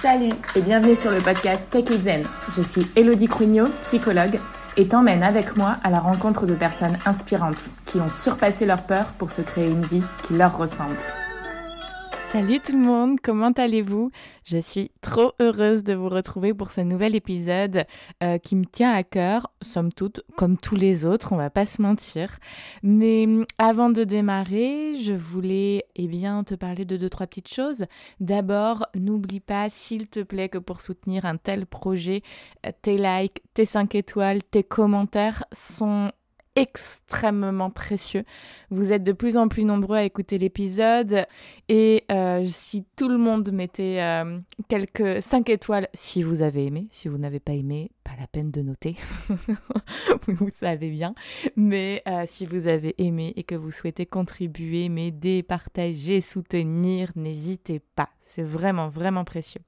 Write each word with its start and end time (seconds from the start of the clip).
Salut 0.00 0.32
et 0.56 0.62
bienvenue 0.62 0.94
sur 0.94 1.10
le 1.10 1.18
podcast 1.18 1.66
Tech 1.70 1.84
Zen. 1.90 2.24
Je 2.56 2.62
suis 2.62 2.86
Elodie 2.96 3.28
Crugnot, 3.28 3.68
psychologue, 3.82 4.40
et 4.78 4.88
t'emmène 4.88 5.22
avec 5.22 5.58
moi 5.58 5.76
à 5.84 5.90
la 5.90 6.00
rencontre 6.00 6.46
de 6.46 6.54
personnes 6.54 6.96
inspirantes 7.04 7.68
qui 7.84 7.98
ont 8.00 8.08
surpassé 8.08 8.64
leur 8.64 8.84
peur 8.84 9.12
pour 9.18 9.30
se 9.30 9.42
créer 9.42 9.70
une 9.70 9.82
vie 9.82 10.02
qui 10.26 10.32
leur 10.32 10.56
ressemble. 10.56 10.96
Salut 12.32 12.60
tout 12.60 12.70
le 12.70 12.78
monde, 12.78 13.18
comment 13.20 13.50
allez-vous? 13.50 14.12
Je 14.44 14.58
suis 14.58 14.92
trop 15.00 15.32
heureuse 15.40 15.82
de 15.82 15.94
vous 15.94 16.08
retrouver 16.08 16.54
pour 16.54 16.70
ce 16.70 16.80
nouvel 16.80 17.16
épisode 17.16 17.86
euh, 18.22 18.38
qui 18.38 18.54
me 18.54 18.66
tient 18.66 18.92
à 18.92 19.02
cœur, 19.02 19.50
somme 19.62 19.92
toute, 19.92 20.22
comme 20.36 20.56
tous 20.56 20.76
les 20.76 21.04
autres, 21.04 21.32
on 21.32 21.36
va 21.36 21.50
pas 21.50 21.66
se 21.66 21.82
mentir. 21.82 22.38
Mais 22.84 23.24
hum, 23.24 23.46
avant 23.58 23.90
de 23.90 24.04
démarrer, 24.04 24.94
je 24.94 25.12
voulais 25.12 25.86
eh 25.96 26.06
bien 26.06 26.44
te 26.44 26.54
parler 26.54 26.84
de 26.84 26.96
deux 26.96 27.10
trois 27.10 27.26
petites 27.26 27.52
choses. 27.52 27.86
D'abord, 28.20 28.86
n'oublie 28.96 29.40
pas 29.40 29.68
s'il 29.68 30.06
te 30.06 30.20
plaît 30.20 30.48
que 30.48 30.58
pour 30.58 30.82
soutenir 30.82 31.24
un 31.24 31.36
tel 31.36 31.66
projet, 31.66 32.22
euh, 32.64 32.70
tes 32.80 32.96
likes, 32.96 33.42
tes 33.54 33.64
5 33.64 33.96
étoiles, 33.96 34.38
tes 34.44 34.62
commentaires 34.62 35.42
sont 35.50 36.12
extrêmement 36.60 37.70
précieux. 37.70 38.24
Vous 38.70 38.92
êtes 38.92 39.02
de 39.02 39.12
plus 39.12 39.38
en 39.38 39.48
plus 39.48 39.64
nombreux 39.64 39.96
à 39.96 40.04
écouter 40.04 40.36
l'épisode 40.36 41.26
et 41.68 42.04
euh, 42.12 42.44
si 42.46 42.84
tout 42.96 43.08
le 43.08 43.16
monde 43.16 43.50
mettait 43.50 44.00
euh, 44.00 44.38
quelques 44.68 45.22
5 45.22 45.48
étoiles, 45.48 45.88
si 45.94 46.22
vous 46.22 46.42
avez 46.42 46.66
aimé, 46.66 46.86
si 46.90 47.08
vous 47.08 47.16
n'avez 47.16 47.40
pas 47.40 47.52
aimé, 47.52 47.90
pas 48.04 48.12
la 48.20 48.26
peine 48.26 48.50
de 48.50 48.60
noter, 48.60 48.96
vous 50.26 50.50
savez 50.50 50.90
bien, 50.90 51.14
mais 51.56 52.02
euh, 52.06 52.24
si 52.26 52.44
vous 52.44 52.66
avez 52.66 52.94
aimé 52.98 53.32
et 53.36 53.42
que 53.42 53.54
vous 53.54 53.70
souhaitez 53.70 54.04
contribuer, 54.04 54.90
m'aider, 54.90 55.42
partager, 55.42 56.20
soutenir, 56.20 57.10
n'hésitez 57.16 57.80
pas. 57.96 58.10
C'est 58.22 58.44
vraiment, 58.44 58.88
vraiment 58.88 59.24
précieux. 59.24 59.62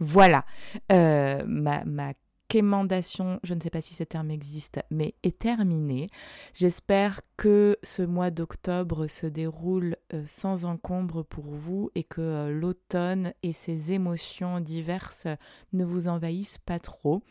Voilà, 0.00 0.44
ma, 0.88 1.84
ma 1.84 2.14
quémandation, 2.50 3.38
je 3.44 3.54
ne 3.54 3.60
sais 3.60 3.70
pas 3.70 3.80
si 3.80 3.94
ce 3.94 4.02
terme 4.02 4.32
existe, 4.32 4.80
mais 4.90 5.14
est 5.22 5.38
terminé. 5.38 6.08
J'espère 6.52 7.20
que 7.36 7.78
ce 7.84 8.02
mois 8.02 8.30
d'octobre 8.30 9.06
se 9.06 9.28
déroule 9.28 9.96
euh, 10.12 10.24
sans 10.26 10.64
encombre 10.64 11.22
pour 11.22 11.44
vous 11.44 11.90
et 11.94 12.02
que 12.02 12.20
euh, 12.20 12.50
l'automne 12.50 13.32
et 13.44 13.52
ses 13.52 13.92
émotions 13.92 14.58
diverses 14.58 15.28
ne 15.72 15.84
vous 15.84 16.08
envahissent 16.08 16.58
pas 16.58 16.80
trop. 16.80 17.22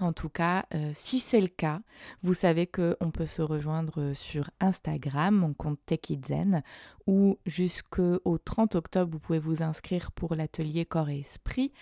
En 0.00 0.14
tout 0.14 0.30
cas, 0.30 0.64
euh, 0.74 0.90
si 0.94 1.20
c'est 1.20 1.40
le 1.40 1.48
cas, 1.48 1.80
vous 2.22 2.32
savez 2.32 2.66
qu'on 2.66 3.10
peut 3.12 3.26
se 3.26 3.42
rejoindre 3.42 4.14
sur 4.14 4.50
Instagram, 4.58 5.36
mon 5.36 5.52
compte 5.52 5.78
TechItzen, 5.84 6.62
où 7.06 7.38
jusqu'au 7.44 8.38
30 8.38 8.74
octobre, 8.74 9.12
vous 9.12 9.18
pouvez 9.18 9.38
vous 9.38 9.62
inscrire 9.62 10.10
pour 10.12 10.34
l'atelier 10.34 10.86
corps 10.86 11.10
et 11.10 11.18
esprit. 11.18 11.72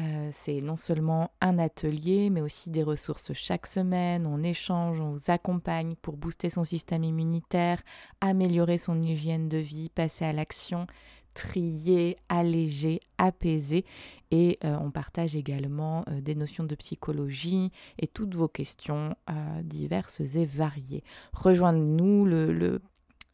Euh, 0.00 0.30
c'est 0.32 0.58
non 0.58 0.76
seulement 0.76 1.30
un 1.40 1.60
atelier, 1.60 2.30
mais 2.30 2.40
aussi 2.40 2.68
des 2.68 2.82
ressources 2.82 3.32
chaque 3.32 3.68
semaine. 3.68 4.26
On 4.26 4.42
échange, 4.42 5.00
on 5.00 5.12
vous 5.12 5.30
accompagne 5.30 5.94
pour 5.94 6.16
booster 6.16 6.50
son 6.50 6.64
système 6.64 7.04
immunitaire, 7.04 7.80
améliorer 8.20 8.76
son 8.76 9.00
hygiène 9.00 9.48
de 9.48 9.58
vie, 9.58 9.88
passer 9.88 10.24
à 10.24 10.32
l'action 10.32 10.88
trier, 11.34 12.16
alléger, 12.28 13.00
apaiser. 13.18 13.84
Et 14.32 14.58
euh, 14.64 14.76
on 14.80 14.90
partage 14.90 15.36
également 15.36 16.04
euh, 16.08 16.22
des 16.22 16.34
notions 16.34 16.64
de 16.64 16.74
psychologie 16.74 17.70
et 17.98 18.06
toutes 18.06 18.34
vos 18.34 18.48
questions 18.48 19.14
euh, 19.30 19.62
diverses 19.62 20.20
et 20.20 20.46
variées. 20.46 21.04
Rejoignez-nous, 21.34 22.24
le, 22.24 22.80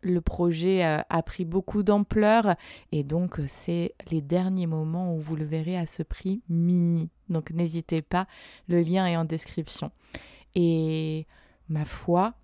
le, 0.02 0.20
projet 0.20 0.82
a 0.82 1.22
pris 1.22 1.44
beaucoup 1.44 1.84
d'ampleur 1.84 2.56
et 2.90 3.04
donc 3.04 3.40
c'est 3.46 3.94
les 4.10 4.20
derniers 4.20 4.66
moments 4.66 5.14
où 5.14 5.20
vous 5.20 5.36
le 5.36 5.44
verrez 5.44 5.78
à 5.78 5.86
ce 5.86 6.02
prix 6.02 6.42
mini. 6.48 7.10
Donc 7.28 7.52
n'hésitez 7.52 8.02
pas, 8.02 8.26
le 8.66 8.80
lien 8.80 9.06
est 9.06 9.16
en 9.16 9.24
description. 9.24 9.92
Et 10.56 11.26
ma 11.68 11.84
foi, 11.84 12.34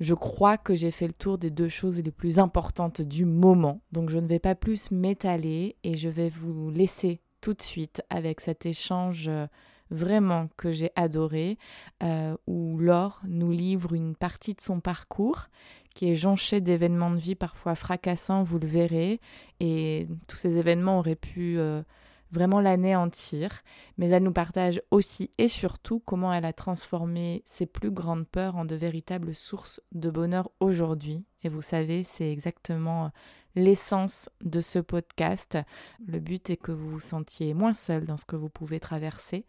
je 0.00 0.14
crois 0.14 0.58
que 0.58 0.74
j'ai 0.74 0.90
fait 0.90 1.06
le 1.06 1.12
tour 1.12 1.38
des 1.38 1.50
deux 1.50 1.68
choses 1.68 2.00
les 2.00 2.10
plus 2.10 2.40
importantes 2.40 3.00
du 3.00 3.24
moment. 3.24 3.80
Donc 3.92 4.10
je 4.10 4.18
ne 4.18 4.26
vais 4.26 4.40
pas 4.40 4.56
plus 4.56 4.90
m'étaler 4.90 5.76
et 5.84 5.94
je 5.94 6.08
vais 6.08 6.30
vous 6.30 6.70
laisser 6.70 7.20
tout 7.40 7.54
de 7.54 7.62
suite 7.62 8.02
avec 8.10 8.40
cet 8.40 8.66
échange 8.66 9.26
euh, 9.28 9.46
vraiment 9.90 10.48
que 10.56 10.72
j'ai 10.72 10.90
adoré, 10.96 11.58
euh, 12.02 12.36
où 12.46 12.78
Laure 12.78 13.20
nous 13.26 13.52
livre 13.52 13.94
une 13.94 14.16
partie 14.16 14.54
de 14.54 14.60
son 14.60 14.80
parcours 14.80 15.46
qui 15.94 16.10
est 16.10 16.14
jonché 16.14 16.60
d'événements 16.60 17.10
de 17.10 17.18
vie 17.18 17.34
parfois 17.34 17.74
fracassants, 17.74 18.42
vous 18.42 18.58
le 18.58 18.66
verrez, 18.66 19.20
et 19.60 20.06
tous 20.28 20.36
ces 20.36 20.58
événements 20.58 20.98
auraient 20.98 21.14
pu 21.14 21.58
euh, 21.58 21.82
vraiment 22.30 22.60
l'anéantir, 22.60 23.62
mais 23.96 24.10
elle 24.10 24.24
nous 24.24 24.32
partage 24.32 24.82
aussi 24.90 25.30
et 25.38 25.48
surtout 25.48 26.00
comment 26.00 26.34
elle 26.34 26.44
a 26.44 26.52
transformé 26.52 27.42
ses 27.46 27.64
plus 27.64 27.90
grandes 27.90 28.26
peurs 28.26 28.56
en 28.56 28.66
de 28.66 28.74
véritables 28.74 29.34
sources 29.34 29.80
de 29.92 30.10
bonheur 30.10 30.50
aujourd'hui. 30.60 31.24
Et 31.44 31.48
vous 31.48 31.62
savez, 31.62 32.02
c'est 32.02 32.30
exactement 32.30 33.10
l'essence 33.56 34.28
de 34.44 34.60
ce 34.60 34.78
podcast. 34.78 35.58
Le 36.06 36.20
but 36.20 36.50
est 36.50 36.56
que 36.56 36.72
vous 36.72 36.90
vous 36.90 37.00
sentiez 37.00 37.54
moins 37.54 37.72
seul 37.72 38.04
dans 38.04 38.16
ce 38.16 38.26
que 38.26 38.36
vous 38.36 38.50
pouvez 38.50 38.78
traverser, 38.78 39.46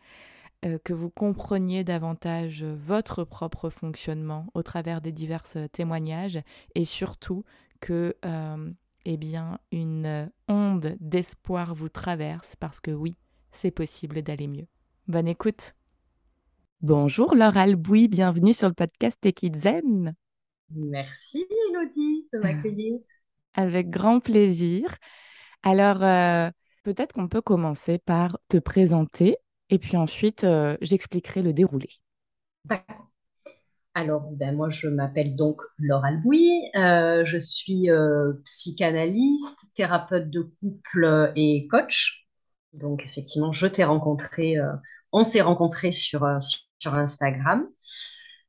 euh, 0.65 0.79
que 0.83 0.93
vous 0.93 1.11
compreniez 1.11 1.83
davantage 1.83 2.63
votre 2.63 3.23
propre 3.23 3.69
fonctionnement 3.69 4.47
au 4.55 4.63
travers 4.63 5.01
des 5.01 5.11
divers 5.11 5.43
témoignages 5.71 6.39
et 6.73 6.85
surtout 6.85 7.43
que 7.79 8.15
euh, 8.25 8.71
eh 9.05 9.17
bien, 9.17 9.59
une 9.71 10.31
onde 10.47 10.95
d'espoir 10.99 11.75
vous 11.75 11.89
traverse 11.89 12.55
parce 12.55 12.79
que 12.79 12.91
oui, 12.91 13.15
c'est 13.51 13.71
possible 13.71 14.23
d'aller 14.23 14.47
mieux. 14.47 14.67
Bonne 15.07 15.27
écoute. 15.27 15.75
Bonjour 16.81 17.35
Laure 17.35 17.57
Albouy, 17.57 18.07
bienvenue 18.07 18.53
sur 18.53 18.67
le 18.67 18.73
podcast 18.73 19.19
Zen. 19.55 20.13
Merci 20.69 21.45
Elodie 21.69 22.27
de 22.33 22.39
m'accueillir. 22.39 22.99
Avec 23.57 23.89
grand 23.89 24.19
plaisir. 24.19 24.95
Alors, 25.63 26.03
euh, 26.03 26.49
peut-être 26.83 27.13
qu'on 27.13 27.27
peut 27.27 27.41
commencer 27.41 27.97
par 27.97 28.37
te 28.49 28.57
présenter 28.57 29.37
et 29.71 29.79
puis 29.79 29.97
ensuite, 29.97 30.43
euh, 30.43 30.77
j'expliquerai 30.79 31.41
le 31.41 31.53
déroulé. 31.53 31.89
Alors, 33.95 34.31
ben, 34.33 34.55
moi, 34.55 34.69
je 34.69 34.87
m'appelle 34.87 35.35
donc 35.35 35.59
Laure 35.79 36.05
Albouy. 36.05 36.51
Euh, 36.75 37.25
je 37.25 37.39
suis 37.39 37.89
psychanalyste, 38.43 39.73
thérapeute 39.73 40.29
de 40.29 40.51
couple 40.61 41.31
et 41.35 41.67
coach. 41.67 42.27
Donc, 42.73 43.03
effectivement, 43.05 43.51
je 43.51 43.65
t'ai 43.65 43.83
rencontré, 43.83 44.55
on 45.11 45.23
s'est 45.23 45.41
rencontré 45.41 45.89
sur, 45.89 46.27
sur 46.77 46.93
Instagram. 46.93 47.67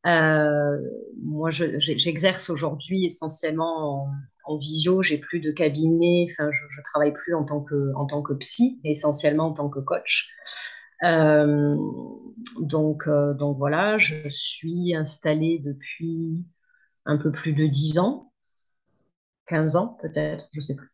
moi, 0.04 1.48
j'exerce 1.50 2.50
aujourd'hui 2.50 3.06
essentiellement 3.06 4.02
en, 4.02 4.12
visio. 4.56 5.02
J'ai 5.02 5.18
plus 5.18 5.40
de 5.40 5.50
cabinet. 5.50 6.26
Enfin, 6.30 6.50
je, 6.50 6.64
je 6.68 6.82
travaille 6.82 7.12
plus 7.12 7.34
en 7.34 7.44
tant 7.44 7.60
que, 7.60 7.92
en 7.94 8.06
tant 8.06 8.22
que 8.22 8.32
psy, 8.34 8.80
mais 8.82 8.92
essentiellement 8.92 9.48
en 9.48 9.52
tant 9.52 9.68
que 9.68 9.80
coach. 9.80 10.30
Euh, 11.04 11.76
donc, 12.60 13.06
euh, 13.06 13.34
donc 13.34 13.56
voilà, 13.56 13.98
je 13.98 14.28
suis 14.28 14.94
installée 14.94 15.60
depuis 15.64 16.44
un 17.04 17.16
peu 17.18 17.30
plus 17.30 17.52
de 17.52 17.66
10 17.66 17.98
ans, 17.98 18.32
15 19.46 19.76
ans 19.76 19.96
peut-être, 20.00 20.48
je 20.52 20.60
sais 20.60 20.74
plus. 20.76 20.90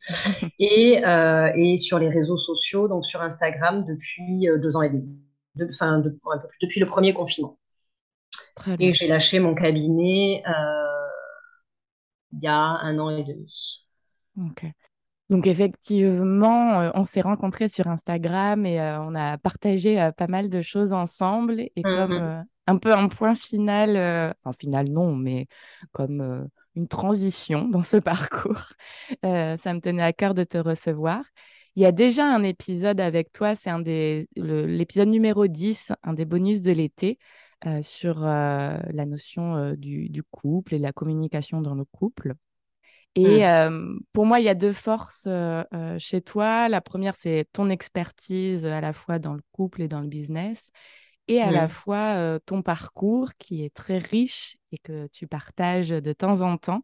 et, 0.58 1.04
euh, 1.06 1.50
et, 1.56 1.78
sur 1.78 1.98
les 1.98 2.08
réseaux 2.08 2.36
sociaux, 2.36 2.86
donc 2.86 3.04
sur 3.04 3.22
Instagram 3.22 3.84
depuis 3.86 4.46
deux 4.62 4.76
ans 4.76 4.82
et 4.82 4.90
demi, 4.90 5.18
enfin 5.68 5.98
de, 5.98 6.16
un 6.30 6.38
peu 6.38 6.48
plus, 6.48 6.58
depuis 6.62 6.80
le 6.80 6.86
premier 6.86 7.12
confinement. 7.14 7.58
et 8.78 8.94
j'ai 8.94 9.08
lâché 9.08 9.40
mon 9.40 9.54
cabinet 9.54 10.42
il 12.32 12.40
y 12.40 12.46
a 12.46 12.58
un 12.58 12.98
an 12.98 13.10
et 13.10 13.24
demi. 13.24 13.86
Ok. 14.38 14.66
Donc 15.28 15.46
effectivement, 15.46 16.80
euh, 16.80 16.90
on 16.94 17.04
s'est 17.04 17.20
rencontrés 17.20 17.68
sur 17.68 17.88
Instagram 17.88 18.64
et 18.64 18.80
euh, 18.80 19.00
on 19.00 19.14
a 19.14 19.38
partagé 19.38 20.00
euh, 20.00 20.12
pas 20.12 20.28
mal 20.28 20.50
de 20.50 20.62
choses 20.62 20.92
ensemble. 20.92 21.60
Et 21.60 21.82
comme 21.82 22.18
mmh 22.18 22.44
un 22.68 22.78
peu 22.78 22.92
un 22.92 23.06
point 23.06 23.36
final, 23.36 24.34
enfin 24.42 24.52
final 24.58 24.88
non, 24.88 25.14
mais 25.14 25.46
comme 25.92 26.48
une 26.74 26.88
transition 26.88 27.68
dans 27.68 27.84
ce 27.84 27.96
parcours, 27.98 28.72
ça 29.22 29.72
me 29.72 29.78
tenait 29.78 30.02
à 30.02 30.12
cœur 30.12 30.34
de 30.34 30.42
te 30.42 30.58
recevoir. 30.58 31.22
Il 31.76 31.82
y 31.82 31.86
a 31.86 31.92
déjà 31.92 32.26
un 32.26 32.42
épisode 32.42 33.00
avec 33.00 33.30
toi, 33.32 33.54
c'est 33.54 33.70
un 33.70 33.78
des 33.78 34.28
l'épisode 34.34 35.06
numéro 35.06 35.46
10, 35.46 35.92
un 36.02 36.12
des 36.12 36.24
bonus 36.24 36.60
de 36.60 36.72
l'été. 36.72 37.20
Sur 37.82 38.20
la 38.20 39.06
notion 39.06 39.72
du, 39.74 40.08
du, 40.08 40.22
couple 40.22 40.74
et 40.74 40.78
de 40.78 40.82
la 40.82 40.92
communication 40.92 41.60
dans 41.60 41.74
le 41.74 41.84
couple. 41.84 42.34
Et 43.14 43.46
mmh. 43.46 44.00
pour 44.12 44.26
moi, 44.26 44.40
il 44.40 44.44
y 44.44 44.48
a 44.48 44.54
deux 44.54 44.72
forces 44.72 45.26
chez 45.98 46.20
toi. 46.20 46.68
La 46.68 46.80
première, 46.80 47.14
c'est 47.14 47.48
ton 47.52 47.70
expertise 47.70 48.66
à 48.66 48.80
la 48.80 48.92
fois 48.92 49.18
dans 49.18 49.34
le 49.34 49.42
couple 49.52 49.82
et 49.82 49.88
dans 49.88 50.00
le 50.00 50.08
business, 50.08 50.70
et 51.28 51.40
à 51.40 51.50
la 51.50 51.66
fois 51.66 52.38
ton 52.46 52.62
parcours 52.62 53.34
qui 53.38 53.64
est 53.64 53.74
très 53.74 53.98
riche 53.98 54.58
et 54.72 54.78
que 54.78 55.06
tu 55.08 55.26
partages 55.26 55.88
de 55.88 56.12
temps 56.12 56.42
en 56.42 56.58
temps. 56.58 56.82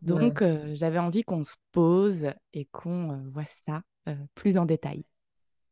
Donc, 0.00 0.42
j'avais 0.72 0.98
envie 0.98 1.22
qu'on 1.22 1.44
se 1.44 1.56
pose 1.72 2.30
et 2.54 2.66
qu'on 2.66 3.22
voit 3.32 3.44
ça 3.66 3.82
plus 4.34 4.56
en 4.56 4.64
détail. 4.64 5.04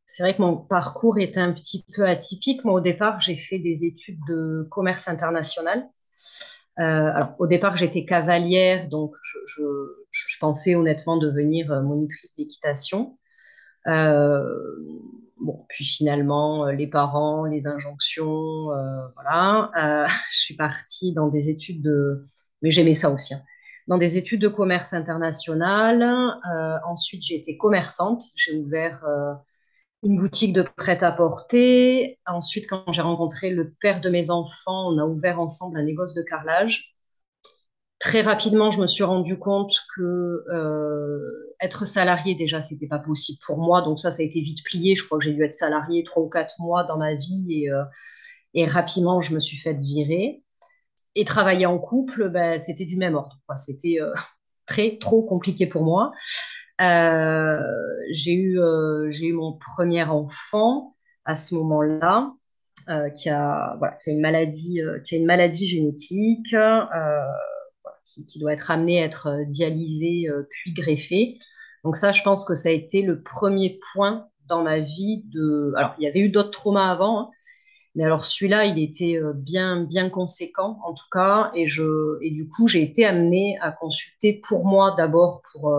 C'est 0.06 0.22
vrai 0.22 0.36
que 0.36 0.42
mon 0.42 0.56
parcours 0.56 1.18
est 1.18 1.36
un 1.36 1.52
petit 1.52 1.84
peu 1.94 2.06
atypique. 2.06 2.64
Moi, 2.64 2.74
au 2.74 2.80
départ, 2.80 3.20
j'ai 3.20 3.34
fait 3.34 3.58
des 3.58 3.84
études 3.84 4.20
de 4.28 4.66
commerce 4.70 5.08
international. 5.08 5.88
Euh, 6.78 6.82
alors, 6.82 7.34
au 7.38 7.46
départ, 7.46 7.76
j'étais 7.76 8.04
cavalière, 8.04 8.88
donc 8.88 9.14
je, 9.46 9.62
pensais 10.38 10.74
honnêtement 10.74 11.16
devenir 11.16 11.72
euh, 11.72 11.82
monitrice 11.82 12.36
d'équitation. 12.36 13.18
Euh, 13.88 14.44
bon, 15.38 15.64
puis 15.68 15.84
finalement, 15.84 16.66
les 16.66 16.86
parents, 16.86 17.44
les 17.44 17.66
injonctions, 17.66 18.68
voilà. 19.14 19.70
je 20.30 20.38
suis 20.38 20.56
partie 20.56 21.14
dans 21.14 21.28
des 21.28 21.50
études 21.50 21.82
de... 21.82 22.24
Mais 22.62 22.70
j'aimais 22.70 22.94
ça 22.94 23.10
aussi. 23.10 23.34
Hein. 23.34 23.42
Dans 23.88 23.98
des 23.98 24.18
études 24.18 24.40
de 24.40 24.48
commerce 24.48 24.92
international. 24.92 26.02
ensuite, 26.86 27.22
j'ai 27.22 27.36
été 27.36 27.56
commerçante. 27.56 28.22
J'ai 28.36 28.56
ouvert 28.56 29.00
une 30.02 30.18
boutique 30.18 30.52
de 30.52 30.62
prêt-à-porter. 30.62 32.18
Ensuite, 32.26 32.66
quand 32.68 32.90
j'ai 32.92 33.02
rencontré 33.02 33.50
le 33.50 33.74
père 33.80 34.00
de 34.00 34.10
mes 34.10 34.30
enfants, 34.30 34.92
on 34.92 34.98
a 34.98 35.04
ouvert 35.04 35.40
ensemble 35.40 35.78
un 35.78 35.84
négoce 35.84 36.14
de 36.14 36.22
carrelage. 36.22 36.96
Très 37.98 38.20
rapidement, 38.20 38.70
je 38.70 38.80
me 38.80 38.86
suis 38.86 39.04
rendu 39.04 39.38
compte 39.38 39.72
que 39.96 40.44
euh, 40.52 41.56
être 41.60 41.86
salarié 41.86 42.34
déjà, 42.34 42.60
c'était 42.60 42.86
pas 42.86 42.98
possible 42.98 43.38
pour 43.46 43.58
moi. 43.58 43.82
Donc 43.82 43.98
ça, 43.98 44.10
ça 44.10 44.22
a 44.22 44.24
été 44.24 44.40
vite 44.40 44.62
plié. 44.64 44.94
Je 44.94 45.04
crois 45.04 45.18
que 45.18 45.24
j'ai 45.24 45.32
dû 45.32 45.42
être 45.42 45.52
salarié 45.52 46.04
trois 46.04 46.22
ou 46.22 46.28
quatre 46.28 46.54
mois 46.60 46.84
dans 46.84 46.98
ma 46.98 47.14
vie 47.14 47.46
et, 47.50 47.70
euh, 47.70 48.66
rapidement, 48.66 49.20
je 49.20 49.34
me 49.34 49.40
suis 49.40 49.56
faite 49.56 49.80
virer. 49.80 50.42
Et 51.14 51.24
travailler 51.24 51.64
en 51.64 51.78
couple, 51.78 52.28
ben, 52.28 52.58
c'était 52.58 52.84
du 52.84 52.98
même 52.98 53.14
ordre. 53.14 53.38
C'était 53.56 53.96
euh, 54.00 54.12
très 54.66 54.98
trop 54.98 55.22
compliqué 55.22 55.66
pour 55.66 55.82
moi. 55.82 56.12
Euh, 56.80 57.58
j'ai 58.10 58.34
eu, 58.34 58.60
euh, 58.60 59.10
eu 59.10 59.32
mon 59.32 59.54
premier 59.54 60.04
enfant 60.04 60.94
à 61.24 61.34
ce 61.34 61.54
moment-là, 61.54 62.32
euh, 62.88 63.10
qui 63.10 63.30
a, 63.30 63.76
voilà, 63.78 63.96
qui 63.96 64.10
a 64.10 64.12
une 64.12 64.20
maladie, 64.20 64.80
qui 65.04 65.14
a 65.14 65.18
une 65.18 65.26
maladie 65.26 65.66
génétique, 65.66 66.54
qui, 68.28 68.38
doit 68.38 68.52
être 68.52 68.70
amené 68.70 69.02
à 69.02 69.06
être 69.06 69.44
dialysé 69.48 70.28
puis 70.50 70.72
greffé. 70.72 71.36
Donc 71.84 71.96
ça, 71.96 72.12
je 72.12 72.22
pense 72.22 72.44
que 72.44 72.54
ça 72.54 72.68
a 72.68 72.72
été 72.72 73.02
le 73.02 73.22
premier 73.22 73.80
point 73.92 74.28
dans 74.46 74.62
ma 74.62 74.78
vie 74.78 75.22
de. 75.26 75.72
Alors, 75.76 75.94
il 75.98 76.04
y 76.04 76.06
avait 76.06 76.20
eu 76.20 76.28
d'autres 76.28 76.50
traumas 76.50 76.90
avant, 76.90 77.20
hein, 77.20 77.30
mais 77.94 78.04
alors 78.04 78.24
celui-là, 78.24 78.66
il 78.66 78.78
était 78.78 79.18
bien, 79.34 79.82
bien 79.82 80.10
conséquent 80.10 80.78
en 80.84 80.94
tout 80.94 81.08
cas, 81.10 81.50
et 81.54 81.66
je, 81.66 82.18
et 82.22 82.30
du 82.30 82.46
coup, 82.46 82.68
j'ai 82.68 82.82
été 82.82 83.04
amenée 83.04 83.58
à 83.60 83.72
consulter 83.72 84.40
pour 84.46 84.64
moi 84.66 84.94
d'abord 84.96 85.42
pour 85.52 85.72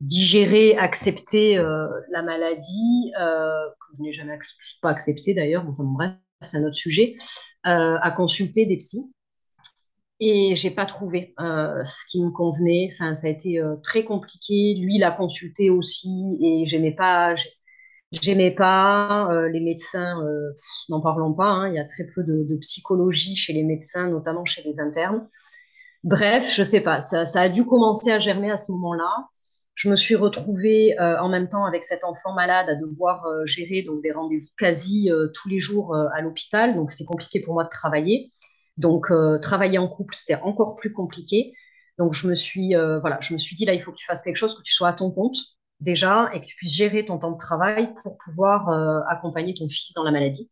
digérer, 0.00 0.76
accepter 0.76 1.58
euh, 1.58 1.88
la 2.10 2.22
maladie, 2.22 3.12
euh, 3.20 3.68
que 3.80 3.96
je 3.96 4.02
n'ai 4.02 4.12
jamais 4.12 4.38
pas 4.82 4.90
accepté 4.90 5.34
d'ailleurs, 5.34 5.64
enfin, 5.68 5.84
bref, 5.84 6.12
c'est 6.42 6.58
un 6.58 6.64
autre 6.64 6.76
sujet, 6.76 7.14
euh, 7.66 7.96
à 8.00 8.10
consulter 8.10 8.66
des 8.66 8.76
psys. 8.76 9.10
Et 10.18 10.54
j'ai 10.54 10.70
pas 10.70 10.86
trouvé 10.86 11.34
ce 11.38 12.06
qui 12.08 12.24
me 12.24 12.30
convenait. 12.30 12.88
Enfin, 12.90 13.12
ça 13.12 13.26
a 13.26 13.30
été 13.30 13.60
très 13.82 14.02
compliqué. 14.02 14.74
Lui, 14.80 14.96
l'a 14.96 15.10
consulté 15.10 15.68
aussi, 15.68 16.38
et 16.40 16.64
j'aimais 16.64 16.94
pas. 16.94 17.34
J'aimais 18.12 18.50
pas 18.50 19.28
les 19.52 19.60
médecins. 19.60 20.18
N'en 20.88 21.02
parlons 21.02 21.34
pas. 21.34 21.48
Hein, 21.48 21.68
il 21.68 21.74
y 21.74 21.78
a 21.78 21.84
très 21.84 22.06
peu 22.06 22.24
de, 22.24 22.56
psychologie 22.62 23.36
chez 23.36 23.52
les 23.52 23.62
médecins, 23.62 24.08
notamment 24.08 24.46
chez 24.46 24.62
les 24.62 24.80
internes. 24.80 25.28
Bref, 26.02 26.50
je 26.56 26.64
sais 26.64 26.80
pas. 26.80 27.00
Ça 27.00 27.38
a 27.38 27.48
dû 27.50 27.66
commencer 27.66 28.10
à 28.10 28.18
germer 28.18 28.50
à 28.50 28.56
ce 28.56 28.72
moment-là. 28.72 29.28
Je 29.76 29.90
me 29.90 29.96
suis 29.96 30.14
retrouvée 30.14 30.98
euh, 30.98 31.20
en 31.20 31.28
même 31.28 31.48
temps 31.48 31.66
avec 31.66 31.84
cet 31.84 32.02
enfant 32.02 32.32
malade 32.32 32.66
à 32.70 32.76
devoir 32.76 33.26
euh, 33.26 33.44
gérer 33.44 33.82
donc 33.82 34.02
des 34.02 34.10
rendez-vous 34.10 34.48
quasi 34.56 35.12
euh, 35.12 35.28
tous 35.34 35.50
les 35.50 35.60
jours 35.60 35.94
à 35.94 36.22
l'hôpital. 36.22 36.74
Donc 36.74 36.90
c'était 36.90 37.04
compliqué 37.04 37.40
pour 37.40 37.52
moi 37.52 37.64
de 37.64 37.68
travailler. 37.68 38.28
Donc 38.78 39.06
travailler 39.40 39.78
en 39.78 39.88
couple, 39.88 40.14
c'était 40.14 40.40
encore 40.42 40.76
plus 40.76 40.92
compliqué. 40.92 41.54
Donc 41.98 42.12
je 42.12 42.28
me 42.28 42.34
suis 42.34 42.74
voilà, 42.74 43.18
je 43.20 43.32
me 43.32 43.38
suis 43.38 43.56
dit 43.56 43.64
là 43.64 43.72
il 43.72 43.80
faut 43.80 43.90
que 43.90 43.96
tu 43.96 44.04
fasses 44.04 44.22
quelque 44.22 44.36
chose, 44.36 44.54
que 44.54 44.62
tu 44.62 44.72
sois 44.72 44.88
à 44.88 44.92
ton 44.92 45.10
compte 45.10 45.36
déjà 45.80 46.28
et 46.34 46.40
que 46.40 46.46
tu 46.46 46.56
puisses 46.56 46.74
gérer 46.74 47.06
ton 47.06 47.18
temps 47.18 47.32
de 47.32 47.38
travail 47.38 47.94
pour 48.02 48.18
pouvoir 48.18 48.68
accompagner 49.08 49.54
ton 49.54 49.66
fils 49.68 49.94
dans 49.94 50.04
la 50.04 50.10
maladie. 50.10 50.50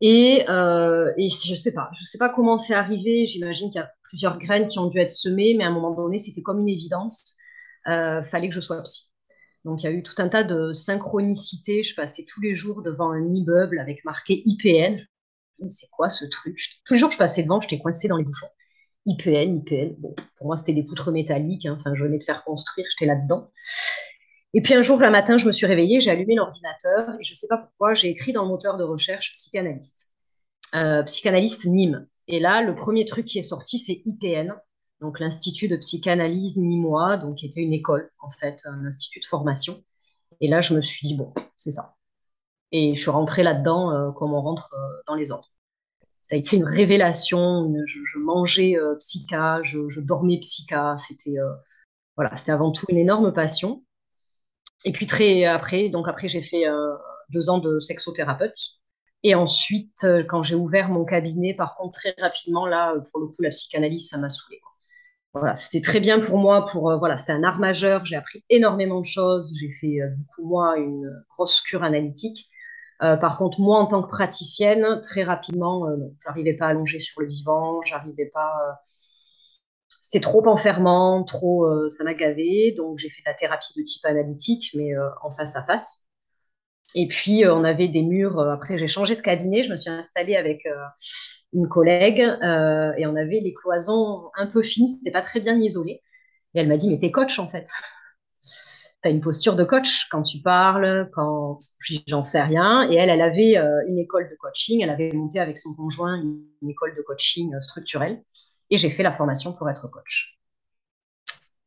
Et, 0.00 0.44
et 0.46 1.28
je 1.28 1.54
sais 1.54 1.72
pas, 1.72 1.90
je 1.98 2.04
sais 2.04 2.18
pas 2.18 2.28
comment 2.30 2.56
c'est 2.56 2.74
arrivé. 2.74 3.26
J'imagine 3.26 3.70
qu'il 3.70 3.80
y 3.80 3.84
a 3.84 3.90
plusieurs 4.02 4.38
graines 4.38 4.66
qui 4.66 4.78
ont 4.78 4.88
dû 4.88 4.98
être 4.98 5.10
semées, 5.10 5.54
mais 5.56 5.64
à 5.64 5.68
un 5.68 5.72
moment 5.72 5.94
donné, 5.94 6.18
c'était 6.18 6.42
comme 6.42 6.60
une 6.60 6.68
évidence. 6.68 7.36
Euh, 7.88 8.22
fallait 8.22 8.48
que 8.48 8.54
je 8.54 8.60
sois 8.60 8.82
psy. 8.82 9.12
Donc 9.64 9.82
il 9.82 9.84
y 9.84 9.88
a 9.88 9.92
eu 9.92 10.02
tout 10.02 10.14
un 10.18 10.28
tas 10.28 10.44
de 10.44 10.72
synchronicités. 10.72 11.82
Je 11.82 11.94
passais 11.94 12.24
tous 12.28 12.40
les 12.40 12.54
jours 12.54 12.82
devant 12.82 13.10
un 13.10 13.34
immeuble 13.34 13.78
avec 13.78 14.04
marqué 14.04 14.42
IPN. 14.44 14.96
Je 15.58 15.64
me 15.64 15.70
c'est 15.70 15.88
quoi 15.90 16.08
ce 16.08 16.24
truc? 16.24 16.58
Tous 16.84 16.94
les 16.94 17.00
jours, 17.00 17.10
je 17.10 17.18
passais 17.18 17.42
devant, 17.42 17.60
j'étais 17.60 17.78
coincée 17.78 18.08
dans 18.08 18.16
les 18.16 18.24
bouchons. 18.24 18.48
IPN, 19.06 19.58
IPN. 19.58 19.94
Bon, 19.98 20.14
pour 20.36 20.46
moi, 20.46 20.56
c'était 20.56 20.74
des 20.74 20.82
poutres 20.82 21.10
métalliques. 21.10 21.66
Hein. 21.66 21.76
Enfin, 21.78 21.94
je 21.94 22.04
venais 22.04 22.18
de 22.18 22.24
faire 22.24 22.44
construire, 22.44 22.86
j'étais 22.90 23.06
là-dedans. 23.06 23.50
Et 24.52 24.62
puis 24.62 24.74
un 24.74 24.82
jour, 24.82 24.98
le 24.98 25.10
matin, 25.10 25.38
je 25.38 25.46
me 25.46 25.52
suis 25.52 25.66
réveillée, 25.66 26.00
j'ai 26.00 26.10
allumé 26.10 26.34
l'ordinateur 26.34 27.10
et 27.20 27.22
je 27.22 27.32
ne 27.32 27.36
sais 27.36 27.46
pas 27.46 27.58
pourquoi, 27.58 27.94
j'ai 27.94 28.08
écrit 28.08 28.32
dans 28.32 28.42
le 28.42 28.48
moteur 28.48 28.76
de 28.76 28.84
recherche 28.84 29.32
psychanalyste. 29.32 30.12
Euh, 30.74 31.02
psychanalyste 31.04 31.66
Nîmes. 31.66 32.06
Et 32.26 32.40
là, 32.40 32.62
le 32.62 32.74
premier 32.74 33.04
truc 33.04 33.26
qui 33.26 33.38
est 33.38 33.42
sorti, 33.42 33.78
c'est 33.78 34.02
IPN, 34.04 34.52
donc 35.00 35.20
l'Institut 35.20 35.68
de 35.68 35.76
psychanalyse 35.76 36.56
nîmois, 36.56 37.16
donc 37.16 37.36
qui 37.36 37.46
était 37.46 37.60
une 37.60 37.72
école, 37.72 38.10
en 38.20 38.30
fait, 38.30 38.62
un 38.66 38.84
institut 38.84 39.20
de 39.20 39.24
formation. 39.24 39.82
Et 40.40 40.48
là, 40.48 40.60
je 40.60 40.74
me 40.74 40.80
suis 40.80 41.06
dit, 41.06 41.14
bon, 41.14 41.32
c'est 41.56 41.70
ça. 41.70 41.96
Et 42.72 42.94
je 42.94 43.00
suis 43.00 43.10
rentrée 43.10 43.42
là-dedans 43.42 43.92
euh, 43.92 44.10
comme 44.12 44.32
on 44.32 44.42
rentre 44.42 44.74
euh, 44.74 45.02
dans 45.06 45.14
les 45.14 45.30
ordres. 45.30 45.50
Ça 46.22 46.36
a 46.36 46.38
été 46.38 46.56
une 46.56 46.64
révélation. 46.64 47.72
je, 47.86 48.18
mangeais 48.18 48.76
psycha, 48.98 49.60
je, 49.62 50.00
dormais 50.00 50.38
psycha. 50.38 50.94
C'était 50.96 51.34
voilà, 52.16 52.32
c'était 52.36 52.52
avant 52.52 52.70
tout 52.70 52.86
une 52.88 52.98
énorme 52.98 53.32
passion. 53.32 53.82
Et 54.84 54.92
puis 54.92 55.06
très 55.06 55.44
après, 55.44 55.88
donc 55.88 56.08
après 56.08 56.28
j'ai 56.28 56.42
fait 56.42 56.64
deux 57.30 57.50
ans 57.50 57.58
de 57.58 57.80
sexothérapeute 57.80 58.80
et 59.22 59.34
ensuite, 59.34 60.04
euh, 60.04 60.24
quand 60.24 60.42
j'ai 60.42 60.54
ouvert 60.54 60.88
mon 60.88 61.04
cabinet, 61.04 61.54
par 61.54 61.76
contre, 61.76 61.98
très 61.98 62.14
rapidement, 62.18 62.66
là, 62.66 62.94
euh, 62.94 63.00
pour 63.10 63.20
le 63.20 63.26
coup, 63.26 63.42
la 63.42 63.50
psychanalyse, 63.50 64.08
ça 64.08 64.18
m'a 64.18 64.30
saoulé. 64.30 64.60
Voilà, 65.34 65.54
c'était 65.56 65.82
très 65.82 66.00
bien 66.00 66.20
pour 66.20 66.38
moi. 66.38 66.64
Pour 66.64 66.90
euh, 66.90 66.98
voilà, 66.98 67.16
c'était 67.18 67.32
un 67.32 67.44
art 67.44 67.58
majeur. 67.60 68.04
J'ai 68.06 68.16
appris 68.16 68.44
énormément 68.48 69.00
de 69.00 69.06
choses. 69.06 69.54
J'ai 69.60 69.70
fait 69.72 69.98
du 70.16 70.24
coup 70.34 70.46
moi 70.48 70.76
une 70.78 71.08
grosse 71.30 71.60
cure 71.60 71.84
analytique. 71.84 72.48
par 73.00 73.38
contre, 73.38 73.60
moi, 73.60 73.78
en 73.78 73.86
tant 73.86 74.02
que 74.02 74.08
praticienne, 74.08 75.00
très 75.02 75.22
rapidement, 75.22 75.86
j'arrivais 76.24 76.54
pas 76.54 76.66
à 76.66 76.68
allonger 76.70 76.98
sur 76.98 77.20
le 77.20 77.28
divan. 77.28 77.80
J'arrivais 77.84 78.26
pas. 78.34 78.80
C'était 80.10 80.22
trop 80.22 80.44
enfermant, 80.48 81.22
trop. 81.22 81.68
ça 81.88 82.02
m'a 82.02 82.14
gavé. 82.14 82.74
Donc, 82.76 82.98
j'ai 82.98 83.08
fait 83.10 83.22
de 83.22 83.28
la 83.28 83.34
thérapie 83.34 83.72
de 83.76 83.82
type 83.82 84.04
analytique, 84.04 84.72
mais 84.74 84.90
en 85.22 85.30
face 85.30 85.54
à 85.54 85.62
face. 85.64 86.08
Et 86.94 87.06
puis, 87.06 87.44
euh, 87.44 87.54
on 87.54 87.64
avait 87.64 87.88
des 87.88 88.02
murs. 88.02 88.38
Euh, 88.38 88.52
après, 88.52 88.76
j'ai 88.76 88.86
changé 88.86 89.16
de 89.16 89.20
cabinet. 89.20 89.62
Je 89.62 89.70
me 89.70 89.76
suis 89.76 89.90
installée 89.90 90.36
avec 90.36 90.66
euh, 90.66 90.74
une 91.52 91.68
collègue 91.68 92.20
et 92.20 93.06
on 93.06 93.16
avait 93.16 93.40
les 93.40 93.54
cloisons 93.54 94.30
un 94.36 94.46
peu 94.46 94.62
fines. 94.62 94.88
C'était 94.88 95.10
pas 95.10 95.20
très 95.20 95.40
bien 95.40 95.58
isolé. 95.58 96.02
Et 96.54 96.60
elle 96.60 96.68
m'a 96.68 96.76
dit, 96.76 96.88
mais 96.88 96.98
t'es 96.98 97.10
coach 97.10 97.38
en 97.38 97.48
fait. 97.48 97.68
T'as 99.02 99.10
une 99.10 99.22
posture 99.22 99.56
de 99.56 99.64
coach 99.64 100.08
quand 100.10 100.22
tu 100.22 100.42
parles, 100.42 101.08
quand 101.14 101.58
j'en 102.06 102.22
sais 102.22 102.42
rien. 102.42 102.88
Et 102.90 102.96
elle, 102.96 103.08
elle 103.08 103.22
avait 103.22 103.56
une 103.88 103.98
école 103.98 104.28
de 104.28 104.36
coaching. 104.36 104.82
Elle 104.82 104.90
avait 104.90 105.10
monté 105.12 105.40
avec 105.40 105.56
son 105.56 105.74
conjoint 105.74 106.20
une, 106.20 106.68
école 106.68 106.94
de 106.94 107.00
coaching 107.00 107.58
structurelle. 107.60 108.22
Et 108.70 108.76
j'ai 108.76 108.90
fait 108.90 109.02
la 109.02 109.12
formation 109.12 109.52
pour 109.52 109.68
être 109.68 109.88
coach. 109.88 110.38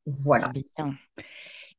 Voilà. 0.05 0.49
Bien. 0.49 0.95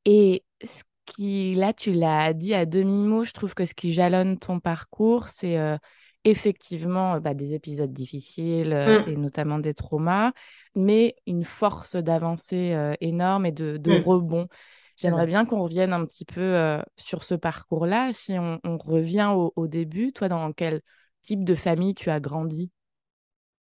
Et 0.05 0.45
ce 0.63 0.83
qui, 1.07 1.55
là, 1.55 1.73
tu 1.73 1.93
l'as 1.93 2.33
dit 2.33 2.55
à 2.55 2.67
demi-mot, 2.67 3.25
je 3.25 3.33
trouve 3.33 3.55
que 3.55 3.65
ce 3.65 3.75
qui 3.75 3.93
jalonne 3.93 4.39
ton 4.39 4.61
parcours, 4.61 5.29
c'est 5.29 5.59
euh, 5.59 5.77
effectivement 6.25 7.21
bah, 7.21 7.35
des 7.35 7.55
épisodes 7.55 7.93
difficiles 7.93 8.73
euh, 8.73 9.05
mmh. 9.05 9.11
et 9.11 9.17
notamment 9.17 9.59
des 9.59 9.75
traumas, 9.75 10.33
mais 10.75 11.17
une 11.27 11.45
force 11.45 11.97
d'avancée 11.97 12.73
euh, 12.73 12.95
énorme 13.01 13.47
et 13.47 13.53
de, 13.53 13.77
de 13.77 13.99
mmh. 13.99 14.03
rebond. 14.03 14.49
J'aimerais 14.97 15.27
bien 15.27 15.45
qu'on 15.45 15.63
revienne 15.63 15.93
un 15.93 16.05
petit 16.07 16.25
peu 16.25 16.79
sur 16.97 17.25
ce 17.25 17.35
parcours-là. 17.35 18.13
Si 18.13 18.39
on, 18.39 18.79
revient 18.79 19.35
au, 19.35 19.67
début, 19.67 20.13
toi, 20.13 20.29
dans 20.29 20.53
quel 20.53 20.83
type 21.21 21.45
de 21.45 21.57
famille 21.57 21.97
tu 21.97 22.11
as 22.11 22.21
grandi? 22.21 22.71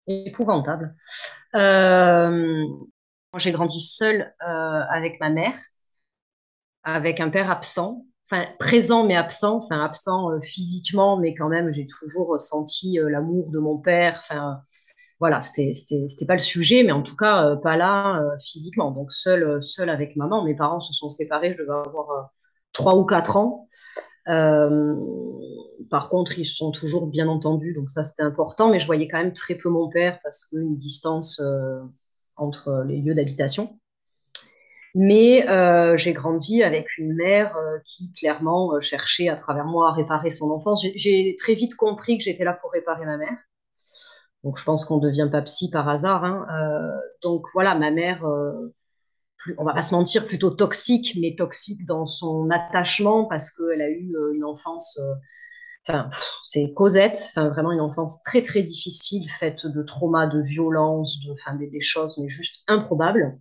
Épouvantable. 0.06 0.94
j'ai 3.36 3.52
grandi 3.52 3.80
seule 3.80 4.34
avec 4.40 5.20
ma 5.20 5.30
mère 5.30 5.56
avec 6.84 7.20
un 7.20 7.30
père 7.30 7.50
absent, 7.50 8.04
enfin 8.30 8.44
présent 8.58 9.04
mais 9.06 9.16
absent, 9.16 9.56
enfin 9.64 9.84
absent 9.84 10.30
euh, 10.30 10.40
physiquement, 10.40 11.16
mais 11.18 11.34
quand 11.34 11.48
même 11.48 11.72
j'ai 11.72 11.86
toujours 11.86 12.40
senti 12.40 12.98
euh, 13.00 13.08
l'amour 13.10 13.50
de 13.50 13.58
mon 13.58 13.78
père. 13.78 14.20
Enfin 14.22 14.60
voilà, 15.20 15.40
c'était 15.40 15.72
c'était 15.74 16.26
pas 16.26 16.34
le 16.34 16.40
sujet, 16.40 16.82
mais 16.84 16.92
en 16.92 17.02
tout 17.02 17.16
cas 17.16 17.46
euh, 17.46 17.56
pas 17.56 17.76
là 17.76 18.22
physiquement. 18.40 18.90
Donc 18.90 19.10
seul 19.12 19.62
seul 19.62 19.88
avec 19.88 20.16
maman. 20.16 20.44
Mes 20.44 20.54
parents 20.54 20.80
se 20.80 20.92
sont 20.92 21.08
séparés, 21.08 21.52
je 21.52 21.58
devais 21.58 21.72
avoir 21.72 22.30
trois 22.72 22.96
ou 22.96 23.04
quatre 23.04 23.36
ans. 23.36 23.68
Par 25.90 26.08
contre, 26.08 26.38
ils 26.38 26.44
sont 26.44 26.70
toujours 26.70 27.06
bien 27.06 27.28
entendus, 27.28 27.74
donc 27.74 27.90
ça 27.90 28.02
c'était 28.02 28.22
important, 28.22 28.70
mais 28.70 28.78
je 28.78 28.86
voyais 28.86 29.08
quand 29.08 29.18
même 29.18 29.32
très 29.32 29.54
peu 29.54 29.68
mon 29.68 29.88
père 29.88 30.18
parce 30.22 30.44
qu'une 30.44 30.76
distance 30.76 31.42
entre 32.36 32.84
les 32.86 33.00
lieux 33.00 33.14
d'habitation. 33.14 33.78
Mais 34.94 35.48
euh, 35.50 35.96
j'ai 35.96 36.12
grandi 36.12 36.62
avec 36.62 36.98
une 36.98 37.14
mère 37.14 37.56
euh, 37.56 37.78
qui 37.84 38.12
clairement 38.12 38.74
euh, 38.74 38.80
cherchait 38.80 39.28
à 39.28 39.34
travers 39.34 39.64
moi 39.64 39.90
à 39.90 39.92
réparer 39.92 40.30
son 40.30 40.50
enfance. 40.50 40.86
J'ai 40.94 41.34
très 41.36 41.54
vite 41.54 41.74
compris 41.74 42.16
que 42.16 42.22
j'étais 42.22 42.44
là 42.44 42.52
pour 42.52 42.70
réparer 42.70 43.04
ma 43.04 43.16
mère. 43.16 43.36
Donc 44.44 44.56
je 44.56 44.64
pense 44.64 44.84
qu'on 44.84 44.98
ne 44.98 45.08
devient 45.08 45.28
pas 45.32 45.42
psy 45.42 45.68
par 45.70 45.88
hasard. 45.88 46.24
Hein. 46.24 46.46
donc 47.22 47.46
voilà, 47.54 47.74
ma 47.74 47.90
mère, 47.90 48.24
on 49.56 49.64
va 49.64 49.72
pas 49.72 49.80
se 49.80 49.94
mentir, 49.94 50.26
plutôt 50.26 50.50
toxique, 50.50 51.16
mais 51.18 51.34
toxique 51.34 51.86
dans 51.86 52.04
son 52.04 52.50
attachement 52.50 53.24
parce 53.24 53.50
qu'elle 53.50 53.80
a 53.80 53.88
eu 53.88 54.14
une 54.34 54.44
enfance 54.44 55.00
enfin, 55.86 56.08
c'est 56.42 56.72
Cosette, 56.74 57.30
enfin, 57.30 57.48
vraiment 57.48 57.72
une 57.72 57.80
enfance 57.80 58.22
très 58.22 58.42
très 58.42 58.62
difficile, 58.62 59.28
faite 59.30 59.66
de 59.66 59.82
traumas, 59.82 60.26
de 60.26 60.40
violences, 60.40 61.20
de, 61.20 61.32
enfin, 61.32 61.54
des, 61.54 61.80
choses, 61.80 62.18
mais 62.18 62.28
juste 62.28 62.62
improbables. 62.68 63.38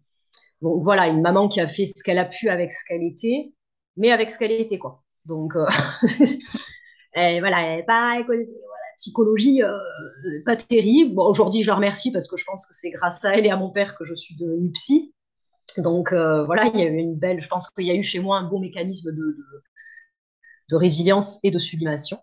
Donc 0.61 0.83
voilà, 0.83 1.07
une 1.07 1.21
maman 1.21 1.47
qui 1.47 1.59
a 1.59 1.67
fait 1.67 1.85
ce 1.85 2.03
qu'elle 2.03 2.19
a 2.19 2.25
pu 2.25 2.49
avec 2.49 2.71
ce 2.71 2.85
qu'elle 2.87 3.03
était, 3.03 3.53
mais 3.97 4.11
avec 4.11 4.29
ce 4.29 4.37
qu'elle 4.37 4.51
était, 4.51 4.79
quoi. 4.79 5.03
Donc, 5.25 5.55
euh, 5.55 5.65
voilà, 7.15 7.81
voilà, 7.85 8.23
psychologie 8.97 9.63
euh, 9.63 9.77
pas 10.45 10.55
terrible. 10.55 11.15
Bon, 11.15 11.25
aujourd'hui, 11.25 11.63
je 11.63 11.67
la 11.67 11.75
remercie 11.75 12.11
parce 12.11 12.27
que 12.27 12.37
je 12.37 12.45
pense 12.45 12.65
que 12.65 12.73
c'est 12.73 12.91
grâce 12.91 13.23
à 13.25 13.35
elle 13.35 13.45
et 13.45 13.49
à 13.49 13.57
mon 13.57 13.71
père 13.71 13.95
que 13.97 14.03
je 14.03 14.13
suis 14.13 14.35
devenue 14.35 14.71
psy. 14.71 15.13
Donc 15.77 16.11
euh, 16.11 16.43
voilà, 16.45 16.65
il 16.73 16.79
y 16.79 16.83
a 16.83 16.85
eu 16.85 16.97
une 16.97 17.15
belle, 17.15 17.41
je 17.41 17.47
pense 17.47 17.67
qu'il 17.69 17.85
y 17.87 17.91
a 17.91 17.95
eu 17.95 18.03
chez 18.03 18.19
moi 18.19 18.37
un 18.37 18.47
beau 18.47 18.59
mécanisme 18.59 19.11
de, 19.11 19.15
de, 19.15 19.63
de 20.69 20.75
résilience 20.75 21.39
et 21.43 21.51
de 21.51 21.59
sublimation. 21.59 22.19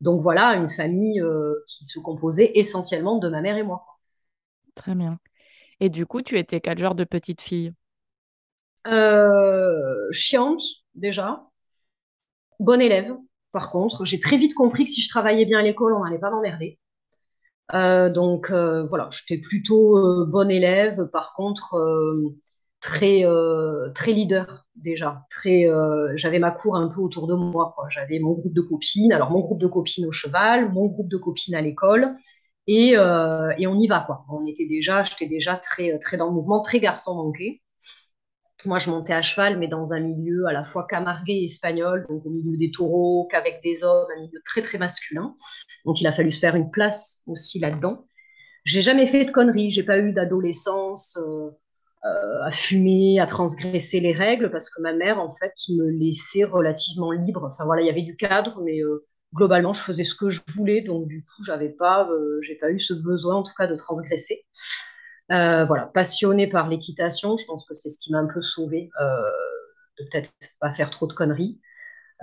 Donc 0.00 0.22
voilà, 0.22 0.54
une 0.54 0.68
famille 0.68 1.22
qui 1.68 1.84
se 1.84 1.98
composait 1.98 2.52
essentiellement 2.54 3.18
de 3.18 3.28
ma 3.28 3.40
mère 3.42 3.56
et 3.56 3.62
moi. 3.62 3.84
Très 4.74 4.94
bien. 4.96 5.20
Et 5.80 5.90
du 5.90 6.06
coup, 6.06 6.22
tu 6.22 6.38
étais 6.38 6.60
quel 6.60 6.78
genre 6.78 6.94
de 6.96 7.04
petite 7.04 7.42
fille? 7.42 7.74
Euh, 8.86 10.08
Chiante, 10.10 10.62
déjà. 10.94 11.46
Bonne 12.60 12.80
élève, 12.82 13.16
par 13.52 13.70
contre. 13.70 14.04
J'ai 14.04 14.18
très 14.20 14.36
vite 14.36 14.54
compris 14.54 14.84
que 14.84 14.90
si 14.90 15.02
je 15.02 15.08
travaillais 15.08 15.46
bien 15.46 15.58
à 15.58 15.62
l'école, 15.62 15.94
on 15.94 16.04
n'allait 16.04 16.18
pas 16.18 16.30
m'emmerder. 16.30 16.78
Euh, 17.74 18.10
donc 18.10 18.50
euh, 18.50 18.84
voilà, 18.86 19.08
j'étais 19.12 19.40
plutôt 19.40 20.26
bonne 20.26 20.50
élève. 20.50 21.06
Par 21.12 21.34
contre, 21.34 21.74
très, 22.80 23.24
très 23.94 24.12
leader 24.12 24.66
déjà. 24.76 25.26
Très, 25.30 25.66
j'avais 26.14 26.38
ma 26.38 26.50
cour 26.50 26.76
un 26.76 26.88
peu 26.88 27.00
autour 27.00 27.26
de 27.26 27.34
moi. 27.34 27.74
J'avais 27.90 28.18
mon 28.18 28.32
groupe 28.32 28.54
de 28.54 28.62
copines. 28.62 29.12
Alors 29.12 29.30
mon 29.30 29.40
groupe 29.40 29.60
de 29.60 29.66
copines 29.66 30.06
au 30.06 30.12
cheval, 30.12 30.72
mon 30.72 30.86
groupe 30.86 31.08
de 31.08 31.16
copines 31.16 31.54
à 31.54 31.60
l'école. 31.60 32.16
Et, 32.66 32.90
et, 32.92 33.66
on 33.66 33.78
y 33.78 33.86
va 33.86 34.00
quoi. 34.06 34.24
On 34.30 34.46
était 34.46 34.66
déjà, 34.66 35.02
j'étais 35.02 35.26
déjà 35.26 35.56
très 35.56 35.98
très 35.98 36.16
dans 36.16 36.26
le 36.26 36.32
mouvement, 36.32 36.60
très 36.62 36.80
garçon 36.80 37.14
manqué. 37.16 37.62
Moi, 38.66 38.78
je 38.78 38.90
montais 38.90 39.14
à 39.14 39.22
cheval, 39.22 39.58
mais 39.58 39.68
dans 39.68 39.92
un 39.92 40.00
milieu 40.00 40.46
à 40.46 40.52
la 40.52 40.64
fois 40.64 40.86
camarguais 40.86 41.40
et 41.40 41.44
espagnol, 41.44 42.06
donc 42.08 42.26
au 42.26 42.30
milieu 42.30 42.56
des 42.56 42.70
taureaux, 42.70 43.26
qu'avec 43.30 43.62
des 43.62 43.84
hommes, 43.84 44.06
un 44.16 44.20
milieu 44.20 44.40
très 44.44 44.60
très 44.62 44.78
masculin. 44.78 45.34
Donc 45.86 46.00
il 46.00 46.06
a 46.06 46.12
fallu 46.12 46.30
se 46.30 46.40
faire 46.40 46.56
une 46.56 46.70
place 46.70 47.22
aussi 47.26 47.58
là-dedans. 47.58 48.06
J'ai 48.64 48.82
jamais 48.82 49.06
fait 49.06 49.24
de 49.24 49.30
conneries, 49.30 49.70
j'ai 49.70 49.82
pas 49.82 49.98
eu 49.98 50.12
d'adolescence 50.12 51.18
euh, 52.04 52.08
euh, 52.40 52.44
à 52.44 52.52
fumer, 52.52 53.20
à 53.20 53.26
transgresser 53.26 54.00
les 54.00 54.12
règles, 54.12 54.50
parce 54.50 54.70
que 54.70 54.80
ma 54.80 54.92
mère 54.92 55.20
en 55.20 55.30
fait 55.30 55.52
me 55.68 55.90
laissait 55.90 56.44
relativement 56.44 57.12
libre. 57.12 57.44
Enfin 57.44 57.64
voilà, 57.64 57.82
il 57.82 57.86
y 57.86 57.90
avait 57.90 58.02
du 58.02 58.16
cadre, 58.16 58.60
mais 58.62 58.82
euh, 58.82 59.06
globalement 59.34 59.72
je 59.72 59.82
faisais 59.82 60.04
ce 60.04 60.14
que 60.14 60.30
je 60.30 60.40
voulais, 60.54 60.80
donc 60.80 61.06
du 61.06 61.22
coup 61.22 61.44
j'avais 61.44 61.68
pas, 61.68 62.08
j'ai 62.40 62.56
pas 62.56 62.70
eu 62.70 62.80
ce 62.80 62.94
besoin 62.94 63.36
en 63.36 63.42
tout 63.42 63.52
cas 63.56 63.66
de 63.66 63.76
transgresser. 63.76 64.44
Euh, 65.30 65.64
voilà, 65.64 65.86
passionnée 65.86 66.48
par 66.48 66.68
l'équitation, 66.68 67.36
je 67.36 67.46
pense 67.46 67.64
que 67.66 67.74
c'est 67.74 67.88
ce 67.88 68.00
qui 68.00 68.10
m'a 68.10 68.18
un 68.18 68.26
peu 68.26 68.42
sauvée 68.42 68.90
euh, 69.00 69.30
de 69.98 70.04
peut-être 70.10 70.32
pas 70.58 70.72
faire 70.72 70.90
trop 70.90 71.06
de 71.06 71.12
conneries. 71.12 71.60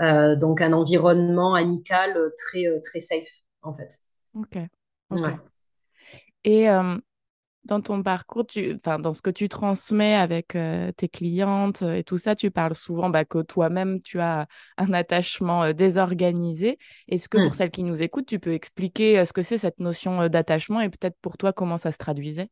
Euh, 0.02 0.36
donc 0.36 0.62
un 0.62 0.74
environnement 0.74 1.56
amical 1.56 2.16
très 2.38 2.66
très 2.84 3.00
safe 3.00 3.30
en 3.62 3.74
fait. 3.74 3.90
Ok. 4.34 4.58
Et 6.44 6.68
dans 7.68 7.82
ton 7.82 8.02
parcours, 8.02 8.46
tu, 8.46 8.78
dans 8.84 9.14
ce 9.14 9.22
que 9.22 9.30
tu 9.30 9.50
transmets 9.50 10.16
avec 10.16 10.58
tes 10.98 11.10
clientes 11.10 11.82
et 11.82 12.04
tout 12.04 12.18
ça, 12.18 12.36
tu 12.36 12.52
parles 12.52 12.76
souvent 12.76 13.10
bah, 13.10 13.26
que 13.26 13.42
toi-même, 13.42 14.02
tu 14.02 14.20
as 14.20 14.48
un 14.78 14.94
attachement 14.94 15.74
désorganisé. 15.74 16.80
Est-ce 17.08 17.30
que 17.30 17.38
pour 17.38 17.52
mmh. 17.52 17.54
celles 17.54 17.72
qui 17.72 17.84
nous 17.84 18.02
écoutent, 18.02 18.28
tu 18.28 18.40
peux 18.40 18.54
expliquer 18.54 19.26
ce 19.26 19.34
que 19.34 19.42
c'est 19.42 19.58
cette 19.58 19.80
notion 19.80 20.28
d'attachement 20.28 20.82
et 20.82 20.90
peut-être 20.90 21.18
pour 21.22 21.38
toi 21.38 21.54
comment 21.54 21.78
ça 21.78 21.92
se 21.92 21.98
traduisait? 21.98 22.50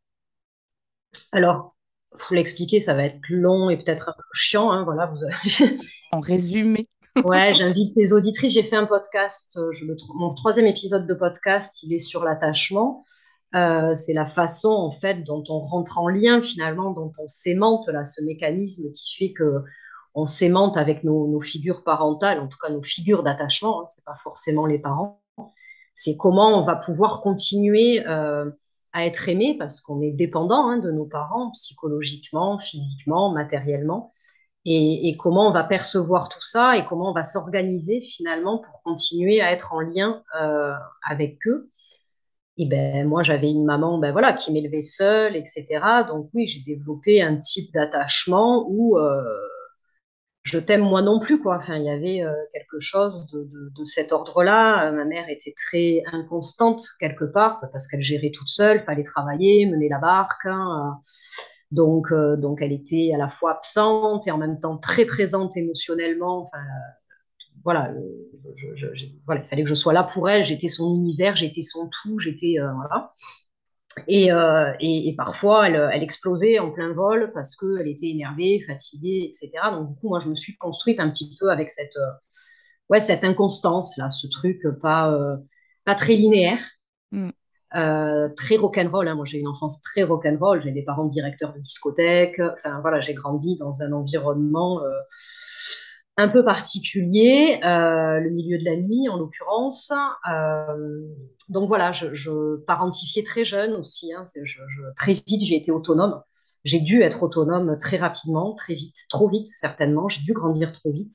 Alors, 1.31 1.75
faut 2.17 2.35
l'expliquer, 2.35 2.79
ça 2.79 2.93
va 2.93 3.03
être 3.03 3.19
long 3.29 3.69
et 3.69 3.77
peut-être 3.77 4.09
un 4.09 4.13
peu 4.13 4.23
chiant. 4.33 4.71
Hein, 4.71 4.83
voilà, 4.83 5.07
vous 5.07 5.19
en 6.11 6.19
résumé. 6.19 6.87
ouais, 7.23 7.53
j'invite 7.57 7.95
les 7.95 8.13
auditrices. 8.13 8.53
J'ai 8.53 8.63
fait 8.63 8.75
un 8.75 8.85
podcast, 8.85 9.57
euh, 9.57 9.71
mon 10.15 10.33
troisième 10.33 10.67
épisode 10.67 11.07
de 11.07 11.13
podcast, 11.13 11.83
il 11.83 11.93
est 11.93 11.99
sur 11.99 12.23
l'attachement. 12.23 13.03
Euh, 13.55 13.95
c'est 13.95 14.13
la 14.13 14.25
façon 14.25 14.69
en 14.69 14.91
fait 14.91 15.23
dont 15.23 15.43
on 15.47 15.59
rentre 15.59 15.97
en 15.97 16.09
lien 16.09 16.41
finalement, 16.41 16.91
dont 16.91 17.13
on 17.17 17.27
s'aimante 17.27 17.87
là, 17.87 18.03
ce 18.03 18.21
mécanisme 18.23 18.91
qui 18.91 19.15
fait 19.15 19.33
que 19.33 19.63
on 20.13 20.25
s'aimante 20.25 20.77
avec 20.77 21.03
nos, 21.03 21.39
figures 21.41 21.83
parentales, 21.83 22.39
en 22.39 22.47
tout 22.47 22.57
cas 22.61 22.69
nos 22.69 22.81
figures 22.81 23.23
d'attachement. 23.23 23.81
Hein, 23.81 23.85
c'est 23.89 24.05
pas 24.05 24.15
forcément 24.15 24.65
les 24.65 24.79
parents. 24.79 25.21
C'est 25.93 26.17
comment 26.17 26.59
on 26.59 26.63
va 26.63 26.75
pouvoir 26.75 27.21
continuer 27.21 28.05
euh, 28.07 28.49
à 28.93 29.05
être 29.05 29.29
aimé 29.29 29.55
parce 29.57 29.81
qu'on 29.81 30.01
est 30.01 30.11
dépendant 30.11 30.69
hein, 30.69 30.77
de 30.77 30.91
nos 30.91 31.05
parents 31.05 31.51
psychologiquement, 31.51 32.59
physiquement, 32.59 33.31
matériellement. 33.31 34.11
Et, 34.67 35.15
comment 35.19 35.47
on 35.47 35.51
va 35.51 35.63
percevoir 35.63 36.27
tout 36.27 36.41
ça 36.41 36.75
et 36.75 36.85
comment 36.85 37.11
on 37.11 37.13
va 37.13 37.21
s'organiser 37.21 38.01
finalement 38.01 38.57
pour 38.57 38.81
continuer 38.81 39.39
à 39.39 39.51
être 39.51 39.73
en 39.73 39.81
lien 39.81 40.23
euh, 40.41 40.73
avec 41.07 41.45
eux. 41.47 41.69
Et 42.57 42.67
ben 42.67 43.05
moi 43.07 43.21
j'avais 43.23 43.51
une 43.51 43.65
maman 43.65 43.97
ben 43.97 44.11
voilà 44.13 44.31
qui 44.31 44.53
m'élevait 44.53 44.81
seule 44.81 45.35
etc. 45.35 45.65
Donc 46.07 46.29
oui 46.33 46.47
j'ai 46.47 46.61
développé 46.61 47.21
un 47.21 47.37
type 47.37 47.73
d'attachement 47.73 48.65
où 48.69 48.97
euh, 48.97 49.21
je 50.45 50.59
t'aime 50.59 50.81
moi 50.81 51.01
non 51.01 51.19
plus 51.19 51.41
quoi. 51.41 51.57
Enfin, 51.57 51.75
il 51.75 51.85
y 51.85 51.89
avait 51.89 52.21
euh, 52.21 52.31
quelque 52.53 52.79
chose 52.79 53.27
de, 53.33 53.49
de, 53.75 53.83
cet 53.83 54.11
ordre-là. 54.11 54.91
ma 54.91 55.03
mère 55.03 55.27
était 55.27 55.53
très 55.53 56.03
inconstante 56.13 56.81
quelque 56.99 57.25
part 57.25 57.59
parce 57.71 57.87
qu'elle 57.87 58.03
gérait 58.03 58.31
toute 58.31 58.47
seule, 58.47 58.83
fallait 58.85 59.03
travailler, 59.03 59.65
mener 59.65 59.89
la 59.89 59.97
barque. 59.97 60.45
Hein, 60.45 60.99
donc, 61.71 62.11
euh, 62.11 62.37
donc 62.37 62.61
elle 62.61 62.71
était 62.71 63.11
à 63.13 63.17
la 63.17 63.27
fois 63.27 63.53
absente 63.53 64.27
et 64.27 64.31
en 64.31 64.37
même 64.37 64.59
temps 64.59 64.77
très 64.77 65.05
présente 65.05 65.57
émotionnellement. 65.57 66.51
Voilà, 67.65 67.91
je, 68.55 68.87
voilà, 69.25 69.41
il 69.41 69.47
fallait 69.47 69.63
que 69.63 69.69
je 69.69 69.75
sois 69.75 69.91
là 69.91 70.03
pour 70.03 70.29
elle. 70.29 70.45
J'étais 70.45 70.69
son 70.69 70.95
univers, 70.95 71.35
j'étais 71.35 71.63
son 71.63 71.89
tout, 71.89 72.19
j'étais 72.19 72.59
euh, 72.59 72.71
voilà. 72.73 73.11
Euh, 74.09 74.73
et, 74.79 75.09
et, 75.09 75.15
parfois, 75.15 75.67
elle, 75.67 75.89
elle, 75.91 76.03
explosait 76.03 76.59
en 76.59 76.71
plein 76.71 76.93
vol 76.93 77.31
parce 77.33 77.55
qu'elle 77.55 77.87
était 77.87 78.09
énervée, 78.09 78.59
fatiguée, 78.59 79.29
etc. 79.29 79.51
Donc, 79.71 79.89
du 79.89 79.95
coup, 79.95 80.09
moi, 80.09 80.19
je 80.19 80.29
me 80.29 80.35
suis 80.35 80.57
construite 80.57 80.99
un 80.99 81.09
petit 81.09 81.35
peu 81.39 81.49
avec 81.49 81.71
cette, 81.71 81.95
euh, 81.97 82.11
ouais, 82.89 82.99
cette 82.99 83.23
inconstance, 83.23 83.97
là, 83.97 84.09
ce 84.11 84.27
truc 84.27 84.59
pas, 84.81 85.11
euh, 85.13 85.37
pas 85.85 85.95
très 85.95 86.15
linéaire, 86.15 86.59
mm. 87.11 87.29
très 88.35 88.57
rock'n'roll. 88.57 89.07
Hein. 89.07 89.15
Moi, 89.15 89.25
j'ai 89.25 89.39
une 89.39 89.47
enfance 89.47 89.81
très 89.81 90.03
rock'n'roll. 90.03 90.61
J'ai 90.61 90.71
des 90.71 90.83
parents 90.83 91.05
directeurs 91.05 91.53
de 91.53 91.59
discothèque. 91.59 92.39
Enfin, 92.39 92.81
voilà, 92.81 92.99
j'ai 92.99 93.13
grandi 93.13 93.55
dans 93.55 93.81
un 93.81 93.91
environnement 93.93 94.81
un 96.17 96.29
peu 96.29 96.45
particulier, 96.45 97.59
euh, 97.63 98.19
le 98.19 98.29
milieu 98.29 98.57
de 98.57 98.63
la 98.63 98.77
nuit 98.77 99.09
en 99.09 99.17
l'occurrence. 99.17 99.91
Euh, 100.29 101.01
donc 101.49 101.67
voilà, 101.67 101.91
je, 101.91 102.13
je, 102.13 102.57
parentifiais 102.65 103.23
très 103.23 103.43
jeune 103.43 103.73
aussi. 103.73 104.13
Hein, 104.13 104.23
très 104.95 105.13
vite, 105.13 105.41
j'ai 105.41 105.55
été 105.55 105.71
autonome. 105.71 106.21
J'ai 106.63 106.79
dû 106.79 107.01
être 107.01 107.23
autonome 107.23 107.77
très 107.77 107.97
rapidement, 107.97 108.53
très 108.55 108.73
vite, 108.73 108.95
trop 109.09 109.29
vite 109.29 109.47
certainement. 109.47 110.07
J'ai 110.07 110.23
dû 110.23 110.33
grandir 110.33 110.71
trop 110.71 110.91
vite. 110.91 111.13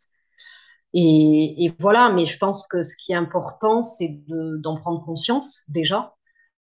Et, 0.92 1.72
voilà, 1.78 2.10
mais 2.10 2.26
je 2.26 2.36
pense 2.38 2.66
que 2.66 2.82
ce 2.82 2.96
qui 2.96 3.12
est 3.12 3.16
important, 3.16 3.82
c'est 3.82 4.20
d'en 4.28 4.76
prendre 4.76 5.04
conscience 5.04 5.62
déjà. 5.68 6.14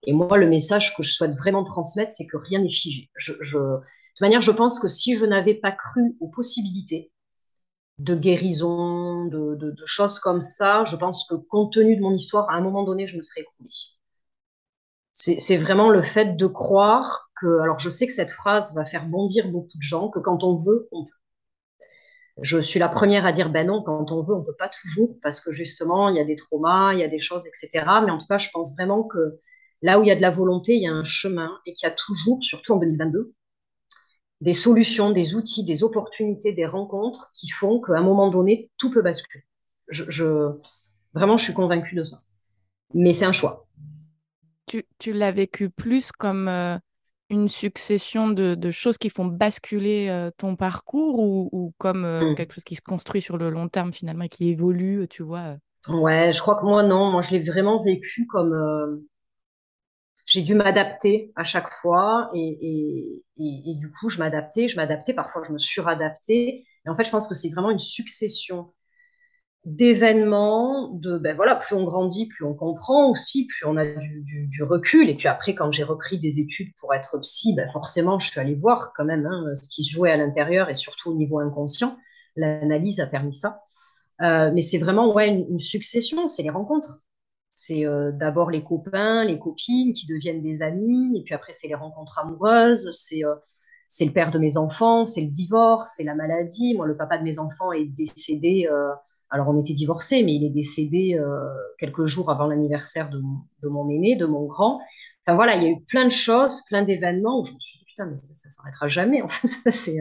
Et 0.04 0.12
moi, 0.12 0.38
le 0.38 0.48
message 0.48 0.96
que 0.96 1.02
je 1.02 1.12
souhaite 1.12 1.34
vraiment 1.34 1.64
transmettre, 1.64 2.12
c'est 2.12 2.26
que 2.26 2.36
rien 2.36 2.60
n'est 2.60 2.70
figé. 2.70 3.10
De 3.26 3.34
toute 3.34 4.20
manière, 4.20 4.40
je 4.40 4.52
pense 4.52 4.78
que 4.78 4.88
si 4.88 5.16
je 5.16 5.26
n'avais 5.26 5.54
pas 5.54 5.72
cru 5.72 6.16
aux 6.20 6.28
possibilités, 6.28 7.10
de 8.00 8.14
guérison, 8.14 9.26
de, 9.26 9.74
choses 9.84 10.18
comme 10.18 10.40
ça, 10.40 10.84
je 10.86 10.96
pense 10.96 11.26
que 11.28 11.34
compte 11.34 11.72
tenu 11.74 11.96
de 11.96 12.00
mon 12.00 12.14
histoire, 12.14 12.48
à 12.50 12.54
un 12.54 12.60
moment 12.62 12.82
donné, 12.82 13.06
je 13.06 13.16
me 13.18 13.22
serais 13.22 13.42
écroulée. 13.42 13.70
C'est 15.12 15.56
vraiment 15.58 15.90
le 15.90 16.02
fait 16.02 16.36
de 16.36 16.46
croire 16.46 17.30
que, 17.38 17.60
alors 17.60 17.78
je 17.78 17.90
sais 17.90 18.06
que 18.06 18.12
cette 18.12 18.30
phrase 18.30 18.74
va 18.74 18.84
faire 18.86 19.06
bondir 19.06 19.48
beaucoup 19.50 19.76
de 19.76 19.82
gens, 19.82 20.08
que 20.08 20.18
quand 20.18 20.44
on 20.44 20.56
veut, 20.56 20.88
on 20.92 21.04
peut. 21.04 21.10
je 22.42 22.58
suis 22.58 22.80
la 22.80 22.88
première 22.88 23.26
à 23.26 23.32
dire 23.32 23.50
ben 23.50 23.66
non, 23.66 23.82
quand 23.82 24.10
on 24.10 24.22
veut, 24.22 24.34
on 24.34 24.42
peut 24.42 24.56
pas 24.58 24.70
toujours, 24.70 25.18
parce 25.22 25.40
que 25.42 25.52
justement, 25.52 26.08
il 26.08 26.16
y 26.16 26.20
a 26.20 26.24
des 26.24 26.36
traumas, 26.36 26.94
il 26.94 27.00
y 27.00 27.04
a 27.04 27.08
des 27.08 27.18
choses, 27.18 27.46
etc. 27.46 27.84
Mais 28.04 28.10
en 28.10 28.18
tout 28.18 28.26
cas, 28.26 28.38
je 28.38 28.48
pense 28.50 28.74
vraiment 28.76 29.02
que 29.02 29.40
là 29.82 29.98
où 29.98 30.02
il 30.02 30.08
y 30.08 30.10
a 30.10 30.16
de 30.16 30.22
la 30.22 30.30
volonté, 30.30 30.74
il 30.74 30.82
y 30.82 30.86
a 30.86 30.92
un 30.92 31.04
chemin 31.04 31.50
et 31.66 31.74
qu'il 31.74 31.86
y 31.86 31.90
a 31.90 31.94
toujours, 31.94 32.42
surtout 32.42 32.72
en 32.72 32.76
2022, 32.76 33.34
des 34.40 34.52
solutions, 34.52 35.10
des 35.10 35.34
outils, 35.34 35.64
des 35.64 35.84
opportunités, 35.84 36.52
des 36.52 36.66
rencontres 36.66 37.30
qui 37.34 37.48
font 37.48 37.80
qu'à 37.80 37.94
un 37.94 38.02
moment 38.02 38.30
donné, 38.30 38.70
tout 38.78 38.90
peut 38.90 39.02
basculer. 39.02 39.44
Je, 39.88 40.52
vraiment, 41.12 41.36
je 41.36 41.44
suis 41.44 41.54
convaincue 41.54 41.96
de 41.96 42.04
ça. 42.04 42.22
Mais 42.94 43.12
c'est 43.12 43.26
un 43.26 43.32
choix. 43.32 43.66
Tu, 44.66 44.84
tu 44.98 45.12
l'as 45.12 45.32
vécu 45.32 45.68
plus 45.68 46.12
comme 46.12 46.48
euh, 46.48 46.78
une 47.28 47.48
succession 47.48 48.28
de, 48.28 48.70
choses 48.70 48.98
qui 48.98 49.10
font 49.10 49.26
basculer 49.26 50.08
euh, 50.08 50.30
ton 50.36 50.56
parcours 50.56 51.18
ou, 51.18 51.74
comme 51.78 52.04
euh, 52.04 52.30
mm. 52.30 52.34
quelque 52.36 52.54
chose 52.54 52.64
qui 52.64 52.76
se 52.76 52.82
construit 52.82 53.20
sur 53.20 53.36
le 53.36 53.50
long 53.50 53.68
terme 53.68 53.92
finalement 53.92 54.24
et 54.24 54.28
qui 54.28 54.48
évolue, 54.48 55.06
tu 55.08 55.22
vois 55.22 55.56
Ouais, 55.88 56.32
je 56.32 56.40
crois 56.40 56.56
que 56.56 56.64
moi, 56.64 56.82
non. 56.82 57.10
Moi, 57.10 57.22
je 57.22 57.30
l'ai 57.30 57.40
vraiment 57.40 57.82
vécu 57.82 58.26
comme 58.26 59.02
j'ai 60.30 60.42
dû 60.42 60.54
m'adapter 60.54 61.32
à 61.34 61.42
chaque 61.42 61.68
fois 61.70 62.30
et, 62.34 63.24
du 63.36 63.90
coup, 63.90 64.08
je 64.08 64.20
m'adaptais, 64.20 64.68
je 64.68 64.76
m'adaptais, 64.76 65.12
parfois 65.12 65.42
je 65.44 65.52
me 65.52 65.58
suradaptais. 65.58 66.64
Et 66.86 66.88
en 66.88 66.94
fait, 66.94 67.02
je 67.02 67.10
pense 67.10 67.26
que 67.26 67.34
c'est 67.34 67.50
vraiment 67.50 67.72
une 67.72 67.80
succession 67.80 68.72
d'événements, 69.64 70.88
de 70.92 71.18
ben 71.18 71.34
voilà, 71.34 71.56
plus 71.56 71.74
on 71.74 71.84
grandit, 71.84 72.28
plus 72.28 72.44
on 72.44 72.54
comprend 72.54 73.10
aussi, 73.10 73.46
plus 73.46 73.66
on 73.66 73.76
a 73.76 73.84
du, 73.84 74.62
recul. 74.62 75.10
Et 75.10 75.16
puis 75.16 75.26
après, 75.26 75.56
quand 75.56 75.72
j'ai 75.72 75.82
repris 75.82 76.16
des 76.20 76.38
études 76.38 76.72
pour 76.78 76.94
être 76.94 77.18
psy, 77.18 77.54
ben 77.56 77.68
forcément, 77.68 78.20
je 78.20 78.30
suis 78.30 78.38
allée 78.38 78.54
voir 78.54 78.92
quand 78.96 79.04
même 79.04 79.26
hein, 79.26 79.52
ce 79.56 79.68
qui 79.68 79.82
se 79.82 79.90
jouait 79.90 80.12
à 80.12 80.16
l'intérieur 80.16 80.70
et 80.70 80.74
surtout 80.74 81.10
au 81.10 81.14
niveau 81.16 81.40
inconscient. 81.40 81.98
L'analyse 82.36 83.00
a 83.00 83.06
permis 83.08 83.34
ça. 83.34 83.62
Euh, 84.22 84.52
mais 84.54 84.62
c'est 84.62 84.78
vraiment 84.78 85.12
ouais, 85.12 85.28
une 85.28 85.58
succession, 85.58 86.28
c'est 86.28 86.44
les 86.44 86.50
rencontres. 86.50 87.00
C'est 87.62 87.84
euh, 87.84 88.10
d'abord 88.10 88.50
les 88.50 88.62
copains, 88.62 89.22
les 89.22 89.38
copines 89.38 89.92
qui 89.92 90.06
deviennent 90.06 90.40
des 90.40 90.62
amis, 90.62 91.18
et 91.18 91.22
puis 91.22 91.34
après 91.34 91.52
c'est 91.52 91.68
les 91.68 91.74
rencontres 91.74 92.18
amoureuses, 92.18 92.90
c'est 92.94 93.22
euh, 93.22 93.34
c'est 93.86 94.06
le 94.06 94.12
père 94.12 94.30
de 94.30 94.38
mes 94.38 94.56
enfants, 94.56 95.04
c'est 95.04 95.20
le 95.20 95.26
divorce, 95.26 95.92
c'est 95.94 96.04
la 96.04 96.14
maladie. 96.14 96.74
Moi, 96.74 96.86
le 96.86 96.96
papa 96.96 97.18
de 97.18 97.22
mes 97.22 97.38
enfants 97.38 97.72
est 97.72 97.84
décédé. 97.84 98.66
Euh, 98.70 98.92
alors, 99.28 99.48
on 99.48 99.60
était 99.60 99.74
divorcés, 99.74 100.22
mais 100.22 100.36
il 100.36 100.44
est 100.44 100.50
décédé 100.50 101.20
quelques 101.76 102.06
jours 102.06 102.30
avant 102.30 102.46
l'anniversaire 102.46 103.10
de, 103.10 103.20
mon 103.68 103.90
aîné, 103.90 104.14
de 104.14 104.26
mon 104.26 104.46
grand. 104.46 104.80
Enfin 105.26 105.34
voilà, 105.34 105.56
il 105.56 105.62
y 105.64 105.66
a 105.66 105.70
eu 105.70 105.82
plein 105.88 106.04
de 106.04 106.10
choses, 106.10 106.62
plein 106.68 106.82
d'événements 106.82 107.40
où 107.40 107.44
je 107.44 107.52
me 107.52 107.58
suis 107.58 107.80
dit 107.80 107.84
putain, 107.84 108.06
mais 108.06 108.16
ça, 108.16 108.32
ça 108.34 108.48
s'arrêtera 108.48 108.88
jamais. 108.88 109.22
En 109.22 109.28
fait, 109.28 109.70
c'est 109.70 109.98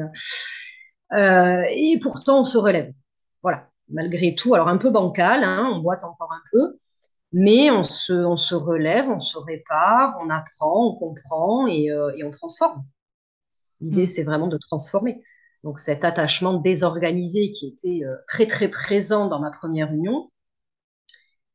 et 1.11 1.99
pourtant 1.99 2.41
on 2.41 2.43
se 2.45 2.59
relève. 2.59 2.93
Voilà, 3.41 3.69
malgré 3.89 4.35
tout. 4.35 4.53
Alors 4.53 4.67
un 4.67 4.77
peu 4.77 4.91
bancal, 4.91 5.43
hein, 5.43 5.67
on 5.73 5.79
boite 5.79 6.03
encore 6.03 6.31
un 6.31 6.43
peu, 6.51 6.78
mais 7.31 7.69
on 7.69 7.83
se, 7.83 8.13
on 8.13 8.35
se 8.35 8.55
relève, 8.55 9.09
on 9.09 9.19
se 9.19 9.37
répare, 9.37 10.17
on 10.21 10.29
apprend, 10.29 10.87
on 10.87 10.95
comprend 10.95 11.67
et, 11.67 11.91
euh, 11.91 12.11
et 12.17 12.23
on 12.23 12.31
transforme. 12.31 12.83
L'idée, 13.81 14.03
mm. 14.03 14.07
c'est 14.07 14.23
vraiment 14.23 14.47
de 14.47 14.57
transformer. 14.57 15.21
Donc 15.63 15.79
cet 15.79 16.03
attachement 16.05 16.53
désorganisé 16.53 17.51
qui 17.51 17.67
était 17.67 18.05
euh, 18.05 18.15
très 18.27 18.47
très 18.47 18.69
présent 18.69 19.27
dans 19.27 19.39
ma 19.39 19.51
première 19.51 19.91
union, 19.93 20.31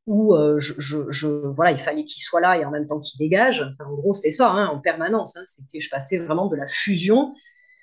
où 0.07 0.35
euh, 0.35 0.61
je, 0.61 0.75
je, 0.79 1.27
voilà, 1.27 1.73
il 1.73 1.79
fallait 1.79 2.05
qu'il 2.05 2.23
soit 2.23 2.41
là 2.41 2.59
et 2.59 2.65
en 2.65 2.71
même 2.71 2.87
temps 2.87 3.01
qu'il 3.01 3.19
dégage. 3.19 3.63
Enfin, 3.63 3.91
en 3.91 3.95
gros, 3.95 4.13
c'était 4.13 4.31
ça, 4.31 4.51
hein, 4.51 4.67
en 4.69 4.79
permanence. 4.79 5.37
Hein. 5.37 5.43
c'était, 5.47 5.81
je 5.81 5.89
passais 5.91 6.19
vraiment 6.19 6.47
de 6.47 6.57
la 6.57 6.67
fusion 6.67 7.35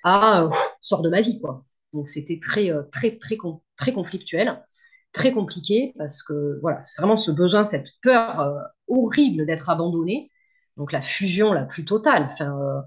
à 0.04 0.48
sort 0.80 1.02
de 1.02 1.10
ma 1.10 1.20
vie, 1.20 1.40
quoi. 1.40 1.64
Donc 1.92 2.08
c'était 2.08 2.38
très 2.40 2.70
très 2.90 3.18
très 3.18 3.36
très 3.76 3.92
conflictuel 3.92 4.62
très 5.12 5.32
compliqué 5.32 5.94
parce 5.98 6.22
que 6.22 6.58
voilà, 6.62 6.82
c'est 6.86 7.02
vraiment 7.02 7.16
ce 7.16 7.30
besoin, 7.30 7.64
cette 7.64 7.88
peur 8.02 8.40
euh, 8.40 8.58
horrible 8.88 9.46
d'être 9.46 9.70
abandonné. 9.70 10.30
Donc 10.76 10.92
la 10.92 11.02
fusion 11.02 11.52
la 11.52 11.64
plus 11.64 11.84
totale. 11.84 12.24
Enfin, 12.30 12.58
euh, 12.58 12.80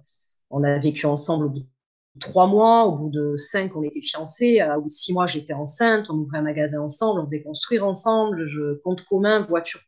on 0.49 0.63
a 0.63 0.77
vécu 0.79 1.05
ensemble 1.05 1.45
au 1.45 1.49
bout 1.49 1.59
de 1.59 2.19
trois 2.19 2.47
mois, 2.47 2.85
au 2.85 2.97
bout 2.97 3.09
de 3.09 3.35
cinq, 3.37 3.75
on 3.75 3.83
était 3.83 4.01
fiancés, 4.01 4.63
au 4.75 4.81
bout 4.81 4.87
de 4.87 4.93
six 4.93 5.13
mois, 5.13 5.27
j'étais 5.27 5.53
enceinte, 5.53 6.09
on 6.09 6.13
ouvrait 6.13 6.37
un 6.39 6.43
magasin 6.43 6.81
ensemble, 6.81 7.19
on 7.21 7.25
faisait 7.25 7.43
construire 7.43 7.85
ensemble, 7.85 8.47
compte 8.83 9.03
commun, 9.03 9.45
voiture, 9.47 9.81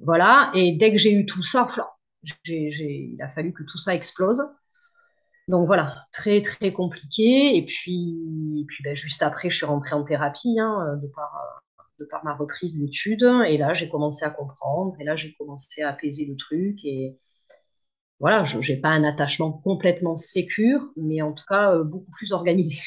voilà. 0.00 0.50
Et 0.54 0.72
dès 0.76 0.90
que 0.92 0.98
j'ai 0.98 1.12
eu 1.12 1.26
tout 1.26 1.42
ça, 1.42 1.66
il 2.46 3.16
a 3.20 3.28
fallu 3.28 3.52
que 3.52 3.62
tout 3.62 3.78
ça 3.78 3.94
explose. 3.94 4.42
Donc 5.52 5.66
voilà, 5.66 6.00
très 6.14 6.40
très 6.40 6.72
compliqué. 6.72 7.54
Et 7.58 7.66
puis, 7.66 8.64
puis 8.68 8.82
ben, 8.82 8.94
juste 8.94 9.22
après, 9.22 9.50
je 9.50 9.58
suis 9.58 9.66
rentrée 9.66 9.94
en 9.94 10.02
thérapie 10.02 10.58
hein, 10.58 10.98
de, 11.02 11.06
par, 11.08 11.60
de 12.00 12.06
par 12.06 12.24
ma 12.24 12.34
reprise 12.34 12.78
d'études. 12.78 13.30
Et 13.46 13.58
là, 13.58 13.74
j'ai 13.74 13.90
commencé 13.90 14.24
à 14.24 14.30
comprendre. 14.30 14.96
Et 14.98 15.04
là, 15.04 15.14
j'ai 15.14 15.34
commencé 15.34 15.82
à 15.82 15.90
apaiser 15.90 16.24
le 16.24 16.36
truc. 16.36 16.78
Et 16.84 17.18
voilà, 18.18 18.44
je 18.44 18.56
n'ai 18.66 18.80
pas 18.80 18.88
un 18.88 19.04
attachement 19.04 19.52
complètement 19.52 20.16
sécure, 20.16 20.80
mais 20.96 21.20
en 21.20 21.34
tout 21.34 21.44
cas 21.46 21.74
euh, 21.74 21.84
beaucoup 21.84 22.10
plus 22.12 22.32
organisé. 22.32 22.78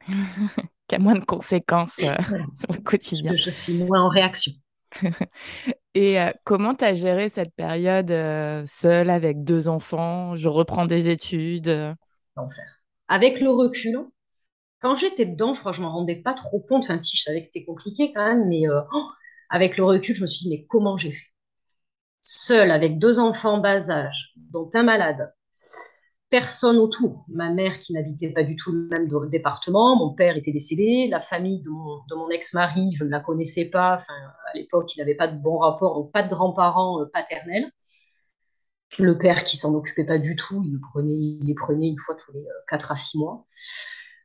Qui 0.88 0.96
a 0.96 0.98
moins 0.98 1.14
de 1.14 1.24
conséquences 1.24 2.00
euh, 2.00 2.14
sur 2.54 2.70
le 2.70 2.82
quotidien. 2.82 3.32
Je, 3.34 3.48
suis 3.48 3.78
moins 3.78 4.02
en 4.02 4.10
réaction. 4.10 4.52
Et 5.94 6.20
euh, 6.20 6.32
comment 6.44 6.74
tu 6.74 6.84
as 6.84 6.92
géré 6.92 7.30
cette 7.30 7.54
période 7.54 8.12
seule 8.66 9.08
avec 9.08 9.42
deux 9.42 9.68
enfants? 9.68 10.36
Je 10.36 10.48
reprends 10.48 10.84
des 10.84 11.08
études 11.08 11.96
Avec 13.08 13.40
le 13.40 13.50
recul, 13.50 13.98
quand 14.80 14.94
j'étais 14.94 15.26
dedans, 15.26 15.54
je 15.54 15.60
crois 15.60 15.72
je 15.72 15.82
m'en 15.82 15.92
rendais 15.92 16.16
pas 16.16 16.34
trop 16.34 16.60
compte. 16.60 16.84
Enfin, 16.84 16.98
si, 16.98 17.16
je 17.16 17.22
savais 17.22 17.40
que 17.40 17.46
c'était 17.46 17.64
compliqué 17.64 18.12
quand 18.14 18.24
même, 18.26 18.48
mais 18.48 18.68
euh, 18.68 18.80
oh, 18.92 19.08
avec 19.50 19.76
le 19.76 19.84
recul, 19.84 20.14
je 20.14 20.22
me 20.22 20.26
suis 20.26 20.44
dit, 20.44 20.50
mais 20.50 20.66
comment 20.66 20.96
j'ai 20.96 21.12
fait? 21.12 21.26
Seule, 22.22 22.70
avec 22.70 22.98
deux 22.98 23.18
enfants 23.18 23.58
bas 23.58 23.90
âge, 23.90 24.32
dont 24.36 24.68
un 24.74 24.82
malade, 24.82 25.32
personne 26.30 26.78
autour. 26.78 27.24
Ma 27.28 27.50
mère 27.50 27.80
qui 27.80 27.92
n'habitait 27.92 28.32
pas 28.32 28.44
du 28.44 28.56
tout 28.56 28.72
le 28.72 28.88
même 28.88 29.08
département, 29.28 29.96
mon 29.96 30.14
père 30.14 30.36
était 30.36 30.52
décédé, 30.52 31.08
la 31.08 31.20
famille 31.20 31.62
de 31.62 31.70
mon, 31.70 32.30
ex-mari, 32.30 32.92
je 32.94 33.04
ne 33.04 33.10
la 33.10 33.20
connaissais 33.20 33.66
pas. 33.66 33.94
À 33.96 34.54
l'époque, 34.54 34.94
il 34.96 35.00
n'avait 35.00 35.14
pas 35.14 35.28
de 35.28 35.36
bon 35.36 35.58
rapport, 35.58 35.94
donc 35.94 36.12
pas 36.12 36.22
de 36.22 36.28
grands-parents 36.28 37.02
euh, 37.02 37.06
paternels 37.12 37.70
le 38.98 39.16
père 39.16 39.44
qui 39.44 39.56
s'en 39.56 39.74
occupait 39.74 40.04
pas 40.04 40.18
du 40.18 40.36
tout, 40.36 40.62
il, 40.64 40.80
prenait, 40.80 41.14
il 41.14 41.46
les 41.46 41.54
prenait 41.54 41.88
une 41.88 41.98
fois 41.98 42.16
tous 42.16 42.32
les 42.32 42.44
4 42.68 42.90
euh, 42.90 42.92
à 42.92 42.96
6 42.96 43.18
mois. 43.18 43.46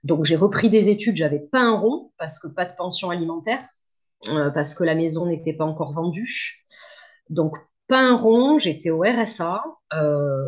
Donc 0.03 0.25
j'ai 0.25 0.35
repris 0.35 0.69
des 0.69 0.89
études, 0.89 1.15
j'avais 1.15 1.39
pas 1.39 1.59
un 1.59 1.77
rond 1.77 2.11
parce 2.17 2.39
que 2.39 2.47
pas 2.47 2.65
de 2.65 2.73
pension 2.75 3.09
alimentaire, 3.09 3.63
euh, 4.29 4.49
parce 4.51 4.73
que 4.75 4.83
la 4.83 4.95
maison 4.95 5.27
n'était 5.27 5.53
pas 5.53 5.65
encore 5.65 5.93
vendue. 5.93 6.63
Donc 7.29 7.55
pas 7.87 7.99
un 7.99 8.15
rond, 8.15 8.57
j'étais 8.59 8.89
au 8.89 9.01
RSA. 9.01 9.63
Euh, 9.93 10.43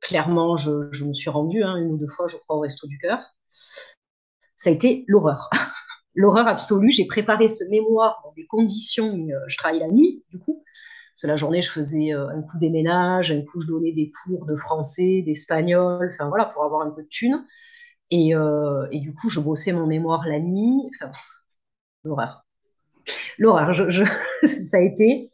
clairement, 0.00 0.56
je, 0.56 1.04
me 1.04 1.12
suis 1.12 1.30
rendue 1.30 1.62
hein, 1.62 1.76
une 1.76 1.92
ou 1.92 1.98
deux 1.98 2.08
fois, 2.08 2.26
je 2.26 2.36
crois, 2.36 2.56
au 2.56 2.60
Resto 2.60 2.86
du 2.86 2.98
Cœur. 2.98 3.20
Ça 3.48 4.70
a 4.70 4.72
été 4.72 5.04
l'horreur. 5.06 5.50
l'horreur 6.14 6.48
absolue. 6.48 6.90
J'ai 6.90 7.06
préparé 7.06 7.48
ce 7.48 7.64
mémoire 7.70 8.20
dans 8.24 8.32
des 8.32 8.46
conditions, 8.46 9.28
je 9.46 9.56
travaille 9.56 9.80
la 9.80 9.88
nuit, 9.88 10.24
du 10.30 10.38
coup, 10.38 10.64
la 11.26 11.36
journée, 11.36 11.60
je 11.60 11.70
faisais 11.70 12.14
euh, 12.14 12.28
un 12.28 12.42
coup 12.42 12.58
des 12.58 12.70
ménages, 12.70 13.30
un 13.32 13.42
coup, 13.42 13.60
je 13.60 13.66
donnais 13.66 13.92
des 13.92 14.10
cours 14.10 14.46
de 14.46 14.56
français, 14.56 15.22
d'espagnol, 15.24 16.10
enfin 16.14 16.28
voilà, 16.28 16.46
pour 16.46 16.64
avoir 16.64 16.86
un 16.86 16.90
peu 16.90 17.02
de 17.02 17.08
thunes. 17.08 17.44
Et, 18.10 18.34
euh, 18.34 18.88
et, 18.90 19.00
du 19.00 19.14
coup, 19.14 19.28
je 19.28 19.40
bossais 19.40 19.72
mon 19.72 19.86
mémoire 19.86 20.26
la 20.26 20.40
nuit. 20.40 20.90
Enfin, 20.94 21.10
l'horreur. 22.04 22.44
L'horreur. 23.38 23.72
Je, 23.72 24.04
ça 24.44 24.78
a 24.78 24.80
été. 24.80 25.28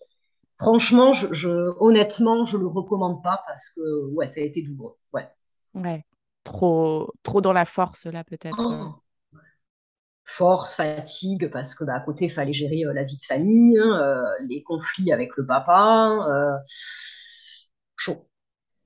Franchement, 0.59 1.13
je, 1.13 1.75
honnêtement, 1.81 2.45
je 2.45 2.57
le 2.57 2.67
recommande 2.67 3.23
pas 3.23 3.43
parce 3.47 3.71
que 3.71 4.11
ouais, 4.15 4.27
ça 4.27 4.41
a 4.41 4.45
été 4.45 4.63
douloureux. 4.63 4.97
Ouais. 5.13 5.29
Ouais. 5.75 6.05
Trop, 6.45 7.13
trop 7.23 7.41
dans 7.41 7.53
la 7.53 7.65
force 7.65 8.07
là, 8.07 8.25
peut-être. 8.25 8.57
Oh, 8.59 8.73
euh 8.73 9.06
force, 10.27 10.75
fatigue, 10.75 11.51
parce 11.51 11.75
que 11.75 11.85
bah, 11.85 11.95
à 11.95 12.01
côté, 12.01 12.27
il 12.27 12.33
fallait 12.33 12.53
gérer 12.53 12.85
euh, 12.85 12.93
la 12.93 13.05
vie 13.05 13.17
de 13.17 13.23
famille, 13.23 13.79
hein, 13.79 14.01
euh, 14.03 14.23
les 14.43 14.63
conflits 14.63 15.13
avec 15.13 15.37
le 15.37 15.47
papa. 15.47 16.11
Euh, 16.29 16.57
chaud. 17.97 18.27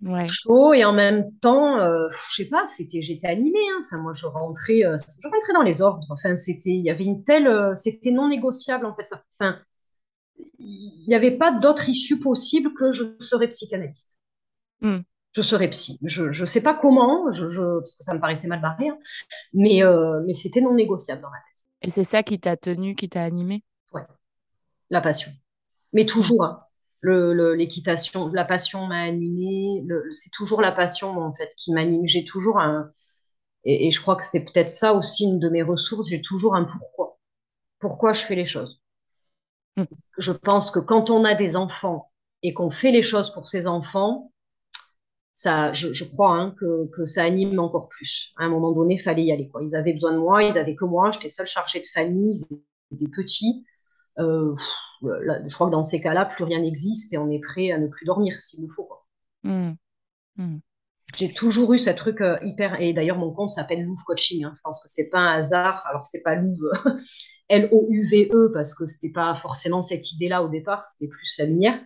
Ouais. 0.03 0.29
Chaud 0.29 0.73
et 0.75 0.85
en 0.85 0.93
même 0.93 1.31
temps, 1.41 1.79
je 2.09 2.35
sais 2.35 2.47
pas, 2.47 2.65
c'était, 2.65 3.03
j'étais 3.03 3.27
animée. 3.29 3.59
Hein. 3.71 3.81
Enfin, 3.81 3.99
moi, 3.99 4.13
je 4.15 4.27
rentrais, 4.27 4.81
je 4.81 5.29
rentrais 5.29 5.53
dans 5.53 5.63
les 5.63 5.83
ordres. 5.83 6.07
Enfin, 6.11 6.37
c'était, 6.37 6.71
il 6.71 6.85
y 6.85 6.91
avait 6.91 7.05
une 7.05 7.23
telle, 7.23 7.77
c'était 7.77 8.11
non 8.11 8.29
négociable 8.29 8.87
en 8.87 8.95
fait. 8.95 9.05
Ça, 9.05 9.23
enfin, 9.39 9.59
il 10.59 11.05
n'y 11.07 11.15
avait 11.15 11.37
pas 11.37 11.53
d'autre 11.53 11.89
issue 11.91 12.19
possible 12.19 12.73
que 12.73 12.93
je 12.93 13.05
serais 13.21 13.49
psychanalyste. 13.49 14.17
Hmm 14.81 15.01
je 15.33 15.43
serais 15.43 15.69
psy. 15.69 15.99
Je 16.03 16.25
ne 16.25 16.47
sais 16.47 16.63
pas 16.63 16.75
comment, 16.75 17.31
je, 17.31 17.79
parce 17.79 17.95
que 17.95 18.03
ça 18.03 18.15
me 18.15 18.21
paraissait 18.21 18.49
mal 18.49 18.61
barré, 18.61 18.89
hein, 18.89 18.99
mais, 19.53 19.85
euh, 19.85 20.21
mais 20.27 20.33
c'était 20.33 20.61
non 20.61 20.75
négociable 20.75 21.23
dans 21.23 21.31
ma 21.31 21.37
tête. 21.37 21.89
Et 21.89 21.91
c'est 21.91 22.05
ça 22.05 22.23
qui 22.23 22.39
t'a 22.39 22.57
tenu, 22.57 22.95
qui 22.95 23.09
t'a 23.09 23.23
animé? 23.23 23.65
Ouais, 23.93 24.03
la 24.91 25.01
passion. 25.01 25.33
Mais 25.93 26.05
toujours, 26.05 26.45
hein. 26.45 26.65
l'équitation, 27.03 28.29
la 28.29 28.45
passion 28.45 28.87
m'a 28.87 29.03
animé. 29.03 29.85
C'est 30.13 30.31
toujours 30.31 30.61
la 30.61 30.73
passion 30.73 31.19
en 31.19 31.33
fait 31.35 31.51
qui 31.57 31.73
m'anime. 31.73 32.07
J'ai 32.07 32.25
toujours 32.25 32.59
un, 32.59 32.91
Et, 33.65 33.91
je 33.91 34.01
crois 34.01 34.17
que 34.17 34.25
c'est 34.25 34.45
peut-être 34.45 34.71
ça 34.71 34.93
aussi 34.93 35.25
une 35.25 35.39
de 35.39 35.49
mes 35.49 35.63
ressources. 35.63 36.11
J'ai 36.11 36.23
toujours 36.23 36.55
un 36.55 36.65
pourquoi. 36.65 37.19
Pourquoi 37.79 38.13
je 38.13 38.23
fais 38.23 38.35
les 38.35 38.45
choses? 38.45 38.81
Mm. 39.77 39.85
Je 40.19 40.33
pense 40.33 40.71
que 40.71 40.81
quand 40.81 41.09
on 41.09 41.25
a 41.25 41.35
des 41.35 41.57
enfants 41.57 42.11
et 42.43 42.53
qu'on 42.53 42.71
fait 42.71 42.91
les 42.91 43.03
choses 43.03 43.33
pour 43.33 43.49
ses 43.49 43.67
enfants, 43.67 44.31
ça, 45.41 45.73
je, 45.73 46.05
crois 46.05 46.33
hein, 46.33 46.55
que, 46.59 47.07
ça 47.07 47.25
anime 47.25 47.59
encore 47.61 47.89
plus. 47.89 48.35
À 48.37 48.45
un 48.45 48.51
moment 48.51 48.73
donné, 48.73 48.95
il 48.95 49.01
fallait 49.01 49.25
y 49.25 49.33
aller. 49.33 49.49
Quoi. 49.49 49.63
Ils 49.63 49.75
avaient 49.75 49.95
besoin 49.95 50.13
de 50.13 50.19
moi, 50.19 50.43
ils 50.43 50.59
avaient 50.59 50.75
que 50.75 50.85
moi. 50.85 51.11
J'étais 51.13 51.31
seule 51.31 51.47
chargée 51.47 51.81
de 51.81 51.87
famille, 51.87 52.35
ils 52.91 52.95
étaient 52.95 53.11
petits. 53.11 53.65
Euh, 54.19 54.55
je 55.03 55.55
crois 55.55 55.69
que 55.69 55.73
dans 55.73 55.83
ces 55.83 55.99
cas-là, 55.99 56.27
plus 56.27 56.45
rien 56.45 56.61
n'existe 56.61 57.15
et 57.15 57.17
on 57.17 57.31
est 57.31 57.41
prêt 57.41 57.71
à 57.71 57.79
ne 57.79 57.87
plus 57.87 58.05
dormir 58.05 58.39
s'il 58.39 58.61
nous 58.61 58.69
faut. 58.69 58.87
Mm. 59.45 59.71
Mm. 60.37 60.59
J'ai 61.15 61.33
toujours 61.33 61.73
eu 61.73 61.79
ce 61.79 61.89
truc 61.89 62.21
euh, 62.21 62.37
hyper. 62.45 62.79
Et 62.79 62.93
d'ailleurs, 62.93 63.17
mon 63.17 63.33
compte 63.33 63.49
s'appelle 63.49 63.83
Louvre 63.83 64.03
Coaching. 64.05 64.45
Hein. 64.45 64.53
Je 64.55 64.61
pense 64.63 64.83
que 64.83 64.91
c'est 64.91 65.09
pas 65.09 65.21
un 65.21 65.39
hasard. 65.39 65.87
Alors, 65.89 66.05
c'est 66.05 66.23
pas 66.23 66.35
Louvre 66.35 66.71
L-O-U-V-E 67.49 68.51
parce 68.53 68.75
que 68.75 68.85
c'était 68.85 69.13
pas 69.13 69.35
forcément 69.37 69.81
cette 69.81 70.13
idée-là 70.13 70.43
au 70.43 70.51
départ. 70.51 70.85
C'était 70.85 71.09
plus 71.09 71.35
la 71.39 71.47
lumière. 71.47 71.81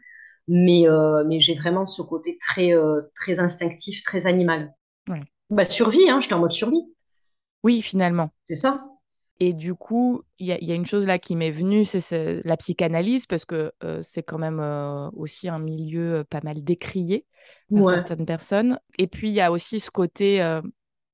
Mais, 0.49 0.89
euh, 0.89 1.25
mais 1.27 1.41
j'ai 1.41 1.55
vraiment 1.55 1.87
ce 1.87 2.03
côté 2.03 2.37
très, 2.39 2.75
euh, 2.75 3.03
très 3.15 3.41
instinctif, 3.41 4.03
très 4.03 4.27
animal. 4.27 4.75
Bah, 5.51 5.65
survie, 5.65 6.09
hein, 6.09 6.21
j'étais 6.21 6.35
en 6.35 6.41
mode 6.41 6.53
survie. 6.53 6.83
Oui, 7.63 7.83
finalement. 7.83 8.31
C'est 8.47 8.55
ça. 8.55 8.85
Et 9.41 9.53
du 9.53 9.75
coup, 9.75 10.23
il 10.39 10.47
y, 10.47 10.73
a 10.73 10.75
une 10.75 10.87
chose 10.87 11.07
là 11.07 11.19
qui 11.19 11.35
m'est 11.35 11.51
venue, 11.51 11.85
c'est 11.85 12.41
la 12.45 12.57
psychanalyse, 12.57 13.27
parce 13.27 13.45
que 13.45 13.73
c'est 14.01 14.23
quand 14.23 14.39
même 14.39 14.61
aussi 15.13 15.49
un 15.49 15.59
milieu 15.59 16.25
pas 16.31 16.41
mal 16.45 16.63
décrié 16.63 17.27
par 17.69 17.85
certaines 17.87 18.27
personnes. 18.27 18.79
Et 18.97 19.09
puis, 19.09 19.29
il 19.29 19.35
y 19.35 19.41
a 19.41 19.51
aussi 19.51 19.81
ce 19.81 19.91
côté, 19.91 20.41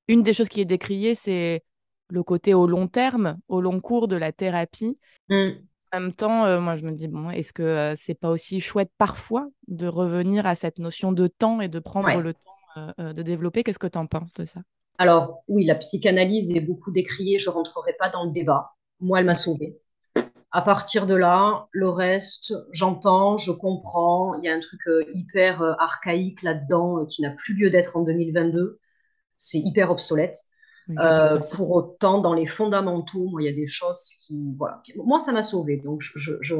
une 0.07 0.21
des 0.21 0.33
choses 0.33 0.49
qui 0.49 0.61
est 0.61 0.65
décriée, 0.65 1.15
c'est 1.15 1.63
le 2.11 2.23
côté 2.23 2.53
au 2.53 2.67
long 2.67 2.87
terme, 2.87 3.39
au 3.47 3.59
long 3.59 3.79
cours 3.79 4.07
de 4.07 4.15
la 4.15 4.31
thérapie. 4.31 4.99
Mmh. 5.29 5.49
En 5.93 5.99
même 5.99 6.13
temps, 6.13 6.61
moi, 6.61 6.77
je 6.77 6.83
me 6.83 6.91
dis, 6.91 7.07
bon, 7.07 7.29
est-ce 7.29 7.51
que 7.51 7.93
c'est 7.97 8.13
pas 8.13 8.29
aussi 8.29 8.61
chouette 8.61 8.91
parfois 8.97 9.47
de 9.67 9.87
revenir 9.87 10.45
à 10.45 10.55
cette 10.55 10.79
notion 10.79 11.11
de 11.11 11.27
temps 11.27 11.59
et 11.59 11.67
de 11.67 11.79
prendre 11.79 12.21
le 12.21 12.33
temps 12.33 12.93
de 12.97 13.21
développer? 13.21 13.63
Qu'est-ce 13.63 13.79
que 13.79 13.87
tu 13.87 13.97
en 13.97 14.07
penses 14.07 14.33
de 14.33 14.45
ça? 14.45 14.61
Alors 14.97 15.43
oui, 15.47 15.65
la 15.65 15.75
psychanalyse 15.75 16.51
est 16.51 16.61
beaucoup 16.61 16.91
décriée, 16.91 17.39
je 17.39 17.49
ne 17.49 17.55
rentrerai 17.55 17.93
pas 17.99 18.09
dans 18.09 18.23
le 18.23 18.31
débat. 18.31 18.75
Moi, 18.99 19.19
elle 19.19 19.25
m'a 19.25 19.35
sauvée. 19.35 19.81
À 20.51 20.61
partir 20.61 21.07
de 21.07 21.15
là, 21.15 21.67
le 21.71 21.87
reste, 21.87 22.53
j'entends, 22.71 23.37
je 23.37 23.51
comprends. 23.51 24.35
Il 24.35 24.45
y 24.45 24.49
a 24.49 24.53
un 24.53 24.59
truc 24.59 24.81
euh, 24.87 25.03
hyper 25.13 25.61
euh, 25.61 25.73
archaïque 25.79 26.43
là-dedans 26.43 26.99
euh, 26.99 27.05
qui 27.05 27.21
n'a 27.21 27.31
plus 27.31 27.53
lieu 27.53 27.69
d'être 27.69 27.95
en 27.95 28.03
2022. 28.03 28.79
C'est 29.37 29.59
hyper 29.59 29.91
obsolète. 29.91 30.37
Pour 31.51 31.71
autant, 31.71 32.21
dans 32.21 32.33
les 32.33 32.45
fondamentaux, 32.45 33.27
moi, 33.29 33.41
il 33.41 33.45
y 33.45 33.49
a 33.49 33.53
des 33.53 33.67
choses 33.67 34.13
qui, 34.21 34.55
voilà, 34.57 34.81
moi, 34.95 35.19
ça 35.19 35.31
m'a 35.31 35.43
sauvée. 35.43 35.77
Donc, 35.77 36.01
je, 36.01 36.37
je, 36.41 36.55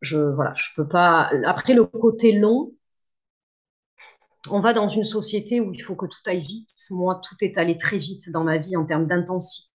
je, 0.00 0.18
voilà, 0.18 0.52
je 0.54 0.68
peux 0.76 0.88
pas. 0.88 1.30
Après, 1.46 1.74
le 1.74 1.84
côté 1.84 2.32
long, 2.32 2.72
on 4.50 4.60
va 4.60 4.72
dans 4.72 4.88
une 4.88 5.04
société 5.04 5.60
où 5.60 5.72
il 5.72 5.82
faut 5.82 5.96
que 5.96 6.06
tout 6.06 6.18
aille 6.26 6.40
vite. 6.42 6.70
Moi, 6.90 7.20
tout 7.26 7.36
est 7.42 7.58
allé 7.58 7.76
très 7.76 7.98
vite 7.98 8.30
dans 8.32 8.44
ma 8.44 8.58
vie 8.58 8.76
en 8.76 8.84
termes 8.86 9.06
d'intensité, 9.06 9.70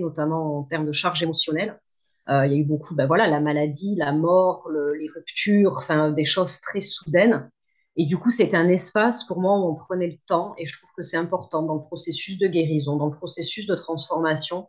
notamment 0.00 0.58
en 0.60 0.64
termes 0.64 0.86
de 0.86 0.92
charge 0.92 1.22
émotionnelle. 1.22 1.80
Euh, 2.28 2.46
il 2.46 2.52
y 2.52 2.56
a 2.56 2.58
eu 2.58 2.64
beaucoup, 2.64 2.94
ben 2.94 3.06
voilà, 3.06 3.26
la 3.28 3.40
maladie, 3.40 3.96
la 3.96 4.12
mort, 4.12 4.68
les 4.98 5.08
ruptures, 5.08 5.74
enfin 5.78 6.10
des 6.10 6.24
choses 6.24 6.60
très 6.60 6.80
soudaines. 6.80 7.50
Et 7.96 8.06
du 8.06 8.18
coup, 8.18 8.30
c'était 8.30 8.56
un 8.56 8.68
espace 8.68 9.24
pour 9.24 9.40
moi 9.40 9.58
où 9.58 9.70
on 9.70 9.74
prenait 9.74 10.08
le 10.08 10.18
temps. 10.26 10.54
Et 10.58 10.66
je 10.66 10.78
trouve 10.78 10.90
que 10.96 11.02
c'est 11.02 11.16
important 11.16 11.62
dans 11.62 11.74
le 11.74 11.82
processus 11.82 12.38
de 12.38 12.46
guérison, 12.46 12.96
dans 12.96 13.06
le 13.06 13.12
processus 13.12 13.66
de 13.66 13.74
transformation, 13.74 14.68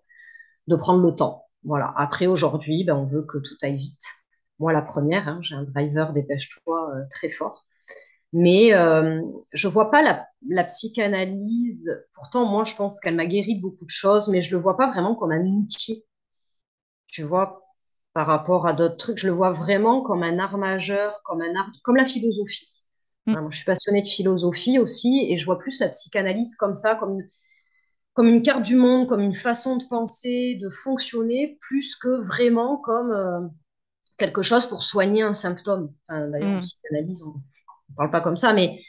de 0.67 0.75
prendre 0.75 1.05
le 1.05 1.15
temps. 1.15 1.45
Voilà. 1.63 1.93
Après, 1.97 2.27
aujourd'hui, 2.27 2.83
ben, 2.83 2.95
on 2.95 3.05
veut 3.05 3.23
que 3.23 3.37
tout 3.37 3.55
aille 3.61 3.77
vite. 3.77 4.03
Moi, 4.59 4.73
la 4.73 4.81
première, 4.81 5.27
hein, 5.27 5.39
j'ai 5.41 5.55
un 5.55 5.63
driver 5.63 6.13
dépêche-toi 6.13 6.91
euh, 6.95 7.03
très 7.09 7.29
fort. 7.29 7.65
Mais 8.33 8.73
euh, 8.73 9.21
je 9.53 9.67
vois 9.67 9.91
pas 9.91 10.01
la, 10.01 10.63
psychanalyse. 10.65 12.03
Pourtant, 12.13 12.45
moi, 12.45 12.65
je 12.65 12.75
pense 12.75 12.99
qu'elle 12.99 13.15
m'a 13.15 13.25
guéri 13.25 13.57
de 13.57 13.61
beaucoup 13.61 13.85
de 13.85 13.89
choses, 13.89 14.27
mais 14.27 14.41
je 14.41 14.55
le 14.55 14.61
vois 14.61 14.75
pas 14.75 14.87
vraiment 14.87 15.15
comme 15.15 15.31
un 15.31 15.45
outil. 15.45 16.03
Tu 17.07 17.23
vois, 17.23 17.61
par 18.13 18.27
rapport 18.27 18.67
à 18.67 18.73
d'autres 18.73 18.97
trucs, 18.97 19.17
je 19.17 19.27
le 19.27 19.33
vois 19.33 19.53
vraiment 19.53 20.01
comme 20.01 20.23
un 20.23 20.39
art 20.39 20.57
majeur, 20.57 21.21
comme 21.23 21.41
un 21.41 21.55
art, 21.55 21.69
comme 21.83 21.95
la 21.95 22.05
philosophie. 22.05 22.82
Mm. 23.25 23.49
je 23.49 23.55
suis 23.55 23.65
passionnée 23.65 24.01
de 24.01 24.07
philosophie 24.07 24.79
aussi, 24.79 25.27
et 25.29 25.37
je 25.37 25.45
vois 25.45 25.57
plus 25.57 25.79
la 25.79 25.89
psychanalyse 25.89 26.55
comme 26.55 26.75
ça, 26.75 26.95
comme 26.95 27.19
une, 27.19 27.29
comme 28.13 28.27
une 28.27 28.41
carte 28.41 28.63
du 28.63 28.75
monde, 28.75 29.07
comme 29.07 29.21
une 29.21 29.33
façon 29.33 29.77
de 29.77 29.83
penser, 29.89 30.59
de 30.61 30.69
fonctionner, 30.69 31.57
plus 31.61 31.95
que 31.95 32.21
vraiment 32.25 32.77
comme 32.77 33.11
euh, 33.11 33.47
quelque 34.17 34.41
chose 34.41 34.67
pour 34.67 34.83
soigner 34.83 35.21
un 35.21 35.33
symptôme. 35.33 35.93
D'ailleurs, 36.09 36.49
en 36.49 36.57
mm. 36.57 36.61
psychanalyse, 36.61 37.23
on 37.23 37.33
on 37.89 37.95
parle 37.95 38.11
pas 38.11 38.21
comme 38.21 38.35
ça, 38.35 38.53
mais 38.53 38.81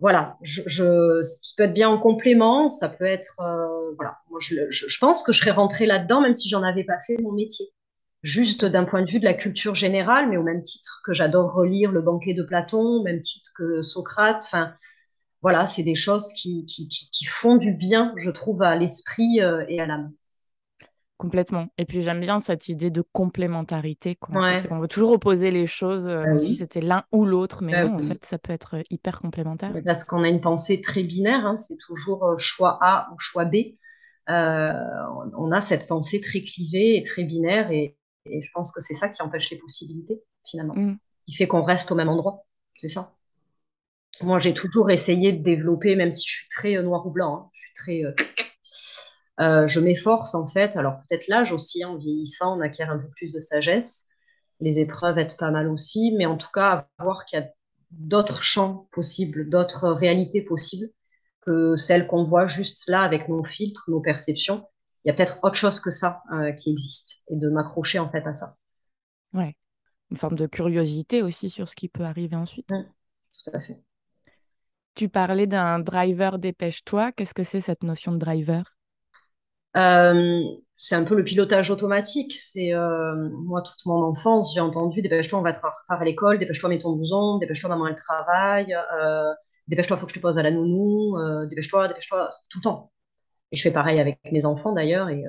voilà, 0.00 0.36
je, 0.42 1.22
ça 1.22 1.52
peut 1.56 1.64
être 1.64 1.74
bien 1.74 1.88
en 1.88 1.98
complément, 1.98 2.70
ça 2.70 2.88
peut 2.88 3.04
être, 3.04 3.40
euh, 3.40 3.94
voilà, 3.96 4.18
je, 4.38 4.98
pense 5.00 5.22
que 5.22 5.32
je 5.32 5.40
serais 5.40 5.50
rentrée 5.50 5.86
là-dedans 5.86 6.20
même 6.20 6.34
si 6.34 6.48
j'en 6.48 6.62
avais 6.62 6.84
pas 6.84 6.98
fait 7.06 7.16
mon 7.20 7.32
métier. 7.32 7.66
Juste 8.22 8.64
d'un 8.64 8.84
point 8.84 9.02
de 9.02 9.10
vue 9.10 9.20
de 9.20 9.24
la 9.24 9.34
culture 9.34 9.76
générale, 9.76 10.28
mais 10.28 10.36
au 10.36 10.42
même 10.42 10.60
titre 10.60 11.00
que 11.04 11.12
j'adore 11.12 11.52
relire 11.52 11.92
le 11.92 12.02
banquet 12.02 12.34
de 12.34 12.42
Platon, 12.42 12.82
au 12.82 13.02
même 13.04 13.20
titre 13.20 13.50
que 13.56 13.82
Socrate, 13.82 14.42
enfin, 14.44 14.72
voilà, 15.42 15.66
c'est 15.66 15.84
des 15.84 15.94
choses 15.94 16.32
qui, 16.32 16.66
qui, 16.66 17.24
font 17.26 17.56
du 17.56 17.72
bien, 17.72 18.12
je 18.16 18.30
trouve, 18.30 18.62
à 18.62 18.74
l'esprit 18.74 19.40
euh, 19.40 19.64
et 19.68 19.80
à 19.80 19.86
l'âme. 19.86 20.12
Complètement. 21.16 21.66
Et 21.78 21.84
puis 21.84 22.02
j'aime 22.02 22.20
bien 22.20 22.38
cette 22.38 22.68
idée 22.68 22.90
de 22.90 23.02
complémentarité. 23.12 24.16
On 24.30 24.78
veut 24.78 24.88
toujours 24.88 25.12
opposer 25.12 25.50
les 25.50 25.66
choses 25.66 26.06
euh, 26.06 26.24
bah 26.24 26.38
si 26.38 26.54
c'était 26.54 26.80
l'un 26.80 27.04
ou 27.10 27.24
l'autre, 27.24 27.62
mais 27.62 27.84
non, 27.84 27.94
en 27.94 27.98
fait, 27.98 28.24
ça 28.24 28.38
peut 28.38 28.52
être 28.52 28.76
euh, 28.76 28.82
hyper 28.90 29.20
complémentaire. 29.20 29.72
Parce 29.84 30.04
qu'on 30.04 30.22
a 30.22 30.28
une 30.28 30.40
pensée 30.40 30.80
très 30.80 31.02
binaire, 31.02 31.44
hein, 31.44 31.56
c'est 31.56 31.76
toujours 31.76 32.34
choix 32.38 32.78
A 32.82 33.08
ou 33.12 33.18
choix 33.18 33.44
B. 33.44 33.56
on 34.28 35.52
a 35.52 35.60
cette 35.60 35.86
pensée 35.88 36.20
très 36.20 36.40
clivée 36.40 36.96
et 36.96 37.02
très 37.02 37.24
binaire, 37.24 37.72
et, 37.72 37.97
je 38.30 38.50
pense 38.52 38.72
que 38.72 38.80
c'est 38.80 38.94
ça 38.94 39.08
qui 39.08 39.22
empêche 39.22 39.50
les 39.50 39.58
possibilités, 39.58 40.22
finalement. 40.46 40.74
Mmh. 40.74 40.98
Il 41.26 41.34
fait 41.34 41.46
qu'on 41.46 41.62
reste 41.62 41.90
au 41.92 41.94
même 41.94 42.08
endroit, 42.08 42.44
c'est 42.76 42.88
ça. 42.88 43.14
Moi, 44.22 44.38
j'ai 44.38 44.54
toujours 44.54 44.90
essayé 44.90 45.32
de 45.32 45.42
développer, 45.42 45.94
même 45.94 46.10
si 46.10 46.26
je 46.26 46.34
suis 46.38 46.48
très 46.48 46.82
noir 46.82 47.06
ou 47.06 47.10
blanc, 47.10 47.36
hein, 47.36 47.50
je 47.52 47.60
suis 47.60 47.72
très 47.74 48.02
euh, 49.40 49.66
je 49.68 49.80
m'efforce 49.80 50.34
en 50.34 50.46
fait, 50.46 50.76
alors 50.76 50.98
peut-être 51.08 51.28
l'âge 51.28 51.52
aussi, 51.52 51.84
en 51.84 51.96
vieillissant, 51.96 52.58
on 52.58 52.60
acquiert 52.60 52.90
un 52.90 52.98
peu 52.98 53.08
plus 53.16 53.32
de 53.32 53.40
sagesse. 53.40 54.08
Les 54.60 54.80
épreuves 54.80 55.18
être 55.18 55.36
pas 55.36 55.52
mal 55.52 55.68
aussi, 55.68 56.14
mais 56.16 56.26
en 56.26 56.36
tout 56.36 56.50
cas, 56.52 56.88
voir 56.98 57.24
qu'il 57.26 57.38
y 57.38 57.42
a 57.42 57.48
d'autres 57.90 58.42
champs 58.42 58.88
possibles, 58.92 59.48
d'autres 59.48 59.88
réalités 59.90 60.42
possibles 60.42 60.90
que 61.42 61.76
celles 61.76 62.06
qu'on 62.06 62.24
voit 62.24 62.46
juste 62.46 62.84
là 62.88 63.02
avec 63.02 63.28
nos 63.28 63.44
filtres, 63.44 63.84
nos 63.88 64.00
perceptions. 64.00 64.66
Il 65.08 65.12
y 65.12 65.14
a 65.14 65.14
peut-être 65.14 65.38
autre 65.42 65.54
chose 65.54 65.80
que 65.80 65.90
ça 65.90 66.20
euh, 66.34 66.52
qui 66.52 66.70
existe 66.70 67.24
et 67.30 67.36
de 67.36 67.48
m'accrocher 67.48 67.98
en 67.98 68.10
fait 68.10 68.26
à 68.26 68.34
ça. 68.34 68.56
Ouais, 69.32 69.56
une 70.10 70.18
forme 70.18 70.36
de 70.36 70.46
curiosité 70.46 71.22
aussi 71.22 71.48
sur 71.48 71.66
ce 71.66 71.74
qui 71.74 71.88
peut 71.88 72.04
arriver 72.04 72.36
ensuite. 72.36 72.70
Mmh, 72.70 72.82
tout 73.42 73.50
à 73.54 73.58
fait. 73.58 73.80
Tu 74.94 75.08
parlais 75.08 75.46
d'un 75.46 75.78
driver 75.78 76.38
dépêche-toi. 76.38 77.12
Qu'est-ce 77.12 77.32
que 77.32 77.42
c'est 77.42 77.62
cette 77.62 77.84
notion 77.84 78.12
de 78.12 78.18
driver? 78.18 78.76
Euh, 79.78 80.42
c'est 80.76 80.94
un 80.94 81.04
peu 81.04 81.14
le 81.14 81.24
pilotage 81.24 81.70
automatique. 81.70 82.34
C'est 82.34 82.74
euh, 82.74 83.30
moi 83.46 83.62
toute 83.62 83.86
mon 83.86 84.02
enfance, 84.02 84.52
j'ai 84.52 84.60
entendu 84.60 85.00
dépêche-toi, 85.00 85.38
on 85.38 85.42
va 85.42 85.52
être 85.52 85.64
en 85.64 85.70
retard 85.70 86.02
à 86.02 86.04
l'école, 86.04 86.38
dépêche-toi, 86.38 86.68
mets 86.68 86.80
ton 86.80 86.92
blouson, 86.92 87.38
dépêche-toi, 87.38 87.70
maman 87.70 87.86
elle 87.86 87.94
travaille, 87.94 88.76
dépêche-toi, 89.68 89.96
faut 89.96 90.04
que 90.04 90.12
je 90.12 90.18
te 90.18 90.20
pose 90.20 90.36
à 90.36 90.42
la 90.42 90.50
nounou, 90.50 91.16
dépêche-toi, 91.48 91.88
dépêche-toi, 91.88 92.28
tout 92.50 92.58
le 92.58 92.62
temps. 92.64 92.92
Et 93.52 93.56
je 93.56 93.62
fais 93.62 93.70
pareil 93.70 94.00
avec 94.00 94.18
mes 94.30 94.44
enfants 94.44 94.72
d'ailleurs, 94.72 95.08
et, 95.08 95.24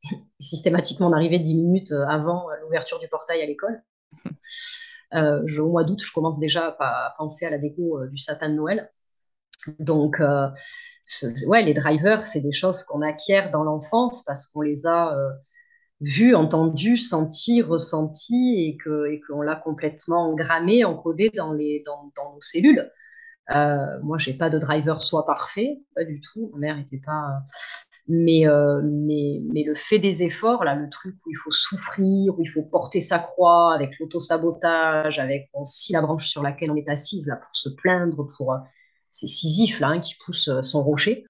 systématiquement 0.40 1.08
on 1.08 1.12
arrivait 1.12 1.38
dix 1.38 1.56
minutes 1.56 1.92
avant 2.08 2.46
l'ouverture 2.62 2.98
du 2.98 3.08
portail 3.08 3.42
à 3.42 3.46
l'école. 3.46 3.82
au 5.12 5.68
mois 5.68 5.84
d'août, 5.84 6.00
je 6.02 6.12
commence 6.12 6.38
déjà 6.38 6.76
à 6.78 7.14
penser 7.18 7.46
à 7.46 7.50
la 7.50 7.58
déco 7.58 8.06
du 8.06 8.18
sapin 8.18 8.48
de 8.48 8.54
Noël. 8.54 8.90
Donc, 9.78 10.20
ouais, 11.46 11.62
les 11.62 11.74
drivers, 11.74 12.26
c'est 12.26 12.40
des 12.40 12.52
choses 12.52 12.84
qu'on 12.84 13.02
acquiert 13.02 13.50
dans 13.50 13.64
l'enfance 13.64 14.22
parce 14.24 14.46
qu'on 14.46 14.60
les 14.60 14.86
a 14.86 15.16
euh, 15.16 15.30
vus, 16.00 16.34
entendus, 16.34 16.98
sentis, 16.98 17.62
ressentis 17.62 18.66
et 18.66 18.76
que 18.76 19.10
et 19.10 19.20
qu'on 19.20 19.42
l'a 19.42 19.56
complètement 19.56 20.30
engrammé, 20.30 20.84
encodé 20.84 21.30
dans 21.34 21.52
les 21.52 21.82
dans, 21.86 22.12
dans 22.16 22.34
nos 22.34 22.40
cellules. 22.40 22.90
Euh, 23.50 23.98
moi, 24.02 24.18
j'ai 24.18 24.34
pas 24.34 24.50
de 24.50 24.58
driver 24.58 25.00
soit 25.00 25.24
parfait, 25.24 25.80
pas 25.94 26.04
du 26.04 26.20
tout. 26.20 26.50
Ma 26.52 26.58
mère 26.58 26.76
n'était 26.76 27.00
pas. 27.04 27.40
Mais, 28.06 28.46
euh, 28.46 28.80
mais, 28.84 29.40
mais 29.52 29.64
le 29.64 29.74
fait 29.74 29.98
des 29.98 30.22
efforts, 30.22 30.64
là, 30.64 30.74
le 30.74 30.88
truc 30.88 31.14
où 31.26 31.30
il 31.30 31.36
faut 31.36 31.50
souffrir, 31.50 32.38
où 32.38 32.42
il 32.42 32.48
faut 32.48 32.64
porter 32.64 33.00
sa 33.00 33.18
croix 33.18 33.74
avec 33.74 33.98
l'auto-sabotage, 33.98 35.18
avec 35.18 35.48
on 35.54 35.64
scie 35.64 35.92
la 35.92 36.02
branche 36.02 36.28
sur 36.28 36.42
laquelle 36.42 36.70
on 36.70 36.76
est 36.76 36.88
assise 36.88 37.26
là 37.26 37.36
pour 37.36 37.54
se 37.54 37.68
plaindre, 37.70 38.26
pour 38.36 38.56
c'est 39.10 39.26
Sisyphe 39.26 39.80
là, 39.80 39.88
hein, 39.88 40.00
qui 40.00 40.14
pousse 40.24 40.48
euh, 40.48 40.62
son 40.62 40.82
rocher. 40.82 41.24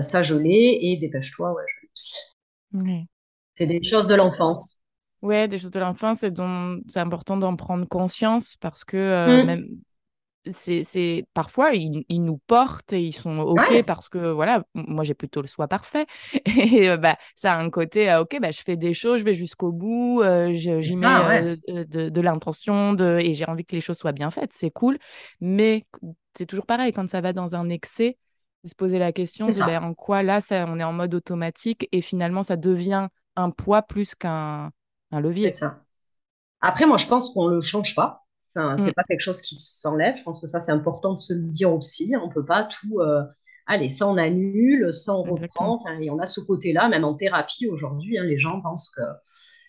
ça, 0.00 0.22
je 0.22 0.34
l'ai. 0.34 0.78
Et 0.82 0.96
dépêche-toi, 0.96 1.52
ouais, 1.52 1.62
je 1.66 1.82
l'ai 1.82 1.90
aussi. 1.94 3.06
C'est 3.54 3.66
des 3.66 3.82
choses 3.82 4.08
de 4.08 4.14
l'enfance. 4.14 4.78
Ouais, 5.22 5.48
des 5.48 5.58
choses 5.58 5.70
de 5.70 5.80
l'enfance 5.80 6.22
et 6.22 6.30
dont 6.30 6.80
c'est 6.88 7.00
important 7.00 7.36
d'en 7.36 7.54
prendre 7.54 7.86
conscience 7.86 8.56
parce 8.56 8.84
que 8.84 9.42
mmh. 9.42 9.46
même 9.46 9.66
c'est 10.46 11.26
parfois 11.34 11.72
ils, 11.74 12.04
nous 12.08 12.38
portent 12.46 12.92
et 12.92 13.02
ils 13.02 13.12
sont 13.12 13.38
ok 13.40 13.82
parce 13.84 14.08
que 14.08 14.30
voilà 14.30 14.64
moi 14.74 15.04
j'ai 15.04 15.14
plutôt 15.14 15.42
le 15.42 15.46
soi 15.46 15.68
parfait 15.68 16.06
et 16.46 16.96
bah 16.96 17.16
ça 17.34 17.54
a 17.54 17.58
un 17.58 17.68
côté 17.68 18.14
ok 18.16 18.38
bah 18.40 18.50
je 18.50 18.62
fais 18.62 18.76
des 18.76 18.94
choses 18.94 19.20
je 19.20 19.24
vais 19.24 19.34
jusqu'au 19.34 19.70
bout 19.70 20.22
j'y 20.52 20.96
mets 20.96 21.56
de, 21.68 22.08
de 22.08 22.20
l'intention 22.20 22.94
de 22.94 23.18
et 23.20 23.34
j'ai 23.34 23.44
envie 23.46 23.64
que 23.64 23.74
les 23.74 23.82
choses 23.82 23.98
soient 23.98 24.12
bien 24.12 24.30
faites 24.30 24.52
c'est 24.54 24.70
cool 24.70 24.98
mais 25.40 25.84
c'est 26.34 26.46
toujours 26.46 26.66
pareil 26.66 26.92
quand 26.92 27.08
ça 27.10 27.20
va 27.20 27.32
dans 27.32 27.54
un 27.54 27.68
excès 27.68 28.16
de 28.64 28.68
se 28.68 28.74
poser 28.74 28.98
la 28.98 29.12
question 29.12 29.48
de 29.48 29.58
ben, 29.66 29.82
en 29.82 29.94
quoi 29.94 30.22
là 30.22 30.40
ça, 30.40 30.66
on 30.68 30.78
est 30.78 30.84
en 30.84 30.92
mode 30.92 31.14
automatique 31.14 31.88
et 31.92 32.02
finalement 32.02 32.42
ça 32.42 32.56
devient 32.56 33.08
un 33.36 33.50
poids 33.50 33.82
plus 33.82 34.14
qu'un 34.14 34.70
un 35.12 35.20
levier. 35.20 35.50
Ça. 35.50 35.82
Après 36.60 36.86
moi 36.86 36.96
je 36.96 37.06
pense 37.06 37.32
qu'on 37.32 37.46
le 37.46 37.60
change 37.60 37.94
pas 37.94 38.26
Enfin, 38.56 38.76
c'est 38.76 38.90
mm. 38.90 38.94
pas 38.94 39.04
quelque 39.04 39.20
chose 39.20 39.42
qui 39.42 39.54
s'enlève. 39.54 40.16
Je 40.16 40.22
pense 40.22 40.40
que 40.40 40.48
ça, 40.48 40.60
c'est 40.60 40.72
important 40.72 41.14
de 41.14 41.20
se 41.20 41.32
le 41.32 41.42
dire 41.42 41.72
aussi. 41.72 42.12
On 42.20 42.28
peut 42.28 42.44
pas 42.44 42.64
tout. 42.64 43.00
Euh, 43.00 43.22
allez, 43.66 43.88
ça 43.88 44.06
on 44.06 44.16
annule, 44.16 44.92
ça 44.92 45.14
on 45.14 45.22
reprend. 45.22 45.84
et 46.00 46.10
on 46.10 46.18
a 46.18 46.26
ce 46.26 46.40
côté-là, 46.40 46.88
même 46.88 47.04
en 47.04 47.14
thérapie 47.14 47.68
aujourd'hui, 47.68 48.18
hein, 48.18 48.24
les 48.24 48.38
gens 48.38 48.60
pensent 48.60 48.90
que 48.90 49.02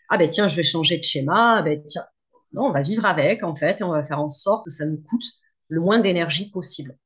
ah 0.10 0.17
ben 0.17 0.28
tiens, 0.28 0.48
je 0.48 0.58
vais 0.58 0.63
changer 0.63 0.98
de 0.98 1.04
schéma. 1.04 1.60
Ah, 1.60 1.62
ben 1.62 1.82
tiens, 1.84 2.06
non, 2.54 2.65
on 2.65 2.72
va 2.72 2.82
vivre 2.82 3.06
avec 3.06 3.44
en 3.44 3.56
fait, 3.56 3.82
et 3.82 3.84
on 3.84 3.91
va 3.91 4.04
faire 4.04 4.20
en 4.20 4.30
sorte 4.30 4.65
que 4.65 4.72
ça 4.72 4.86
nous 4.86 5.02
coûte 5.02 5.24
le 5.70 5.80
moins 5.80 6.00
d'énergie 6.00 6.50
possible. 6.50 6.98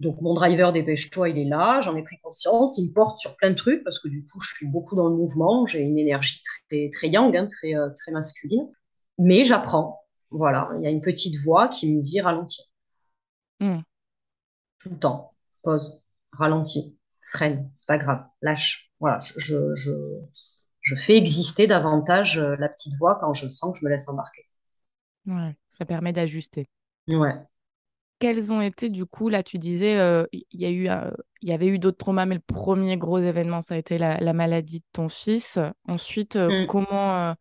Donc 0.00 0.20
mon 0.20 0.34
driver 0.34 0.72
dépêche-toi, 0.72 1.28
il 1.28 1.38
est 1.38 1.44
là, 1.44 1.80
j'en 1.80 1.94
ai 1.94 2.02
pris 2.02 2.18
conscience, 2.22 2.78
il 2.78 2.88
me 2.88 2.92
porte 2.92 3.18
sur 3.18 3.36
plein 3.36 3.50
de 3.50 3.54
trucs 3.54 3.84
parce 3.84 4.00
que 4.00 4.08
du 4.08 4.26
coup 4.26 4.40
je 4.40 4.54
suis 4.54 4.66
beaucoup 4.66 4.96
dans 4.96 5.08
le 5.08 5.14
mouvement, 5.14 5.66
j'ai 5.66 5.80
une 5.80 5.98
énergie 5.98 6.42
très 6.42 6.90
très 6.90 7.08
yang, 7.08 7.36
hein, 7.36 7.46
très 7.46 7.76
euh, 7.76 7.90
très 7.96 8.10
masculine, 8.10 8.68
mais 9.18 9.44
j'apprends, 9.44 10.03
voilà, 10.34 10.68
il 10.76 10.82
y 10.82 10.86
a 10.86 10.90
une 10.90 11.00
petite 11.00 11.36
voix 11.36 11.68
qui 11.68 11.92
me 11.92 12.00
dit 12.00 12.20
ralentis. 12.20 12.72
Hmm. 13.60 13.80
Tout 14.80 14.90
le 14.90 14.98
temps. 14.98 15.32
Pause, 15.62 16.02
ralentis, 16.32 16.98
freine, 17.22 17.70
c'est 17.74 17.86
pas 17.86 17.98
grave, 17.98 18.24
lâche. 18.42 18.90
Voilà, 19.00 19.20
je, 19.20 19.74
je, 19.74 19.94
je, 20.80 20.94
fais 20.94 21.16
exister 21.16 21.66
davantage 21.66 22.38
euh, 22.38 22.56
la 22.58 22.68
petite 22.68 22.94
voix 22.98 23.16
quand 23.18 23.32
je 23.32 23.48
sens 23.48 23.72
que 23.72 23.80
je 23.80 23.84
me 23.84 23.90
laisse 23.90 24.08
embarquer. 24.08 24.42
Ouais, 25.26 25.56
ça 25.70 25.84
permet 25.84 26.12
d'ajuster. 26.12 26.68
Ouais. 27.08 27.34
Quels 28.18 28.52
ont 28.52 28.60
été, 28.60 28.90
du 28.90 29.06
coup, 29.06 29.28
là, 29.28 29.42
tu 29.42 29.58
disais, 29.58 29.98
euh, 29.98 30.24
il 30.32 30.44
y, 30.52 30.66
a 30.66 30.70
eu, 30.70 30.88
euh, 30.88 31.10
y 31.42 31.52
avait 31.52 31.68
eu 31.68 31.78
d'autres 31.78 31.98
traumas, 31.98 32.26
mais 32.26 32.36
le 32.36 32.40
premier 32.40 32.96
gros 32.96 33.18
événement, 33.18 33.60
ça 33.62 33.74
a 33.74 33.78
été 33.78 33.98
la, 33.98 34.32
maladie 34.32 34.80
de 34.80 34.86
ton 34.92 35.08
fils. 35.08 35.58
Ensuite, 35.88 36.36
hmm. 36.36 36.66
comment 36.66 37.34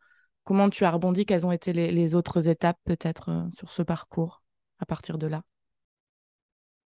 Comment 0.44 0.70
tu 0.70 0.84
as 0.84 0.92
rebondi 0.92 1.26
Quelles 1.26 1.46
ont 1.46 1.52
été 1.52 1.72
les, 1.72 2.16
autres 2.16 2.50
étapes 2.50 2.78
peut-être 2.84 3.30
euh, 3.30 3.44
sur 3.56 3.72
ce 3.72 3.82
parcours 3.82 4.44
à 4.80 4.86
partir 4.86 5.18
de 5.18 5.28
là? 5.28 5.42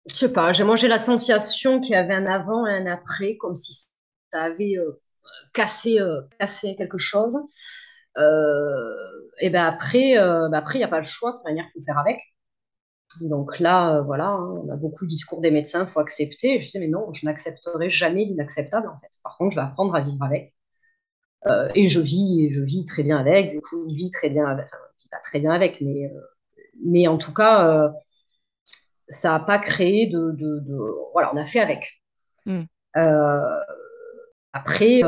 Je 0.10 0.16
sais 0.16 0.34
pas, 0.34 0.52
j'ai 0.52 0.64
mangé 0.64 0.88
la 0.88 1.00
sensation 1.00 1.80
qu'il 1.80 1.94
y 1.94 1.96
avait 1.96 2.14
un 2.14 2.26
avant 2.26 2.68
et 2.68 2.76
un 2.76 2.86
après, 2.86 3.38
comme 3.38 3.56
si 3.56 3.74
ça 4.32 4.44
avait 4.44 4.78
euh, 4.78 5.02
cassé, 5.54 6.00
euh, 6.00 6.22
cassé 6.38 6.76
quelque 6.76 6.98
chose. 6.98 7.36
et 9.40 9.50
ben 9.50 9.66
après, 9.66 10.16
ben 10.16 10.54
après 10.54 10.78
il 10.78 10.82
n'y 10.82 10.86
a 10.86 10.90
pas 10.90 11.00
le 11.00 11.06
choix, 11.06 11.32
de 11.32 11.38
toute 11.38 11.46
manière, 11.46 11.66
il 11.68 11.80
faut 11.80 11.86
faire 11.86 11.98
avec. 11.98 12.20
Donc 13.22 13.60
là, 13.60 14.02
voilà, 14.02 14.28
hein, 14.28 14.62
on 14.64 14.70
a 14.70 14.76
beaucoup 14.76 15.06
de 15.06 15.10
discours 15.10 15.42
des 15.42 15.52
médecins, 15.52 15.86
il 15.86 15.88
faut 15.88 16.02
accepter. 16.02 16.60
Je 16.60 16.72
dis, 16.72 16.80
mais 16.80 16.88
non, 16.88 17.12
je 17.14 17.26
n'accepterai 17.26 17.90
jamais 17.90 18.26
l'inacceptable, 18.26 18.88
en 18.90 19.00
fait. 19.00 19.12
Par 19.24 19.38
contre, 19.38 19.52
je 19.52 19.60
vais 19.60 19.66
apprendre 19.66 19.96
à 19.96 20.02
vivre 20.02 20.24
avec. 20.24 20.54
Euh, 21.48 21.70
et 21.76 21.90
je 21.90 22.00
vis, 22.00 22.52
je 22.52 22.62
vis 22.62 22.86
très 22.86 23.04
bien 23.04 23.18
avec. 23.18 23.52
Du 23.52 23.62
coup, 23.62 23.86
il 23.88 23.96
vit 23.96 24.10
très 24.10 24.30
bien, 24.30 24.46
avec, 24.46 24.66
enfin, 24.66 24.78
pas 25.12 25.20
très 25.24 25.40
bien 25.40 25.52
avec, 25.52 25.82
mais, 25.82 26.06
euh, 26.06 26.20
mais 26.84 27.08
en 27.08 27.18
tout 27.18 27.34
cas, 27.34 27.68
euh, 27.68 27.90
ça 29.08 29.34
n'a 29.34 29.40
pas 29.40 29.60
créé 29.60 30.08
de, 30.08 30.32
de, 30.32 30.62
Voilà, 31.14 31.32
on 31.34 31.38
a 31.38 31.46
fait 31.46 31.60
avec. 31.60 32.02
Hmm. 32.46 32.64
après, 34.54 35.04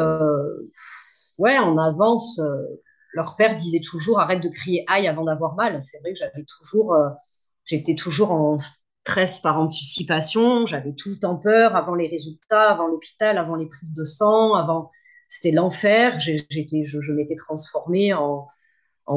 ouais, 1.38 1.60
on 1.60 1.78
avance. 1.78 2.42
leur 3.14 3.36
père 3.36 3.56
disait 3.56 3.82
toujours 3.82 4.20
arrête 4.20 4.42
de 4.42 4.50
crier 4.50 4.84
aïe 4.88 5.08
avant 5.08 5.26
d'avoir 5.26 5.56
mal. 5.56 5.82
C'est 5.82 6.00
vrai 6.00 6.14
que 6.14 6.20
j'avais 6.20 6.46
toujours, 6.46 6.96
j'étais 7.66 7.96
toujours 7.96 8.32
en 8.32 8.58
stress 8.60 9.40
par 9.40 9.60
anticipation. 9.60 10.68
J'avais 10.68 10.94
tout 10.94 11.10
le 11.10 11.20
temps 11.20 11.38
peur 11.38 11.76
avant 11.76 11.96
les 11.96 12.08
résultats, 12.08 12.72
avant 12.72 12.88
l'hôpital, 12.88 13.38
avant 13.38 13.56
les 13.56 13.68
prises 13.68 13.94
de 13.94 14.06
sang, 14.06 14.56
avant 14.56 14.92
c'était 15.28 15.52
l'enfer. 15.52 16.20
J'étais, 16.20 16.84
je, 16.84 17.12
m'étais 17.12 17.36
transformée 17.36 18.14
en, 18.14 18.48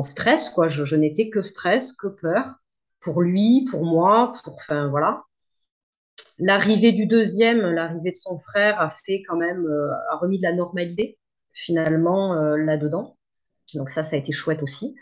stress, 0.02 0.50
quoi. 0.50 0.68
Je, 0.68 0.96
n'étais 0.96 1.30
que 1.30 1.42
stress, 1.42 1.92
que 1.92 2.08
peur 2.08 2.56
pour 3.00 3.22
lui, 3.22 3.66
pour 3.70 3.84
moi, 3.84 4.32
pour, 4.44 4.54
enfin 4.54 4.88
voilà. 4.88 5.24
L'arrivée 6.38 6.92
du 6.92 7.06
deuxième, 7.06 7.60
l'arrivée 7.60 8.10
de 8.10 8.16
son 8.16 8.38
frère 8.38 8.80
a 8.80 8.90
fait 8.90 9.22
quand 9.26 9.36
même, 9.36 9.66
euh, 9.66 9.90
a 10.10 10.16
remis 10.16 10.38
de 10.38 10.42
la 10.42 10.52
normalité 10.52 11.18
finalement 11.52 12.34
euh, 12.34 12.56
là-dedans. 12.56 13.16
Donc 13.74 13.90
ça, 13.90 14.02
ça 14.02 14.16
a 14.16 14.18
été 14.18 14.32
chouette 14.32 14.62
aussi. 14.62 14.94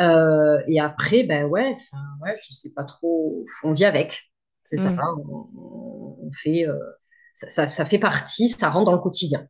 Euh, 0.00 0.60
et 0.66 0.80
après, 0.80 1.24
ben 1.24 1.46
ouais, 1.46 1.76
ouais, 2.22 2.34
je 2.36 2.54
sais 2.54 2.72
pas 2.72 2.84
trop, 2.84 3.44
on 3.64 3.72
vit 3.72 3.84
avec. 3.84 4.32
C'est 4.62 4.78
ça, 4.78 4.90
mm. 4.90 5.00
on, 5.56 6.30
fait, 6.32 6.66
ça, 7.34 7.68
ça, 7.68 7.84
fait 7.84 7.98
partie, 7.98 8.48
ça 8.48 8.68
rentre 8.68 8.86
dans 8.86 8.92
le 8.92 8.98
quotidien 8.98 9.48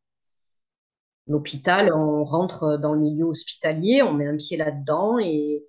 l'hôpital, 1.29 1.93
on 1.95 2.25
rentre 2.25 2.79
dans 2.79 2.95
le 2.95 3.01
milieu 3.01 3.27
hospitalier, 3.27 4.03
on 4.03 4.13
met 4.13 4.27
un 4.27 4.37
pied 4.37 4.57
là-dedans 4.57 5.19
et, 5.19 5.65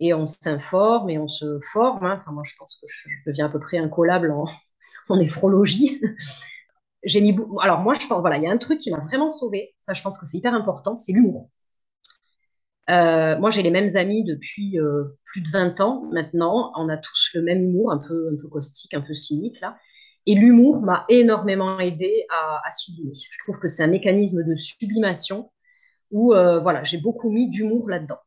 et 0.00 0.14
on 0.14 0.26
s'informe 0.26 1.10
et 1.10 1.18
on 1.18 1.28
se 1.28 1.60
forme. 1.72 2.04
Hein. 2.04 2.16
Enfin, 2.18 2.32
moi, 2.32 2.42
je 2.44 2.54
pense 2.58 2.76
que 2.80 2.86
je, 2.88 3.08
deviens 3.26 3.46
à 3.46 3.48
peu 3.48 3.60
près 3.60 3.78
incollable 3.78 4.32
en, 4.32 4.44
en 5.08 5.16
néphrologie. 5.16 6.00
J'ai 7.04 7.20
mis, 7.20 7.36
alors 7.60 7.80
moi, 7.80 7.94
je 7.94 8.06
pense, 8.06 8.20
voilà, 8.20 8.36
il 8.36 8.44
y 8.44 8.46
a 8.46 8.50
un 8.50 8.58
truc 8.58 8.78
qui 8.78 8.90
m'a 8.90 9.00
vraiment 9.00 9.28
sauvé. 9.30 9.74
Ça, 9.80 9.92
je 9.92 10.02
pense 10.02 10.18
que 10.18 10.26
c'est 10.26 10.38
hyper 10.38 10.54
important, 10.54 10.94
c'est 10.94 11.12
l'humour. 11.12 11.50
Euh, 12.90 13.38
moi, 13.38 13.50
j'ai 13.50 13.62
les 13.62 13.70
mêmes 13.70 13.88
amis 13.96 14.24
depuis 14.24 14.78
euh, 14.78 15.18
plus 15.24 15.40
de 15.40 15.48
20 15.48 15.80
ans 15.80 16.08
maintenant. 16.12 16.72
On 16.76 16.88
a 16.88 16.96
tous 16.96 17.30
le 17.34 17.42
même 17.42 17.60
humour, 17.60 17.92
un 17.92 17.98
peu, 17.98 18.30
un 18.32 18.36
peu 18.40 18.48
caustique, 18.48 18.94
un 18.94 19.00
peu 19.00 19.14
cynique 19.14 19.60
là. 19.60 19.76
Et 20.26 20.34
l'humour 20.34 20.82
m'a 20.82 21.04
énormément 21.08 21.80
aidé 21.80 22.26
à, 22.30 22.70
sublimer. 22.70 23.12
Je 23.14 23.38
trouve 23.44 23.58
que 23.58 23.68
c'est 23.68 23.82
un 23.82 23.88
mécanisme 23.88 24.44
de 24.44 24.54
sublimation 24.54 25.50
où 26.10 26.32
euh, 26.32 26.60
voilà, 26.60 26.84
j'ai 26.84 26.98
beaucoup 26.98 27.30
mis 27.30 27.48
d'humour 27.50 27.88
là-dedans. 27.88 28.18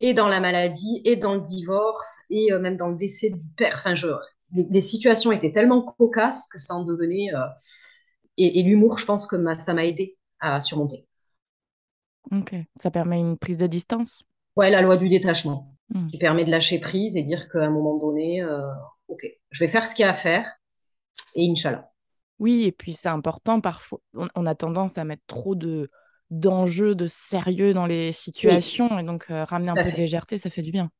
Et 0.00 0.14
dans 0.14 0.28
la 0.28 0.40
maladie, 0.40 1.00
et 1.04 1.16
dans 1.16 1.34
le 1.34 1.40
divorce, 1.40 2.18
et 2.30 2.52
euh, 2.52 2.58
même 2.58 2.76
dans 2.76 2.88
le 2.88 2.96
décès 2.96 3.30
du 3.30 3.48
père. 3.56 3.74
Enfin, 3.74 3.94
je, 3.94 4.08
les, 4.52 4.80
situations 4.80 5.32
étaient 5.32 5.52
tellement 5.52 5.82
cocasses 5.82 6.48
que 6.48 6.58
ça 6.58 6.74
en 6.74 6.84
devenait. 6.84 7.34
Euh, 7.34 7.46
et, 8.36 8.62
l'humour, 8.62 8.98
je 8.98 9.06
pense 9.06 9.26
que 9.26 9.36
ça 9.58 9.74
m'a 9.74 9.84
aidé 9.84 10.16
à 10.40 10.60
surmonter. 10.60 11.06
Ok, 12.30 12.54
ça 12.80 12.90
permet 12.90 13.18
une 13.18 13.36
prise 13.36 13.58
de 13.58 13.66
distance? 13.66 14.22
Ouais, 14.56 14.70
la 14.70 14.82
loi 14.82 14.96
du 14.96 15.08
détachement, 15.08 15.74
hmm. 15.90 16.08
qui 16.08 16.18
permet 16.18 16.44
de 16.44 16.50
lâcher 16.50 16.78
prise 16.78 17.16
et 17.16 17.22
dire 17.22 17.48
qu'à 17.50 17.64
un 17.64 17.70
moment 17.70 17.96
donné, 17.98 18.44
ok, 19.08 19.26
je 19.50 19.64
vais 19.64 19.70
faire 19.70 19.86
ce 19.86 19.94
qu'il 19.94 20.04
y 20.04 20.06
a 20.06 20.12
à 20.12 20.16
faire 20.16 20.61
et 21.34 21.50
Inch'Allah. 21.50 21.90
Oui, 22.38 22.64
et 22.64 22.72
puis 22.72 22.92
c'est 22.92 23.08
important 23.08 23.60
parfois. 23.60 24.00
On, 24.14 24.46
a 24.46 24.54
tendance 24.54 24.98
à 24.98 25.04
mettre 25.04 25.22
trop 25.26 25.54
de 25.54 25.90
d'enjeux, 26.30 26.94
de 26.94 27.06
sérieux 27.06 27.74
dans 27.74 27.84
les 27.84 28.10
situations, 28.10 28.98
et 28.98 29.02
donc 29.02 29.26
euh, 29.30 29.44
ramener 29.44 29.70
un 29.70 29.74
peu 29.74 29.90
de 29.90 29.96
légèreté, 29.96 30.38
ça 30.38 30.48
fait 30.48 30.62
du 30.62 30.72
bien. 30.72 30.90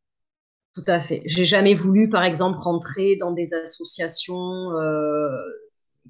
Tout 0.74 0.84
à 0.86 1.00
fait. 1.00 1.22
J'ai 1.24 1.46
jamais 1.46 1.74
voulu, 1.74 2.08
par 2.08 2.22
exemple, 2.22 2.58
rentrer 2.58 3.16
dans 3.16 3.32
des 3.32 3.54
associations 3.54 4.70
euh, 4.72 5.28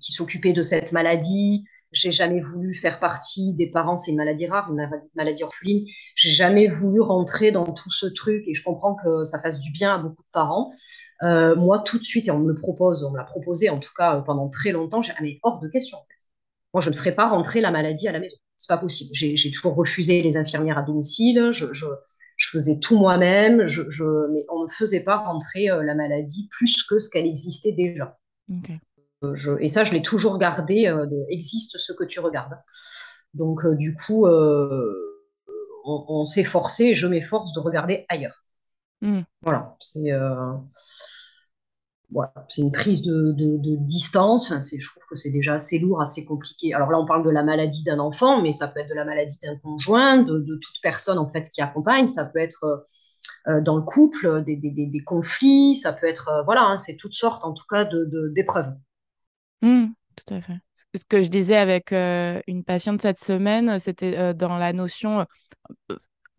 qui 0.01 0.12
s'occupaient 0.12 0.53
de 0.53 0.62
cette 0.62 0.93
maladie. 0.93 1.65
J'ai 1.92 2.11
jamais 2.11 2.40
voulu 2.40 2.72
faire 2.72 2.98
partie 2.98 3.52
des 3.52 3.70
parents, 3.70 3.96
c'est 3.96 4.12
une 4.12 4.16
maladie 4.16 4.46
rare, 4.46 4.70
une 4.70 4.88
maladie 5.14 5.42
orpheline. 5.42 5.85
J'ai 6.14 6.31
jamais 6.31 6.66
voulu 6.66 7.00
rentrer 7.00 7.52
dans 7.52 7.64
tout 7.64 7.90
ce 7.90 8.07
truc 8.07 8.42
et 8.46 8.55
je 8.55 8.64
comprends 8.64 8.94
que 8.94 9.24
ça 9.24 9.38
fasse 9.38 9.61
du 9.61 9.72
bien 9.72 9.94
à 9.94 9.98
beaucoup 9.98 10.22
de 10.22 10.31
parents. 10.33 10.72
Euh, 11.22 11.55
moi, 11.55 11.81
tout 11.81 11.98
de 11.98 12.02
suite, 12.02 12.28
et 12.28 12.31
on 12.31 12.38
me 12.38 12.48
le 12.48 12.59
propose, 12.59 13.05
on 13.05 13.11
me 13.11 13.18
l'a 13.18 13.24
proposé 13.24 13.68
en 13.68 13.78
tout 13.78 13.92
cas 13.96 14.16
euh, 14.16 14.20
pendant 14.22 14.48
très 14.48 14.72
longtemps, 14.72 15.02
j'ai 15.02 15.12
mais 15.20 15.38
hors 15.42 15.61
de 15.61 15.68
question 15.68 15.98
en 15.98 16.05
fait. 16.05 16.14
Moi, 16.72 16.81
je 16.81 16.88
ne 16.88 16.94
ferai 16.94 17.12
pas 17.12 17.28
rentrer 17.28 17.61
la 17.61 17.70
maladie 17.70 18.09
à 18.09 18.12
la 18.12 18.20
maison. 18.20 18.37
C'est 18.57 18.68
pas 18.68 18.78
possible. 18.78 19.11
J'ai 19.12 19.50
toujours 19.50 19.74
refusé 19.74 20.22
les 20.22 20.37
infirmières 20.38 20.78
à 20.78 20.83
domicile. 20.83 21.50
Je, 21.52 21.66
faisais 22.38 22.78
tout 22.78 22.98
moi-même. 22.98 23.59
Mais 23.59 24.46
on 24.50 24.62
ne 24.62 24.68
faisait 24.68 25.02
pas 25.02 25.16
rentrer 25.16 25.68
euh, 25.68 25.83
la 25.83 25.94
maladie 25.94 26.48
plus 26.50 26.83
que 26.85 26.98
ce 26.98 27.11
qu'elle 27.11 27.26
existait 27.26 27.72
déjà. 27.72 28.18
Okay 28.50 28.78
et 29.61 29.68
ça, 29.68 29.85
je 29.85 29.92
l'ai 29.92 30.02
toujours 30.02 30.38
gardé, 30.38 30.87
euh, 30.87 31.06
existe 31.28 31.78
ce 31.78 31.92
que 31.92 32.04
tu 32.04 32.20
regardes. 32.20 32.58
Donc, 33.35 33.64
euh, 33.64 33.74
du 33.74 33.94
coup, 33.94 34.26
euh, 34.26 34.92
on, 35.85 36.24
s'est 36.24 36.44
forcé, 36.44 36.94
je 36.94 37.06
m'efforce 37.06 37.52
de 37.52 37.61
regarder 37.61 38.04
ailleurs. 38.08 38.44
Hmm. 39.00 39.22
Voilà, 39.42 39.76
c'est. 39.80 40.11
voilà, 42.11 42.32
c'est 42.48 42.62
une 42.62 42.70
prise 42.70 43.02
de, 43.02 43.35
distance. 43.85 44.52
je 44.52 44.90
trouve 44.90 45.02
que 45.08 45.16
c'est 45.16 45.30
déjà 45.30 45.54
assez 45.54 45.78
lourd, 45.78 46.00
assez 46.00 46.24
compliqué. 46.24 46.74
Alors 46.74 46.90
là, 46.90 46.98
on 46.98 47.06
parle 47.06 47.24
de 47.24 47.30
la 47.30 47.42
maladie 47.42 47.85
d'un 47.85 47.98
enfant, 47.98 48.42
mais 48.42 48.52
ça 48.52 48.68
peut 48.68 48.80
être 48.80 48.90
de 48.90 48.94
la 48.94 49.04
maladie 49.04 49.38
d'un 49.42 49.56
conjoint, 49.58 50.18
de, 50.18 50.38
toute 50.38 50.80
personne 50.82 51.18
en 51.18 51.28
fait 51.28 51.48
qui 51.50 51.62
accompagne. 51.62 52.06
Ça 52.06 52.26
peut 52.26 52.38
être 52.38 52.85
euh, 53.48 53.61
dans 53.61 53.76
le 53.76 53.82
couple 53.82 54.44
des, 54.44 55.02
conflits. 55.04 55.76
Ça 55.76 55.92
peut 55.92 56.06
être 56.06 56.28
euh, 56.28 56.42
voilà, 56.44 56.62
hein, 56.62 56.78
c'est 56.78 56.96
toutes 56.96 57.14
sortes 57.14 57.44
en 57.44 57.52
tout 57.52 57.66
cas 57.68 57.85
de 57.85 58.32
d'épreuves. 58.35 58.72
Mmh, 59.62 59.87
tout 60.16 60.35
à 60.35 60.40
fait. 60.40 60.55
Ce 60.94 61.05
que 61.09 61.22
je 61.22 61.29
disais 61.29 61.57
avec 61.57 61.92
euh, 61.92 62.40
une 62.46 62.64
patiente 62.64 63.01
cette 63.01 63.20
semaine, 63.20 63.79
c'était 63.79 64.35
dans 64.35 64.59
la 64.59 64.72
notion 64.72 65.27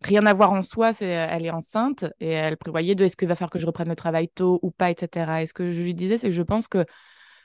rien 0.02 0.26
à 0.26 0.34
voir 0.34 0.52
en 0.52 0.62
soi, 0.62 0.92
c'est 0.92 1.06
elle 1.08 1.46
est 1.46 1.50
enceinte 1.50 2.04
et 2.20 2.28
elle 2.30 2.56
prévoyait 2.56 2.94
de 2.94 3.04
est-ce 3.04 3.16
qu'il 3.16 3.28
va 3.28 3.34
falloir 3.34 3.50
que 3.50 3.58
je 3.58 3.66
reprenne 3.66 3.88
le 3.88 3.96
travail 3.96 4.28
tôt 4.28 4.58
ou 4.62 4.70
pas, 4.70 4.90
etc. 4.90 5.42
Et 5.42 5.46
ce 5.46 5.54
que 5.54 5.72
je 5.72 5.82
lui 5.82 5.94
disais, 5.94 6.18
c'est 6.18 6.28
que 6.28 6.34
je 6.34 6.42
pense 6.42 6.68
que 6.68 6.84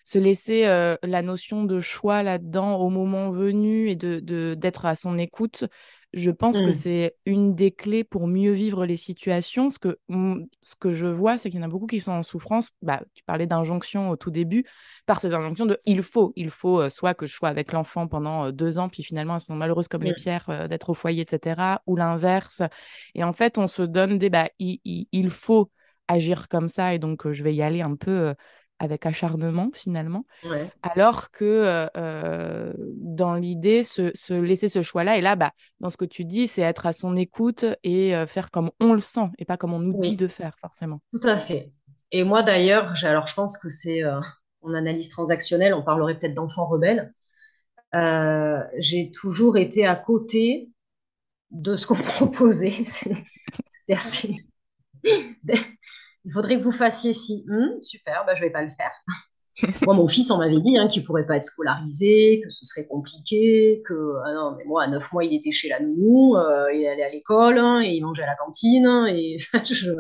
se 0.03 0.19
laisser 0.19 0.65
euh, 0.65 0.95
la 1.03 1.21
notion 1.21 1.63
de 1.65 1.79
choix 1.79 2.23
là-dedans 2.23 2.77
au 2.77 2.89
moment 2.89 3.31
venu 3.31 3.89
et 3.89 3.95
de 3.95 4.19
d'être 4.55 4.85
à 4.85 4.95
son 4.95 5.17
écoute, 5.17 5.65
je 6.13 6.31
pense 6.31 6.59
que 6.59 6.69
mmh. 6.69 6.73
c'est 6.73 7.15
une 7.25 7.55
des 7.55 7.71
clés 7.71 8.03
pour 8.03 8.27
mieux 8.27 8.51
vivre 8.51 8.85
les 8.85 8.97
situations. 8.97 9.69
Ce 9.69 9.77
que, 9.77 9.99
ce 10.61 10.75
que 10.75 10.91
je 10.91 11.05
vois, 11.05 11.37
c'est 11.37 11.49
qu'il 11.49 11.59
y 11.59 11.63
en 11.63 11.65
a 11.65 11.69
beaucoup 11.69 11.85
qui 11.85 11.99
sont 11.99 12.11
en 12.11 12.23
souffrance. 12.23 12.71
Bah, 12.81 13.01
tu 13.13 13.23
parlais 13.23 13.45
d'injonction 13.45 14.09
au 14.09 14.15
tout 14.15 14.31
début, 14.31 14.65
par 15.05 15.21
ces 15.21 15.33
injonctions 15.33 15.65
de 15.65 15.79
il 15.85 16.01
faut, 16.01 16.33
il 16.35 16.49
faut 16.49 16.81
euh, 16.81 16.89
soit 16.89 17.13
que 17.13 17.25
je 17.25 17.33
sois 17.33 17.49
avec 17.49 17.71
l'enfant 17.71 18.07
pendant 18.07 18.51
deux 18.51 18.79
ans, 18.79 18.89
puis 18.89 19.03
finalement 19.03 19.35
elles 19.35 19.41
sont 19.41 19.55
malheureuses 19.55 19.87
comme 19.87 20.03
les 20.03 20.13
pierres 20.13 20.67
d'être 20.67 20.89
au 20.89 20.93
foyer, 20.93 21.21
etc. 21.21 21.81
Ou 21.85 21.95
l'inverse. 21.95 22.63
Et 23.13 23.23
en 23.23 23.33
fait, 23.33 23.57
on 23.57 23.67
se 23.67 23.83
donne 23.83 24.17
des 24.17 24.29
bah, 24.29 24.49
il, 24.57 24.79
il 25.11 25.29
faut 25.29 25.71
agir 26.07 26.47
comme 26.49 26.67
ça 26.69 26.95
et 26.95 26.99
donc 26.99 27.31
je 27.31 27.43
vais 27.43 27.53
y 27.53 27.61
aller 27.61 27.81
un 27.81 27.95
peu 27.95 28.33
avec 28.79 29.05
acharnement 29.05 29.69
finalement, 29.73 30.25
alors 30.81 31.31
que 31.31 31.45
euh, 31.45 31.87
euh, 31.97 32.73
dans 32.95 33.35
l'idée, 33.35 33.83
se, 33.83 34.33
laisser 34.33 34.69
ce 34.69 34.81
choix-là, 34.81 35.17
et 35.17 35.21
là, 35.21 35.35
bah, 35.35 35.51
dans 35.79 35.89
ce 35.89 35.97
que 35.97 36.05
tu 36.05 36.25
dis, 36.25 36.47
c'est 36.47 36.61
être 36.61 36.85
à 36.85 36.93
son 36.93 37.15
écoute 37.15 37.65
et 37.83 38.15
euh, 38.15 38.25
faire 38.25 38.51
comme 38.51 38.71
on 38.79 38.93
le 38.93 39.01
sent 39.01 39.29
et 39.37 39.45
pas 39.45 39.57
comme 39.57 39.73
on 39.73 39.79
nous 39.79 39.99
dit 40.01 40.15
de 40.15 40.27
faire 40.27 40.57
forcément. 40.59 41.01
Tout 41.13 41.27
à 41.27 41.37
fait. 41.37 41.71
Et 42.11 42.23
moi 42.23 42.41
d'ailleurs, 42.41 42.93
alors 43.03 43.27
je 43.27 43.35
pense 43.35 43.57
que 43.57 43.69
c'est 43.69 44.03
en 44.61 44.73
analyse 44.73 45.09
transactionnelle, 45.09 45.73
on 45.73 45.83
parlerait 45.83 46.17
peut-être 46.17 46.33
d'enfant 46.33 46.65
rebelle. 46.65 47.13
j'ai 48.79 49.11
toujours 49.11 49.57
été 49.57 49.85
à 49.85 49.95
côté 49.95 50.71
de 51.51 51.75
ce 51.75 51.85
qu'on 51.85 51.95
proposait. 51.95 52.71
C'est 52.71 53.13
assez 53.93 54.37
il 56.25 56.33
faudrait 56.33 56.57
que 56.57 56.63
vous 56.63 56.71
fassiez 56.71 57.13
ci. 57.13 57.45
Hum, 57.49 57.81
super, 57.81 58.23
bah, 58.25 58.35
je 58.35 58.41
vais 58.41 58.49
pas 58.49 58.61
le 58.61 58.69
faire. 58.69 58.91
moi, 59.85 59.95
mon 59.95 60.07
fils, 60.07 60.31
on 60.31 60.37
m'avait 60.37 60.59
dit 60.59 60.77
hein, 60.77 60.87
qu'il 60.87 61.03
pourrait 61.03 61.25
pas 61.25 61.37
être 61.37 61.43
scolarisé, 61.43 62.41
que 62.43 62.49
ce 62.49 62.65
serait 62.65 62.87
compliqué, 62.87 63.81
que 63.85 64.15
ah 64.25 64.33
non, 64.33 64.55
mais 64.57 64.63
moi, 64.65 64.83
à 64.83 64.87
neuf 64.87 65.11
mois, 65.11 65.23
il 65.23 65.33
était 65.33 65.51
chez 65.51 65.69
la 65.69 65.79
nounou, 65.79 66.37
euh, 66.37 66.71
il 66.73 66.85
allait 66.87 67.03
à 67.03 67.09
l'école, 67.09 67.57
hein, 67.57 67.81
et 67.81 67.89
il 67.89 68.01
mangeait 68.01 68.23
à 68.23 68.27
la 68.27 68.35
cantine, 68.35 68.85
hein, 68.85 69.07
et 69.07 69.37
je... 69.65 69.91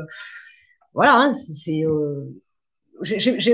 voilà, 0.93 1.31
c'est. 1.33 1.83
Euh... 1.83 2.25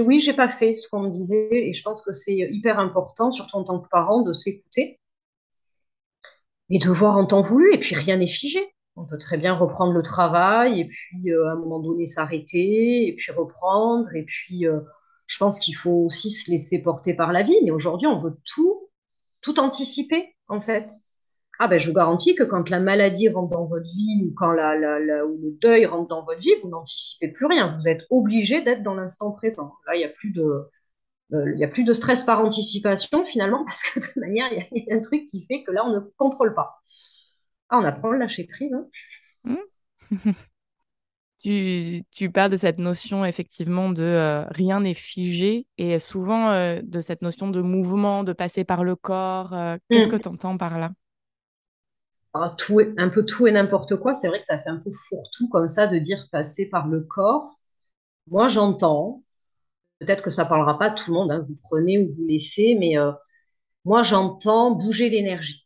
Oui, 0.03 0.19
j'ai 0.21 0.33
pas 0.33 0.47
fait 0.47 0.73
ce 0.73 0.89
qu'on 0.89 1.01
me 1.01 1.09
disait, 1.09 1.49
et 1.51 1.71
je 1.71 1.83
pense 1.83 2.01
que 2.01 2.13
c'est 2.13 2.35
hyper 2.35 2.79
important, 2.79 3.31
surtout 3.31 3.57
en 3.57 3.63
tant 3.63 3.79
que 3.79 3.87
parent, 3.89 4.23
de 4.23 4.33
s'écouter 4.33 4.99
et 6.71 6.79
de 6.79 6.89
voir 6.89 7.17
en 7.17 7.25
temps 7.25 7.41
voulu, 7.41 7.73
et 7.73 7.77
puis 7.77 7.95
rien 7.95 8.17
n'est 8.17 8.25
figé. 8.25 8.74
On 8.95 9.05
peut 9.05 9.17
très 9.17 9.37
bien 9.37 9.53
reprendre 9.53 9.93
le 9.93 10.01
travail 10.01 10.79
et 10.79 10.85
puis 10.85 11.31
euh, 11.31 11.47
à 11.47 11.51
un 11.51 11.55
moment 11.55 11.79
donné 11.79 12.05
s'arrêter 12.05 13.07
et 13.07 13.15
puis 13.15 13.31
reprendre. 13.31 14.13
Et 14.15 14.23
puis 14.23 14.67
euh, 14.67 14.79
je 15.27 15.37
pense 15.37 15.59
qu'il 15.59 15.75
faut 15.75 16.05
aussi 16.05 16.31
se 16.31 16.49
laisser 16.49 16.81
porter 16.81 17.15
par 17.15 17.31
la 17.31 17.43
vie. 17.43 17.57
Mais 17.63 17.71
aujourd'hui, 17.71 18.07
on 18.07 18.17
veut 18.17 18.37
tout, 18.45 18.89
tout 19.41 19.59
anticiper 19.59 20.35
en 20.47 20.61
fait. 20.61 20.89
Ah 21.59 21.67
ben 21.67 21.79
je 21.79 21.87
vous 21.87 21.95
garantis 21.95 22.35
que 22.35 22.43
quand 22.43 22.69
la 22.69 22.79
maladie 22.79 23.29
rentre 23.29 23.51
dans 23.51 23.65
votre 23.65 23.85
vie 23.85 24.25
ou 24.25 24.33
quand 24.35 24.51
la, 24.51 24.75
le 24.75 25.57
deuil 25.61 25.85
rentre 25.85 26.09
dans 26.09 26.25
votre 26.25 26.39
vie, 26.39 26.53
vous 26.61 26.69
n'anticipez 26.69 27.29
plus 27.29 27.45
rien. 27.45 27.67
Vous 27.67 27.87
êtes 27.87 28.01
obligé 28.09 28.61
d'être 28.61 28.83
dans 28.83 28.93
l'instant 28.93 29.31
présent. 29.31 29.73
Là, 29.87 29.95
il 29.95 29.99
n'y 29.99 30.05
a 30.05 30.09
plus 30.09 30.31
de 30.31 30.69
euh, 31.33 31.53
il 31.55 31.63
a 31.63 31.67
plus 31.67 31.83
de 31.83 31.93
stress 31.93 32.23
par 32.23 32.43
anticipation 32.43 33.25
finalement 33.25 33.63
parce 33.65 33.83
que 33.83 33.99
de 33.99 34.05
toute 34.05 34.17
manière, 34.17 34.47
il 34.51 34.83
y 34.85 34.91
a 34.91 34.95
un 34.95 35.01
truc 35.01 35.25
qui 35.25 35.45
fait 35.45 35.63
que 35.63 35.71
là, 35.71 35.83
on 35.85 35.93
ne 35.93 35.99
contrôle 36.17 36.53
pas. 36.53 36.81
Ah, 37.69 37.79
on 37.79 37.83
apprend 37.83 38.11
à 38.11 38.17
lâcher 38.17 38.45
prise. 38.45 38.73
Hein. 38.73 38.87
Mmh. 39.43 39.55
tu, 42.11 42.31
parles 42.31 42.51
de 42.51 42.57
cette 42.57 42.79
notion 42.79 43.25
effectivement 43.25 43.89
de 43.89 44.03
euh, 44.03 44.45
rien 44.49 44.81
n'est 44.81 44.93
figé 44.93 45.67
et 45.77 45.99
souvent 45.99 46.51
euh, 46.51 46.81
de 46.83 46.99
cette 46.99 47.21
notion 47.21 47.49
de 47.49 47.61
mouvement, 47.61 48.23
de 48.23 48.33
passer 48.33 48.63
par 48.63 48.83
le 48.83 48.95
corps. 48.95 49.53
Euh, 49.53 49.77
qu'est-ce 49.89 50.07
que 50.07 50.15
mmh. 50.15 50.21
tu 50.21 50.27
entends 50.27 50.57
par 50.57 50.79
là? 50.79 50.91
Ah, 52.33 52.53
tout 52.57 52.81
Un 52.97 53.09
peu 53.09 53.25
tout 53.25 53.47
et 53.47 53.51
n'importe 53.51 53.95
quoi. 53.95 54.13
C'est 54.13 54.27
vrai 54.27 54.39
que 54.39 54.45
ça 54.45 54.57
fait 54.57 54.69
un 54.69 54.77
peu 54.77 54.91
fourre-tout 54.91 55.47
comme 55.49 55.67
ça 55.67 55.87
de 55.87 55.97
dire 55.97 56.27
passer 56.31 56.69
par 56.69 56.87
le 56.87 57.01
corps. 57.01 57.61
Moi, 58.27 58.47
j'entends. 58.47 59.23
Peut-être 59.99 60.23
que 60.23 60.29
ça 60.29 60.45
parlera 60.45 60.77
pas 60.77 60.87
à 60.87 60.91
tout 60.91 61.11
le 61.11 61.15
monde. 61.15 61.31
Hein, 61.31 61.45
vous 61.47 61.57
prenez 61.61 61.99
ou 61.99 62.09
vous 62.09 62.25
laissez, 62.27 62.75
mais 62.77 62.95
moi, 63.85 64.03
j'entends 64.03 64.75
bouger 64.75 65.09
l'énergie 65.09 65.64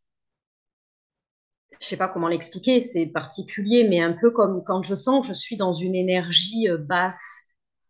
je 1.80 1.88
sais 1.88 1.98
pas 1.98 2.10
comment 2.10 2.28
l'expliquer, 2.28 2.82
c'est 2.82 3.08
particulier, 3.08 3.88
mais 3.88 4.02
un 4.02 4.14
peu 4.14 4.32
comme 4.32 4.64
quand 4.66 4.84
je 4.84 4.96
sens 4.96 5.22
que 5.22 5.28
je 5.28 5.34
suis 5.34 5.58
dans 5.58 5.74
une 5.74 5.96
énergie 5.96 6.70
euh, 6.70 6.78
basse, 6.78 7.48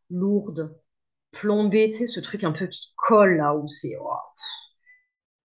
lourde, 0.09 0.75
plombée, 1.31 1.87
tu 1.87 1.97
sais, 1.97 2.07
ce 2.07 2.19
truc 2.19 2.43
un 2.43 2.51
peu 2.51 2.67
qui 2.67 2.93
colle 2.95 3.37
là 3.37 3.55
où 3.55 3.67
c'est. 3.67 3.95
Oh, 4.01 4.09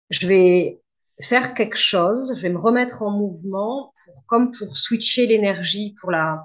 je 0.09 0.27
vais 0.27 0.81
faire 1.21 1.53
quelque 1.53 1.77
chose, 1.77 2.33
je 2.35 2.41
vais 2.41 2.49
me 2.49 2.59
remettre 2.59 3.01
en 3.01 3.11
mouvement, 3.11 3.93
comme 4.27 4.51
pour 4.51 4.77
switcher 4.77 5.27
l'énergie, 5.27 5.95
pour 5.99 6.11
la. 6.11 6.41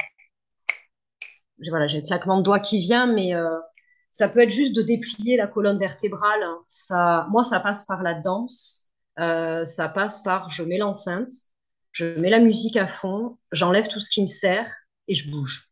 Voilà, 1.70 1.86
j'ai 1.86 2.00
le 2.00 2.06
claquement 2.06 2.38
de 2.38 2.42
doigts 2.42 2.60
qui 2.60 2.78
vient, 2.80 3.06
mais 3.06 3.34
euh, 3.34 3.58
ça 4.10 4.28
peut 4.28 4.40
être 4.40 4.50
juste 4.50 4.76
de 4.76 4.82
déplier 4.82 5.36
la 5.36 5.46
colonne 5.46 5.78
vertébrale. 5.78 6.44
Ça, 6.66 7.26
moi, 7.30 7.42
ça 7.44 7.60
passe 7.60 7.84
par 7.86 8.02
la 8.02 8.14
danse, 8.14 8.90
euh, 9.18 9.64
ça 9.64 9.88
passe 9.88 10.22
par 10.22 10.50
je 10.50 10.62
mets 10.62 10.78
l'enceinte, 10.78 11.30
je 11.96 12.04
mets 12.04 12.28
la 12.28 12.40
musique 12.40 12.76
à 12.76 12.86
fond, 12.86 13.38
j'enlève 13.52 13.88
tout 13.88 14.00
ce 14.00 14.10
qui 14.10 14.20
me 14.20 14.26
sert 14.26 14.70
et 15.08 15.14
je 15.14 15.30
bouge. 15.30 15.70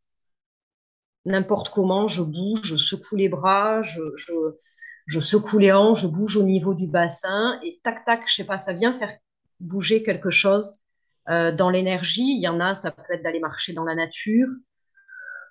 N'importe 1.26 1.68
comment, 1.68 2.08
je 2.08 2.22
bouge, 2.22 2.62
je 2.64 2.76
secoue 2.76 3.16
les 3.16 3.28
bras, 3.28 3.82
je, 3.82 5.20
secoue 5.20 5.58
les 5.58 5.70
hanches, 5.70 6.00
je 6.00 6.06
bouge 6.06 6.38
au 6.38 6.42
niveau 6.42 6.72
du 6.72 6.88
bassin 6.88 7.60
et 7.62 7.78
tac 7.82 8.06
tac, 8.06 8.22
je 8.26 8.37
sais 8.37 8.44
pas, 8.44 8.56
ça 8.56 8.72
vient 8.72 8.94
faire 8.94 9.14
bouger 9.60 10.02
quelque 10.02 10.30
chose 10.30 10.80
euh, 11.28 11.52
dans 11.52 11.68
l'énergie. 11.68 12.37
Il 12.37 12.40
y 12.40 12.48
en 12.48 12.58
a, 12.58 12.74
ça 12.74 12.90
peut 12.90 13.02
être 13.12 13.22
d'aller 13.22 13.40
marcher 13.40 13.74
dans 13.74 13.84
la 13.84 13.94
nature. 13.94 14.48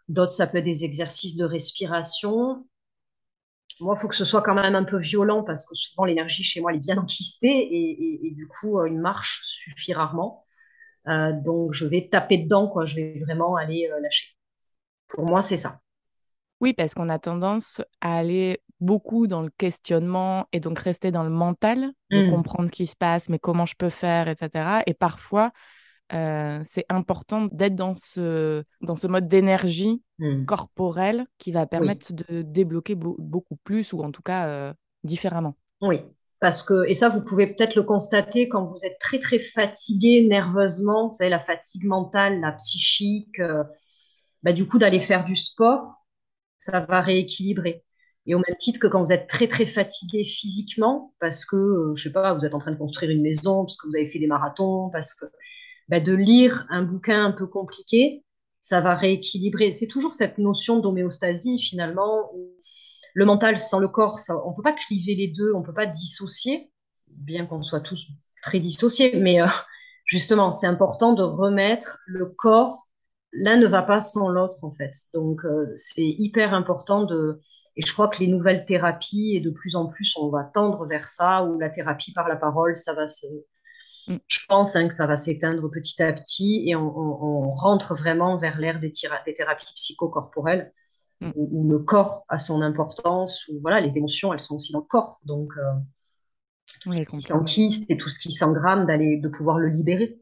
D'autres, 0.07 0.31
ça 0.31 0.47
peut 0.47 0.57
être 0.57 0.65
des 0.65 0.86
exercices 0.86 1.38
de 1.38 1.45
respiration. 1.45 2.67
Moi, 3.79 3.93
il 3.95 4.01
faut 4.01 4.07
que 4.07 4.15
ce 4.15 4.25
soit 4.25 4.41
quand 4.41 4.55
même 4.55 4.73
un 4.73 4.86
peu 4.86 4.97
violent 4.97 5.43
parce 5.43 5.67
que 5.67 5.75
souvent 5.75 6.05
l'énergie 6.05 6.43
chez 6.43 6.62
moi 6.62 6.71
elle 6.71 6.77
est 6.77 6.79
bien 6.79 6.97
enquistée 6.97 7.69
et, 8.25 8.31
du 8.31 8.47
coup 8.47 8.83
une 8.88 8.99
marche 8.99 9.43
suffit 9.43 9.93
rarement. 9.93 10.42
Euh, 11.07 11.33
donc, 11.33 11.73
je 11.73 11.85
vais 11.85 12.07
taper 12.09 12.37
dedans, 12.37 12.67
quoi. 12.67 12.85
Je 12.85 12.95
vais 12.95 13.19
vraiment 13.19 13.55
aller 13.55 13.89
euh, 13.91 13.99
lâcher. 13.99 14.35
Pour 15.07 15.25
moi, 15.25 15.41
c'est 15.41 15.57
ça. 15.57 15.81
Oui, 16.61 16.73
parce 16.73 16.93
qu'on 16.93 17.09
a 17.09 17.19
tendance 17.19 17.81
à 18.01 18.17
aller 18.17 18.61
beaucoup 18.79 19.27
dans 19.27 19.41
le 19.41 19.49
questionnement 19.57 20.47
et 20.51 20.59
donc 20.59 20.79
rester 20.79 21.11
dans 21.11 21.23
le 21.23 21.29
mental, 21.29 21.91
de 22.09 22.25
mmh. 22.25 22.29
comprendre 22.29 22.67
ce 22.67 22.73
qui 22.73 22.87
se 22.87 22.95
passe, 22.95 23.29
mais 23.29 23.39
comment 23.39 23.65
je 23.65 23.75
peux 23.77 23.89
faire, 23.89 24.29
etc. 24.29 24.81
Et 24.87 24.93
parfois, 24.93 25.51
euh, 26.13 26.59
c'est 26.63 26.85
important 26.89 27.47
d'être 27.51 27.75
dans 27.75 27.95
ce, 27.95 28.63
dans 28.81 28.95
ce 28.95 29.07
mode 29.07 29.27
d'énergie 29.27 30.01
mmh. 30.19 30.45
corporelle 30.45 31.25
qui 31.37 31.51
va 31.51 31.65
permettre 31.65 32.13
de 32.13 32.41
débloquer 32.41 32.95
beaucoup 32.95 33.57
plus 33.63 33.91
ou 33.93 34.01
en 34.01 34.12
tout 34.12 34.21
cas 34.21 34.73
différemment. 35.04 35.58
Oui, 35.81 36.01
parce 36.44 36.62
que, 36.62 36.85
et 36.89 36.94
ça, 36.94 37.08
vous 37.08 37.23
pouvez 37.23 37.48
peut-être 37.48 37.75
le 37.75 37.83
constater 37.83 38.50
quand 38.50 38.65
vous 38.65 38.83
êtes 38.83 39.00
très, 39.00 39.17
très 39.17 39.39
fatigué 39.39 40.27
nerveusement, 40.27 41.08
vous 41.08 41.13
savez, 41.13 41.29
la 41.29 41.39
fatigue 41.39 41.85
mentale, 41.85 42.41
la 42.41 42.52
psychique, 42.52 43.39
euh, 43.39 43.63
bah, 44.44 44.52
du 44.52 44.67
coup, 44.67 44.77
d'aller 44.77 45.00
faire 45.00 45.23
du 45.23 45.37
sport, 45.37 46.04
ça 46.60 46.81
va 46.81 47.00
rééquilibrer. 47.00 47.85
Et 48.25 48.35
au 48.35 48.39
même 48.39 48.58
titre 48.60 48.81
que 48.81 48.87
quand 48.87 49.02
vous 49.02 49.13
êtes 49.13 49.27
très, 49.27 49.48
très 49.48 49.65
fatigué 49.65 50.25
physiquement, 50.25 51.13
parce 51.21 51.46
que, 51.46 51.56
euh, 51.56 51.96
je 51.96 52.10
sais 52.10 52.12
pas, 52.12 52.33
vous 52.33 52.44
êtes 52.44 52.54
en 52.54 52.60
train 52.60 52.73
de 52.73 52.77
construire 52.77 53.12
une 53.12 53.21
maison, 53.21 53.63
parce 53.63 53.77
que 53.77 53.87
vous 53.87 53.96
avez 53.96 54.10
fait 54.10 54.19
des 54.19 54.27
marathons, 54.27 54.89
parce 54.91 55.13
que 55.13 55.25
bah, 55.87 56.02
de 56.02 56.12
lire 56.12 56.65
un 56.69 56.83
bouquin 56.83 57.23
un 57.23 57.31
peu 57.31 57.48
compliqué, 57.48 58.25
ça 58.60 58.81
va 58.81 58.96
rééquilibrer. 58.96 59.71
C'est 59.71 59.87
toujours 59.87 60.13
cette 60.13 60.39
notion 60.39 60.79
d'homéostasie, 60.79 61.58
finalement, 61.58 62.33
le 63.13 63.25
mental 63.25 63.57
sans 63.57 63.79
le 63.79 63.87
corps, 63.87 64.19
on 64.29 64.51
ne 64.51 64.55
peut 64.55 64.63
pas 64.63 64.73
cliver 64.73 65.15
les 65.15 65.27
deux, 65.27 65.53
on 65.53 65.59
ne 65.59 65.65
peut 65.65 65.73
pas 65.73 65.85
dissocier, 65.85 66.71
bien 67.07 67.45
qu'on 67.45 67.63
soit 67.63 67.81
tous 67.81 68.07
très 68.41 68.59
dissociés, 68.59 69.19
mais 69.19 69.41
euh, 69.41 69.47
justement, 70.05 70.51
c'est 70.51 70.67
important 70.67 71.13
de 71.13 71.23
remettre 71.23 71.99
le 72.07 72.25
corps 72.25 72.89
l'un 73.33 73.57
ne 73.57 73.67
va 73.67 73.81
pas 73.81 73.99
sans 73.99 74.29
l'autre, 74.29 74.63
en 74.63 74.71
fait. 74.71 74.93
Donc, 75.13 75.43
euh, 75.43 75.71
c'est 75.75 76.05
hyper 76.07 76.53
important 76.53 77.03
de. 77.03 77.41
Et 77.75 77.81
je 77.85 77.91
crois 77.91 78.07
que 78.07 78.19
les 78.19 78.27
nouvelles 78.27 78.65
thérapies, 78.65 79.35
et 79.35 79.41
de 79.41 79.49
plus 79.49 79.75
en 79.75 79.87
plus, 79.87 80.15
on 80.17 80.29
va 80.29 80.43
tendre 80.43 80.85
vers 80.85 81.07
ça, 81.07 81.43
où 81.43 81.59
la 81.59 81.69
thérapie 81.69 82.13
par 82.13 82.29
la 82.29 82.35
parole, 82.35 82.75
ça 82.75 82.93
va 82.93 83.07
se. 83.07 83.25
Mm. 84.07 84.17
Je 84.27 84.39
pense 84.47 84.75
hein, 84.75 84.87
que 84.87 84.93
ça 84.93 85.07
va 85.07 85.17
s'éteindre 85.17 85.69
petit 85.69 86.01
à 86.03 86.13
petit 86.13 86.63
et 86.67 86.75
on, 86.75 87.51
rentre 87.53 87.95
vraiment 87.95 88.35
vers 88.35 88.59
l'ère 88.59 88.79
des, 88.79 88.91
des, 89.25 89.33
thérapies 89.33 89.73
psychocorporelles 89.75 90.73
mm. 91.21 91.31
où, 91.35 91.69
le 91.69 91.79
corps 91.79 92.25
a 92.29 92.37
son 92.37 92.61
importance, 92.61 93.47
où 93.47 93.59
voilà, 93.61 93.81
les 93.81 93.97
émotions, 93.97 94.33
elles 94.33 94.41
sont 94.41 94.55
aussi 94.55 94.71
dans 94.71 94.79
le 94.79 94.85
corps. 94.85 95.19
Donc, 95.25 95.53
euh, 95.57 95.73
tout 96.81 96.93
ce 96.93 97.01
qui 97.03 97.21
s'enquiste 97.21 97.89
et 97.91 97.97
tout 97.97 98.09
ce 98.09 98.19
qui 98.19 98.31
s'engramme, 98.31 98.85
d'aller, 98.85 99.17
de 99.17 99.29
pouvoir 99.29 99.59
le 99.59 99.69
libérer. 99.69 100.19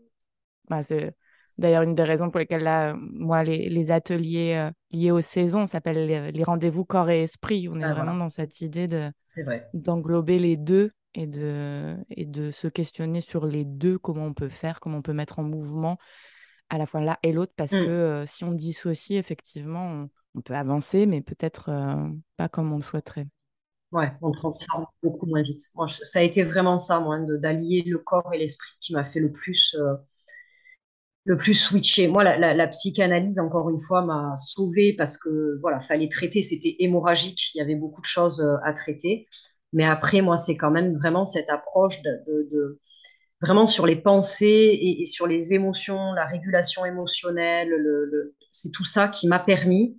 Bah, 0.70 0.84
c'est 0.84 1.16
D'ailleurs, 1.58 1.84
une 1.84 1.94
des 1.94 2.04
raisons 2.04 2.32
pour 2.32 2.40
lesquelles, 2.40 2.64
là, 2.64 2.96
moi, 2.98 3.44
les, 3.44 3.92
ateliers 3.92 4.56
euh, 4.56 4.72
liés 4.92 5.12
aux 5.12 5.22
saisons 5.22 5.68
s'appellent 5.68 6.32
les, 6.34 6.44
rendez-vous 6.44 6.86
corps 6.86 7.10
et 7.10 7.22
esprit. 7.22 7.70
On 7.70 7.80
est 7.80 7.84
ah, 7.84 7.94
vraiment 7.94 8.16
dans 8.16 8.30
cette 8.30 8.62
idée 8.62 8.88
de, 8.88 9.12
d'englober 9.74 10.40
les 10.40 10.58
deux 10.58 10.92
et 11.14 11.28
de, 11.28 11.98
et 12.10 12.26
de 12.26 12.50
se 12.50 12.68
questionner 12.68 13.22
sur 13.22 13.46
les 13.46 13.64
deux, 13.64 14.00
comment 14.00 14.26
on 14.26 14.34
peut 14.34 14.50
faire, 14.50 14.80
comment 14.80 14.98
on 14.98 15.02
peut 15.02 15.14
mettre 15.14 15.38
en 15.38 15.44
mouvement 15.44 15.98
à 16.70 16.78
la 16.78 16.86
fois 16.86 17.02
l'un 17.02 17.18
et 17.22 17.32
l'autre, 17.34 17.54
parce 17.56 17.74
mmh. 17.74 17.80
que 17.80 17.90
euh, 17.90 18.26
si 18.26 18.44
on 18.44 18.54
dissocie, 18.54 19.20
effectivement, 19.20 19.86
on, 19.86 20.10
peut 20.40 20.56
avancer, 20.56 21.06
mais 21.06 21.22
peut-être 21.22 21.70
euh, 21.70 22.10
pas 22.38 22.48
comme 22.48 22.72
on 22.72 22.78
le 22.78 22.84
souhaiterait. 22.84 23.28
Ouais, 23.92 24.14
on 24.22 24.32
transforme 24.32 24.86
beaucoup 25.04 25.26
moins 25.26 25.42
vite. 25.44 25.62
ça 25.88 26.20
a 26.20 26.22
été 26.22 26.44
vraiment 26.44 26.78
ça, 26.78 27.02
moi, 27.02 27.20
d'allier 27.42 27.84
le 27.86 27.98
corps 27.98 28.34
et 28.34 28.38
l'esprit 28.38 28.72
qui 28.80 28.94
m'a 28.94 29.04
fait 29.04 29.20
le 29.20 29.34
plus 29.34 29.76
le 31.26 31.38
plus 31.38 31.54
switché. 31.54 32.08
Moi, 32.08 32.24
la, 32.24 32.68
psychanalyse, 32.68 33.40
encore 33.40 33.70
une 33.70 33.80
fois, 33.80 34.04
m'a 34.04 34.36
sauvée 34.38 34.94
parce 34.98 35.18
que 35.18 35.60
voilà, 35.62 35.80
fallait 35.80 36.10
traiter, 36.10 36.42
c'était 36.42 36.76
hémorragique, 36.80 37.54
il 37.54 37.60
y 37.60 37.62
avait 37.62 37.76
beaucoup 37.76 38.02
de 38.02 38.06
choses 38.06 38.42
euh, 38.42 38.56
à 38.64 38.74
traiter. 38.74 39.28
Mais 39.74 39.86
après, 39.86 40.22
moi, 40.22 40.38
c'est 40.38 40.58
quand 40.58 40.72
même 40.72 40.98
vraiment 40.98 41.26
cette 41.26 41.50
approche 41.50 42.02
de, 42.02 42.80
vraiment 43.42 43.68
sur 43.68 43.86
les 43.88 43.96
pensées 43.96 44.78
et, 44.82 45.06
sur 45.06 45.28
les 45.28 45.54
émotions, 45.54 46.14
la 46.14 46.26
régulation 46.26 46.86
émotionnelle. 46.86 47.70
Le, 47.70 48.36
c'est 48.52 48.72
tout 48.72 48.86
ça 48.86 49.08
qui 49.08 49.28
m'a 49.28 49.40
permis 49.40 49.98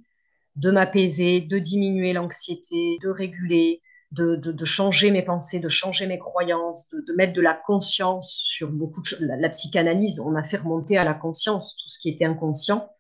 de 0.57 0.71
m'apaiser, 0.71 1.41
de 1.41 1.59
diminuer 1.59 2.13
l'anxiété, 2.13 2.99
de 3.03 3.09
réguler, 3.09 3.81
de, 4.13 4.65
changer 4.65 5.11
mes 5.11 5.23
pensées, 5.23 5.61
de 5.61 5.69
changer 5.69 6.07
mes 6.07 6.19
croyances, 6.19 6.91
de, 6.91 7.15
mettre 7.15 7.33
de 7.33 7.41
la 7.41 7.55
conscience 7.55 8.41
sur 8.45 8.71
beaucoup 8.71 9.01
de 9.01 9.07
choses. 9.07 9.21
La, 9.21 9.49
psychanalyse, 9.49 10.21
on 10.21 10.35
a 10.35 10.43
fait 10.43 10.59
remonter 10.59 10.99
à 10.99 11.05
la 11.05 11.15
conscience 11.15 11.77
tout 11.77 11.89
ce 11.89 11.99
qui 11.99 12.11
était 12.11 12.27
inconscient, 12.27 12.91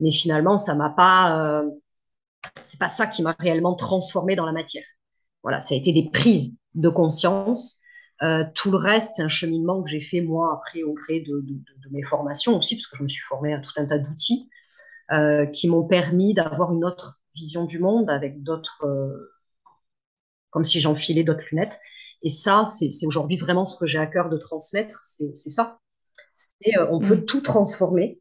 mais 0.00 0.10
finalement, 0.10 0.56
ça 0.58 0.74
m'a 0.74 0.90
pas. 0.90 1.38
Euh, 1.38 1.70
c'est 2.62 2.78
pas 2.78 2.88
ça 2.88 3.06
qui 3.06 3.22
m'a 3.22 3.34
réellement 3.38 3.74
transformé 3.74 4.36
dans 4.36 4.46
la 4.46 4.52
matière. 4.52 4.84
Voilà, 5.42 5.60
ça 5.62 5.74
a 5.74 5.78
été 5.78 5.92
des 5.92 6.08
prises 6.10 6.56
de 6.74 6.88
conscience. 6.88 7.80
Euh, 8.22 8.44
tout 8.54 8.70
le 8.70 8.78
reste, 8.78 9.14
c'est 9.16 9.22
un 9.22 9.28
cheminement 9.28 9.82
que 9.82 9.90
j'ai 9.90 10.00
fait 10.00 10.22
moi 10.22 10.54
après 10.54 10.82
au 10.82 10.94
gré 10.94 11.20
de, 11.20 11.44
mes 11.90 12.02
formations 12.02 12.56
aussi, 12.56 12.76
parce 12.76 12.86
que 12.86 12.96
je 12.96 13.02
me 13.02 13.08
suis 13.08 13.22
formée 13.22 13.52
à 13.52 13.60
tout 13.60 13.72
un 13.76 13.84
tas 13.84 13.98
d'outils 13.98 14.48
euh, 15.12 15.46
qui 15.46 15.68
m'ont 15.68 15.86
permis 15.86 16.34
d'avoir 16.34 16.72
une 16.72 16.84
autre 16.84 17.20
vision 17.34 17.64
du 17.64 17.78
monde 17.78 18.10
avec 18.10 18.42
d'autres 18.42 18.84
comme 20.50 20.64
si 20.64 20.80
j'enfilais 20.80 21.22
d'autres 21.22 21.44
lunettes. 21.50 21.78
Et 22.22 22.30
ça, 22.30 22.64
c'est 22.64 22.88
aujourd'hui 23.06 23.36
vraiment 23.36 23.66
ce 23.66 23.78
que 23.78 23.86
j'ai 23.86 23.98
à 23.98 24.06
cœur 24.06 24.30
de 24.30 24.38
transmettre, 24.38 25.02
c'est 25.04 25.34
ça. 25.34 25.78
Euh, 26.68 26.86
on 26.90 26.98
peut 26.98 27.16
mm. 27.16 27.24
tout 27.26 27.40
transformer. 27.40 28.20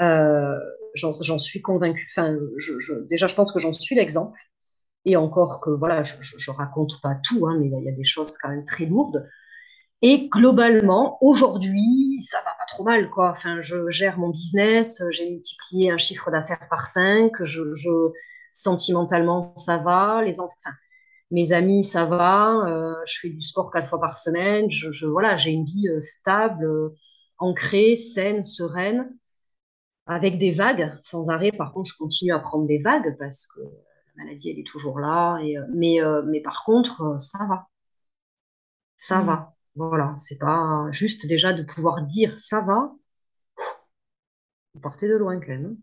Euh, 0.00 0.58
j'en 0.94 1.38
suis 1.38 1.62
convaincue. 1.62 2.06
Enfin, 2.14 2.36
je, 2.58 2.94
déjà, 3.08 3.26
je 3.26 3.34
pense 3.34 3.52
que 3.52 3.58
j'en 3.58 3.72
suis 3.72 3.94
l'exemple. 3.94 4.38
Et 5.04 5.16
encore 5.16 5.60
que, 5.60 5.70
voilà, 5.70 6.02
je, 6.02 6.14
je 6.20 6.50
raconte 6.50 7.00
pas 7.02 7.16
tout, 7.24 7.46
hein, 7.46 7.56
mais 7.58 7.66
il 7.66 7.84
y, 7.84 7.88
a 7.88 7.92
des 7.92 8.04
choses 8.04 8.38
quand 8.38 8.50
même 8.50 8.64
très 8.64 8.84
lourdes. 8.84 9.26
Et 10.02 10.28
globalement, 10.28 11.16
aujourd'hui, 11.20 12.20
ça 12.20 12.38
va 12.38 12.52
pas 12.58 12.66
trop 12.66 12.82
mal, 12.84 13.08
quoi. 13.10 13.30
Enfin, 13.30 13.60
je 13.60 13.88
gère 13.88 14.18
mon 14.18 14.30
business, 14.30 15.02
j'ai 15.10 15.30
multiplié 15.30 15.90
un 15.90 15.98
chiffre 15.98 16.30
d'affaires 16.30 16.66
par 16.68 16.86
cinq, 16.86 17.32
je, 17.42 17.62
sentimentalement, 18.52 19.54
ça 19.56 19.78
va, 19.78 20.22
les 20.24 20.40
enfants, 20.40 20.54
mes 21.32 21.52
amis, 21.52 21.82
ça 21.84 22.04
va. 22.04 22.52
Euh, 22.68 22.94
je 23.06 23.18
fais 23.20 23.30
du 23.30 23.40
sport 23.42 23.70
quatre 23.70 23.88
fois 23.88 24.00
par 24.00 24.16
semaine. 24.16 24.70
Je, 24.70 25.06
voilà, 25.06 25.36
j'ai 25.36 25.50
une 25.50 25.64
vie 25.64 25.88
euh, 25.88 26.00
stable, 26.00 26.64
euh, 26.64 26.94
ancrée, 27.38 27.96
saine, 27.96 28.42
sereine, 28.42 29.16
avec 30.06 30.38
des 30.38 30.52
vagues 30.52 30.96
sans 31.00 31.30
arrêt. 31.30 31.52
Par 31.52 31.72
contre, 31.72 31.90
je 31.90 31.96
continue 31.96 32.32
à 32.32 32.38
prendre 32.38 32.66
des 32.66 32.78
vagues 32.78 33.16
parce 33.18 33.46
que 33.46 33.60
la 34.16 34.24
maladie, 34.24 34.50
elle 34.50 34.58
est 34.58 34.66
toujours 34.66 35.00
là. 35.00 35.38
Et, 35.42 35.56
mais, 35.74 35.98
mais 36.26 36.40
par 36.42 36.64
contre, 36.64 37.16
ça 37.20 37.46
va. 37.48 37.68
Ça 38.96 39.20
mmh. 39.20 39.26
va. 39.26 39.51
Voilà, 39.74 40.14
c'est 40.18 40.38
pas 40.38 40.88
juste 40.90 41.26
déjà 41.26 41.52
de 41.52 41.62
pouvoir 41.62 42.02
dire 42.02 42.38
ça 42.38 42.60
va. 42.60 42.92
Vous 44.74 44.80
partez 44.80 45.08
de 45.08 45.14
loin 45.14 45.38
quand 45.40 45.48
même. 45.48 45.66
Hein. 45.66 45.76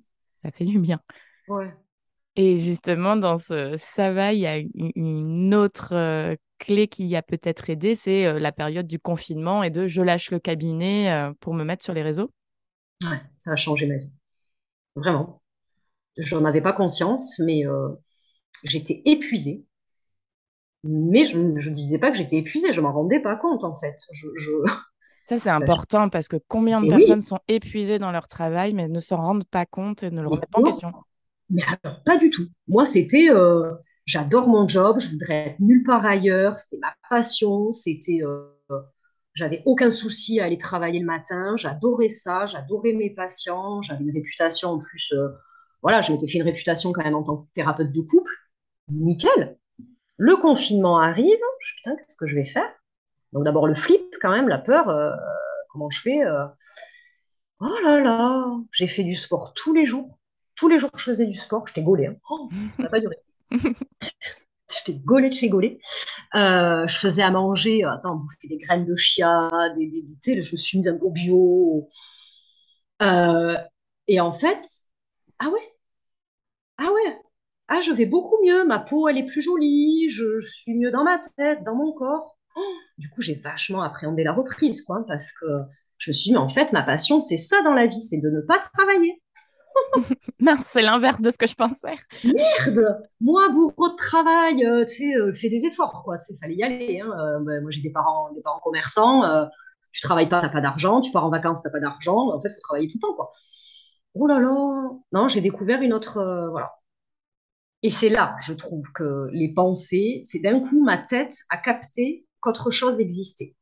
Ça 0.44 0.52
fait 0.52 0.66
du 0.66 0.80
bien. 0.80 1.02
Ouais. 1.48 1.74
Et 2.36 2.58
justement, 2.58 3.16
dans 3.16 3.38
ce 3.38 3.76
ça 3.78 4.14
va, 4.14 4.34
il 4.34 4.40
y 4.40 4.48
a 4.48 4.58
une, 4.58 5.54
autre 5.56 5.94
euh, 5.94 6.36
clé 6.60 6.88
qui 6.88 7.16
a 7.16 7.22
peut-être 7.22 7.70
aidé, 7.70 7.96
c'est 7.96 8.28
euh, 8.28 8.40
la 8.40 8.52
période 8.52 8.88
du 8.88 9.00
confinement 9.00 9.64
et 9.64 9.70
de 9.70 9.88
je 9.88 10.02
lâche 10.02 10.32
le 10.32 10.40
cabinet 10.40 11.12
euh, 11.12 11.34
pour 11.40 11.54
me 11.54 11.64
mettre 11.64 11.84
sur 11.84 11.94
les 11.94 12.04
réseaux. 12.04 12.32
Ouais, 13.04 13.20
ça 13.38 13.52
a 13.52 13.56
changé 13.56 13.88
ma 13.88 13.98
vie. 13.98 14.12
Vraiment. 14.96 15.42
Je 16.18 16.36
n'en 16.36 16.46
avais 16.46 16.62
pas 16.62 16.74
conscience, 16.74 17.40
mais 17.40 17.64
j'étais 18.64 19.02
épuisée. 19.06 19.66
Mais 20.84 21.26
je 21.26 21.38
ne 21.38 21.74
disais 21.74 22.00
pas 22.00 22.12
que 22.12 22.18
j'étais 22.18 22.38
épuisée, 22.38 22.72
je 22.72 22.82
m'en 22.82 22.94
rendais 22.94 23.20
pas 23.20 23.36
compte 23.36 23.64
en 23.64 23.76
fait. 23.76 23.98
Je, 24.14 24.28
Ça, 25.26 25.38
c'est 25.38 25.50
important 25.50 26.10
parce 26.10 26.28
que 26.28 26.38
combien 26.48 26.82
de 26.82 26.88
personnes 26.88 27.22
sont 27.22 27.40
épuisées 27.48 28.00
dans 28.00 28.12
leur 28.12 28.28
travail 28.28 28.74
mais 28.74 28.88
ne 28.88 29.00
s'en 29.00 29.18
rendent 29.18 29.46
pas 29.46 29.66
compte 29.66 30.02
et 30.02 30.10
ne 30.10 30.22
le 30.22 30.28
remettent 30.28 30.50
pas 30.50 30.60
en 30.60 30.64
question 30.64 30.92
mais 31.50 31.64
alors, 31.84 32.04
pas 32.04 32.18
du 32.18 32.30
tout. 32.30 32.48
Moi, 32.68 32.86
c'était, 32.86 33.30
euh, 33.30 33.74
j'adore 34.06 34.48
mon 34.48 34.68
job, 34.68 35.00
je 35.00 35.10
voudrais 35.10 35.48
être 35.50 35.60
nulle 35.60 35.84
part 35.84 36.06
ailleurs, 36.06 36.60
c'était 36.60 36.78
ma 36.80 36.94
passion, 37.10 37.72
c'était, 37.72 38.20
euh, 38.24 38.46
j'avais 39.34 39.64
aucun 39.66 39.90
souci 39.90 40.40
à 40.40 40.46
aller 40.46 40.58
travailler 40.58 41.00
le 41.00 41.06
matin, 41.06 41.56
j'adorais 41.56 42.10
ça, 42.10 42.46
j'adorais 42.46 42.94
mes 42.94 43.10
patients, 43.10 43.82
j'avais 43.82 44.04
une 44.04 44.12
réputation 44.12 44.72
en 44.72 44.80
plus, 44.80 45.12
euh, 45.14 45.30
voilà, 45.82 46.02
je 46.02 46.12
m'étais 46.12 46.28
fait 46.28 46.38
une 46.40 46.44
réputation 46.44 46.92
quand 46.92 47.04
même 47.04 47.16
en 47.16 47.24
tant 47.24 47.38
que 47.38 47.48
thérapeute 47.54 47.92
de 47.92 48.02
couple, 48.02 48.32
nickel. 48.92 49.59
Le 50.20 50.36
confinement 50.36 51.00
arrive, 51.00 51.40
je 51.62 51.76
putain, 51.76 51.96
qu'est-ce 51.96 52.18
que 52.18 52.28
je 52.28 52.36
vais 52.36 52.44
faire? 52.46 52.70
Donc 53.34 53.44
d'abord 53.46 53.68
le 53.68 53.76
flip 53.76 54.16
quand 54.22 54.32
même, 54.32 54.48
la 54.48 54.60
peur, 54.60 54.86
comment 55.72 55.90
je 55.90 56.02
fais 56.02 56.20
Oh 57.60 57.76
là 57.84 58.00
là, 58.00 58.46
j'ai 58.72 58.88
fait 58.88 59.04
du 59.04 59.16
sport 59.16 59.54
tous 59.54 59.74
les 59.74 59.86
jours 59.86 60.20
tous 60.60 60.68
les 60.68 60.78
jours 60.78 60.92
que 60.92 61.00
je 61.00 61.06
faisais 61.06 61.26
du 61.26 61.38
sport, 61.38 61.66
j'étais 61.66 61.82
gaulée. 61.84 62.08
Hein. 62.08 62.16
Oh, 62.30 62.50
ça 62.76 62.84
n'a 62.84 62.90
pas 62.90 63.00
duré. 63.00 63.16
j'étais 64.70 65.00
gaulée 65.00 65.30
de 65.30 65.34
chez 65.34 65.48
gaulée. 65.48 65.80
Euh, 66.36 66.86
je 66.86 66.98
faisais 66.98 67.24
à 67.24 67.32
manger, 67.32 67.86
euh, 67.86 67.94
attends, 67.94 68.16
bouffer 68.16 68.50
des 68.50 68.58
graines 68.58 68.86
de 68.86 68.94
chia, 68.94 69.50
des, 69.78 69.88
des, 69.88 70.04
des 70.36 70.44
je 70.44 70.52
me 70.52 70.58
suis 70.58 70.78
mise 70.78 70.90
un 70.90 70.96
gros 70.96 71.12
bio. 71.12 71.88
Euh, 73.02 73.58
et 74.08 74.20
en 74.20 74.34
fait, 74.34 74.62
ah 75.40 75.48
ouais, 75.50 75.74
ah 76.78 76.92
ouais, 76.92 77.22
ah 77.70 77.82
je 77.82 77.92
vais 77.94 78.06
beaucoup 78.06 78.38
mieux, 78.44 78.66
ma 78.66 78.80
peau 78.80 79.08
elle 79.08 79.18
est 79.18 79.26
plus 79.26 79.42
jolie, 79.42 80.10
je, 80.10 80.40
suis 80.42 80.76
mieux 80.76 80.92
dans 80.92 81.04
ma 81.04 81.20
tête, 81.38 81.64
dans 81.64 81.76
mon 81.76 81.94
corps. 81.94 82.36
Oh, 82.56 82.62
du 82.98 83.10
coup, 83.10 83.22
j'ai 83.22 83.36
vachement 83.36 83.82
appréhendé 83.84 84.24
la 84.24 84.34
reprise, 84.34 84.82
quoi, 84.82 85.06
parce 85.08 85.32
que 85.32 85.46
je 85.98 86.10
me 86.10 86.14
suis 86.14 86.30
dit, 86.30 86.34
mais 86.34 86.40
en 86.40 86.50
fait, 86.50 86.74
ma 86.74 86.82
passion, 86.82 87.20
c'est 87.20 87.38
ça 87.38 87.62
dans 87.64 87.74
la 87.74 87.86
vie, 87.86 88.02
c'est 88.02 88.20
de 88.20 88.30
ne 88.30 88.42
pas 88.42 88.58
travailler. 88.74 89.22
Mince, 90.40 90.66
c'est 90.66 90.82
l'inverse 90.82 91.22
de 91.22 91.30
ce 91.30 91.38
que 91.38 91.48
je 91.48 91.56
pensais. 91.56 91.96
Merde 92.24 93.02
Moi, 93.22 93.50
bourreau 93.50 93.90
de 93.90 93.96
travail, 93.96 94.66
euh, 94.66 94.84
tu 94.86 94.96
sais, 94.96 95.16
euh, 95.16 95.32
fais 95.32 95.50
des 95.50 95.66
efforts, 95.66 96.02
quoi. 96.04 96.18
Tu 96.18 96.34
sais, 96.34 96.40
fallait 96.40 96.56
y 96.56 96.64
aller. 96.64 97.02
Hein. 97.02 97.12
Euh, 97.12 97.40
bah, 97.42 97.62
moi, 97.62 97.70
j'ai 97.70 97.82
des 97.82 97.92
parents, 97.92 98.32
des 98.34 98.42
parents 98.42 98.60
commerçants. 98.60 99.22
tu 99.92 100.02
travailles 100.02 100.30
pas, 100.30 100.42
t'as 100.42 100.50
pas 100.50 100.62
d'argent. 100.62 101.02
Tu 101.02 101.12
pars 101.12 101.26
en 101.26 101.30
vacances, 101.30 101.62
t'as 101.64 101.70
pas 101.70 101.80
d'argent. 101.80 102.34
En 102.34 102.40
fait, 102.42 102.50
faut 102.50 102.62
travailler 102.62 102.88
tout 102.88 102.98
le 103.02 103.08
temps, 103.08 103.14
quoi. 103.14 103.32
Oh 104.16 104.26
là 104.26 104.40
là 104.40 104.56
Non, 105.12 105.28
j'ai 105.28 105.42
découvert 105.42 105.82
une 105.82 105.94
autre... 105.94 106.50
voilà. 106.52 106.79
Et 107.82 107.90
c'est 107.90 108.10
là, 108.10 108.36
je 108.42 108.54
trouve, 108.54 108.92
que 108.94 109.30
les 109.32 109.54
pensées, 109.54 110.24
c'est 110.26 110.40
d'un 110.40 110.60
coup, 110.60 110.84
ma 110.84 110.98
tête 110.98 111.34
a 111.50 111.58
capté 111.58 112.28
qu'autre 112.42 112.72
chose 112.72 113.00
existait. 113.00 113.56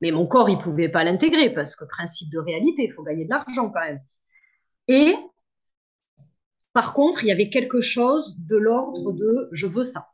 Mais 0.00 0.10
mon 0.10 0.26
corps, 0.26 0.48
il 0.48 0.58
pouvait 0.58 0.88
pas 0.88 1.04
l'intégrer 1.04 1.52
parce 1.52 1.76
que 1.76 1.84
principe 1.84 2.30
de 2.30 2.38
réalité, 2.38 2.84
il 2.84 2.92
faut 2.92 3.02
gagner 3.02 3.24
de 3.24 3.30
l'argent 3.30 3.70
quand 3.70 3.80
même. 3.80 4.00
Et 4.88 5.14
par 6.72 6.92
contre, 6.92 7.24
il 7.24 7.28
y 7.28 7.32
avait 7.32 7.50
quelque 7.50 7.80
chose 7.80 8.38
de 8.40 8.56
l'ordre 8.56 9.12
de 9.12 9.48
je 9.52 9.66
veux 9.66 9.84
ça. 9.84 10.08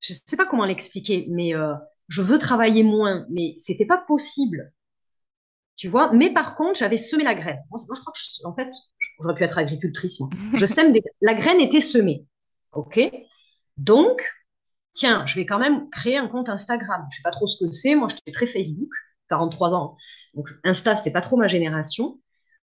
Je 0.00 0.12
ne 0.12 0.18
sais 0.26 0.36
pas 0.36 0.46
comment 0.46 0.66
l'expliquer, 0.66 1.26
mais 1.30 1.54
euh, 1.54 1.74
je 2.08 2.22
veux 2.22 2.38
travailler 2.38 2.82
moins, 2.82 3.26
mais 3.30 3.54
c'était 3.58 3.86
pas 3.86 3.98
possible. 3.98 4.72
Tu 5.76 5.88
vois, 5.88 6.12
mais 6.12 6.32
par 6.32 6.54
contre, 6.54 6.78
j'avais 6.78 6.96
semé 6.96 7.22
la 7.22 7.34
graine. 7.34 7.62
Je 7.70 8.00
crois 8.00 8.12
que, 8.12 8.46
en 8.46 8.54
fait, 8.54 8.70
J'aurais 9.20 9.34
pu 9.34 9.44
être 9.44 9.58
agricultrice, 9.58 10.20
moi. 10.20 10.28
Je 10.54 10.66
sème 10.66 10.92
des... 10.92 11.02
La 11.22 11.34
graine 11.34 11.60
était 11.60 11.80
semée. 11.80 12.26
OK 12.72 13.00
Donc, 13.78 14.22
tiens, 14.92 15.24
je 15.26 15.36
vais 15.36 15.46
quand 15.46 15.58
même 15.58 15.88
créer 15.90 16.16
un 16.16 16.28
compte 16.28 16.48
Instagram. 16.48 17.06
Je 17.10 17.16
sais 17.16 17.22
pas 17.22 17.30
trop 17.30 17.46
ce 17.46 17.64
que 17.64 17.70
c'est. 17.72 17.94
Moi, 17.94 18.08
j'étais 18.08 18.32
très 18.32 18.46
Facebook, 18.46 18.90
43 19.28 19.74
ans. 19.74 19.96
Donc, 20.34 20.48
Insta, 20.64 20.96
c'était 20.96 21.12
pas 21.12 21.22
trop 21.22 21.36
ma 21.36 21.48
génération. 21.48 22.20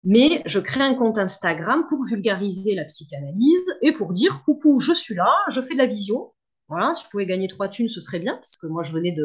Mais 0.04 0.42
je 0.46 0.60
crée 0.60 0.82
un 0.82 0.94
compte 0.94 1.18
Instagram 1.18 1.84
pour 1.88 2.04
vulgariser 2.04 2.74
la 2.76 2.84
psychanalyse 2.84 3.64
et 3.82 3.92
pour 3.92 4.12
dire 4.12 4.42
coucou, 4.44 4.78
je 4.80 4.92
suis 4.92 5.16
là, 5.16 5.34
je 5.50 5.60
fais 5.60 5.72
de 5.74 5.78
la 5.78 5.86
vision. 5.86 6.32
Voilà, 6.68 6.94
si 6.94 7.04
je 7.04 7.10
pouvais 7.10 7.26
gagner 7.26 7.48
trois 7.48 7.68
thunes, 7.68 7.88
ce 7.88 8.00
serait 8.00 8.18
bien, 8.18 8.34
parce 8.34 8.56
que 8.56 8.66
moi, 8.66 8.82
je 8.82 8.92
venais 8.92 9.16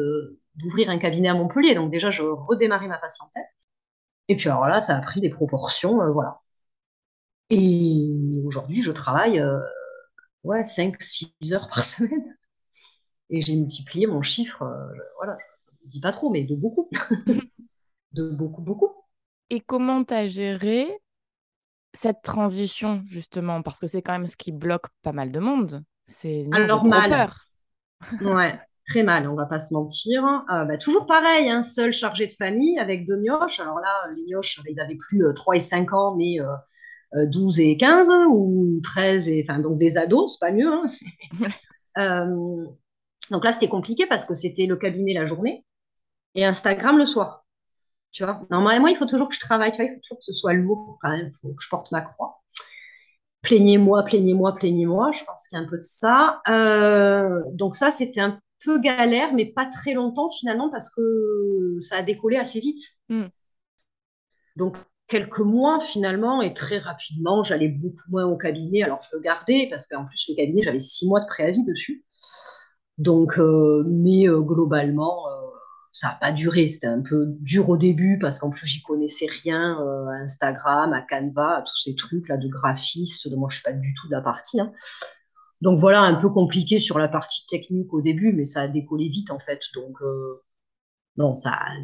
d'ouvrir 0.56 0.90
un 0.90 0.98
cabinet 0.98 1.28
à 1.28 1.34
Montpellier. 1.34 1.74
Donc, 1.74 1.90
déjà, 1.90 2.10
je 2.10 2.22
redémarrais 2.22 2.88
ma 2.88 2.98
patientèle. 2.98 3.44
Et 4.28 4.36
puis, 4.36 4.48
alors 4.48 4.66
là, 4.66 4.80
ça 4.80 4.96
a 4.96 5.00
pris 5.00 5.20
des 5.20 5.30
proportions, 5.30 6.00
euh, 6.02 6.10
voilà. 6.12 6.41
Et 7.54 8.18
aujourd'hui, 8.46 8.82
je 8.82 8.90
travaille 8.92 9.38
euh, 9.38 9.60
ouais, 10.42 10.62
5-6 10.62 11.52
heures 11.52 11.68
par 11.68 11.84
semaine. 11.84 12.34
Et 13.28 13.42
j'ai 13.42 13.56
multiplié 13.56 14.06
mon 14.06 14.22
chiffre, 14.22 14.62
euh, 14.62 14.94
voilà, 15.18 15.36
je 15.66 15.84
ne 15.84 15.90
dis 15.90 16.00
pas 16.00 16.12
trop, 16.12 16.30
mais 16.30 16.44
de 16.44 16.54
beaucoup. 16.54 16.88
de 18.12 18.30
beaucoup, 18.30 18.62
beaucoup. 18.62 18.90
Et 19.50 19.60
comment 19.60 20.02
tu 20.02 20.14
as 20.14 20.28
géré 20.28 20.98
cette 21.92 22.22
transition, 22.22 23.02
justement? 23.06 23.60
Parce 23.60 23.80
que 23.80 23.86
c'est 23.86 24.00
quand 24.00 24.12
même 24.12 24.26
ce 24.26 24.38
qui 24.38 24.50
bloque 24.50 24.86
pas 25.02 25.12
mal 25.12 25.30
de 25.30 25.38
monde. 25.38 25.84
C'est 26.06 26.48
Alors 26.52 26.86
mal. 26.86 27.30
ouais, 28.22 28.58
très 28.88 29.02
mal, 29.02 29.28
on 29.28 29.34
va 29.34 29.44
pas 29.44 29.60
se 29.60 29.74
mentir. 29.74 30.24
Euh, 30.24 30.64
bah, 30.64 30.78
toujours 30.78 31.04
pareil, 31.04 31.50
un 31.50 31.58
hein, 31.58 31.62
seul 31.62 31.92
chargé 31.92 32.26
de 32.26 32.32
famille 32.32 32.78
avec 32.78 33.06
deux 33.06 33.18
mioches. 33.18 33.60
Alors 33.60 33.78
là, 33.78 34.10
les 34.16 34.22
mioches, 34.22 34.58
ils 34.66 34.80
avaient 34.80 34.96
plus 34.96 35.22
3 35.34 35.56
et 35.56 35.60
5 35.60 35.92
ans, 35.92 36.16
mais 36.16 36.38
12 37.14 37.60
et 37.60 37.76
15 37.76 38.08
ou 38.30 38.80
13 38.82 39.28
et 39.28 39.44
enfin 39.48 39.60
donc 39.60 39.78
des 39.78 39.98
ados, 39.98 40.32
c'est 40.32 40.46
pas 40.46 40.52
mieux. 40.52 40.72
Hein. 40.72 40.86
Euh, 41.98 42.64
donc 43.30 43.44
là 43.44 43.52
c'était 43.52 43.68
compliqué 43.68 44.06
parce 44.06 44.24
que 44.24 44.32
c'était 44.32 44.64
le 44.64 44.76
cabinet 44.76 45.12
la 45.12 45.26
journée 45.26 45.66
et 46.34 46.42
Instagram 46.42 46.96
le 46.96 47.04
soir. 47.04 47.44
Tu 48.12 48.24
vois, 48.24 48.46
normalement 48.50 48.86
il 48.86 48.96
faut 48.96 49.04
toujours 49.04 49.28
que 49.28 49.34
je 49.34 49.40
travaille, 49.40 49.72
tu 49.72 49.82
vois, 49.82 49.90
il 49.90 49.94
faut 49.94 50.00
toujours 50.00 50.16
que 50.16 50.24
ce 50.24 50.32
soit 50.32 50.54
lourd 50.54 50.98
quand 51.02 51.10
même, 51.10 51.32
il 51.34 51.38
faut 51.42 51.48
que 51.54 51.62
je 51.62 51.68
porte 51.68 51.92
ma 51.92 52.00
croix. 52.00 52.42
Plaignez-moi, 53.42 54.04
plaignez-moi, 54.04 54.54
plaignez-moi, 54.54 55.10
je 55.12 55.22
pense 55.24 55.48
qu'il 55.48 55.58
y 55.58 55.60
a 55.60 55.64
un 55.64 55.68
peu 55.68 55.76
de 55.76 55.82
ça. 55.82 56.40
Euh, 56.48 57.42
donc 57.52 57.76
ça 57.76 57.90
c'était 57.90 58.22
un 58.22 58.40
peu 58.64 58.80
galère, 58.80 59.34
mais 59.34 59.44
pas 59.46 59.66
très 59.66 59.92
longtemps 59.92 60.30
finalement 60.30 60.70
parce 60.70 60.88
que 60.88 61.76
ça 61.80 61.96
a 61.96 62.02
décollé 62.02 62.38
assez 62.38 62.60
vite. 62.60 62.80
Hmm. 63.10 63.26
Donc 64.56 64.78
quelques 65.12 65.40
mois 65.40 65.78
finalement 65.78 66.40
et 66.40 66.54
très 66.54 66.78
rapidement, 66.78 67.42
j'allais 67.42 67.68
beaucoup 67.68 68.10
moins 68.10 68.24
au 68.24 68.38
cabinet. 68.38 68.82
Alors 68.82 69.02
je 69.02 69.14
le 69.14 69.20
gardais 69.20 69.66
parce 69.68 69.86
qu'en 69.86 70.06
plus 70.06 70.24
le 70.30 70.36
cabinet, 70.36 70.62
j'avais 70.62 70.78
six 70.78 71.06
mois 71.06 71.20
de 71.20 71.26
préavis 71.26 71.64
dessus. 71.64 72.06
Donc, 72.96 73.38
euh, 73.38 73.84
mais 73.86 74.26
euh, 74.26 74.40
globalement, 74.40 75.28
euh, 75.28 75.50
ça 75.92 76.08
n'a 76.08 76.14
pas 76.14 76.32
duré. 76.32 76.66
C'était 76.66 76.86
un 76.86 77.02
peu 77.02 77.26
dur 77.40 77.68
au 77.68 77.76
début 77.76 78.18
parce 78.18 78.38
qu'en 78.38 78.48
plus 78.48 78.66
j'y 78.66 78.80
connaissais 78.80 79.26
rien 79.26 79.76
à 79.76 80.22
Instagram, 80.22 80.94
à 80.94 81.02
Canva, 81.02 81.58
à 81.58 81.62
tous 81.62 81.76
ces 81.76 81.94
trucs 81.94 82.28
là 82.28 82.38
de 82.38 82.48
graphiste. 82.48 83.28
De 83.28 83.36
moi, 83.36 83.50
je 83.50 83.56
suis 83.56 83.64
pas 83.64 83.74
du 83.74 83.94
tout 84.00 84.08
de 84.08 84.12
la 84.12 84.22
partie. 84.22 84.60
Hein. 84.60 84.72
Donc 85.60 85.78
voilà, 85.78 86.00
un 86.00 86.14
peu 86.14 86.30
compliqué 86.30 86.78
sur 86.78 86.98
la 86.98 87.08
partie 87.08 87.44
technique 87.46 87.92
au 87.92 88.00
début, 88.00 88.32
mais 88.32 88.46
ça 88.46 88.62
a 88.62 88.68
décollé 88.68 89.10
vite 89.10 89.30
en 89.30 89.38
fait. 89.38 89.60
Donc 89.74 89.98
non, 91.18 91.34
ça 91.34 91.50
a 91.50 91.74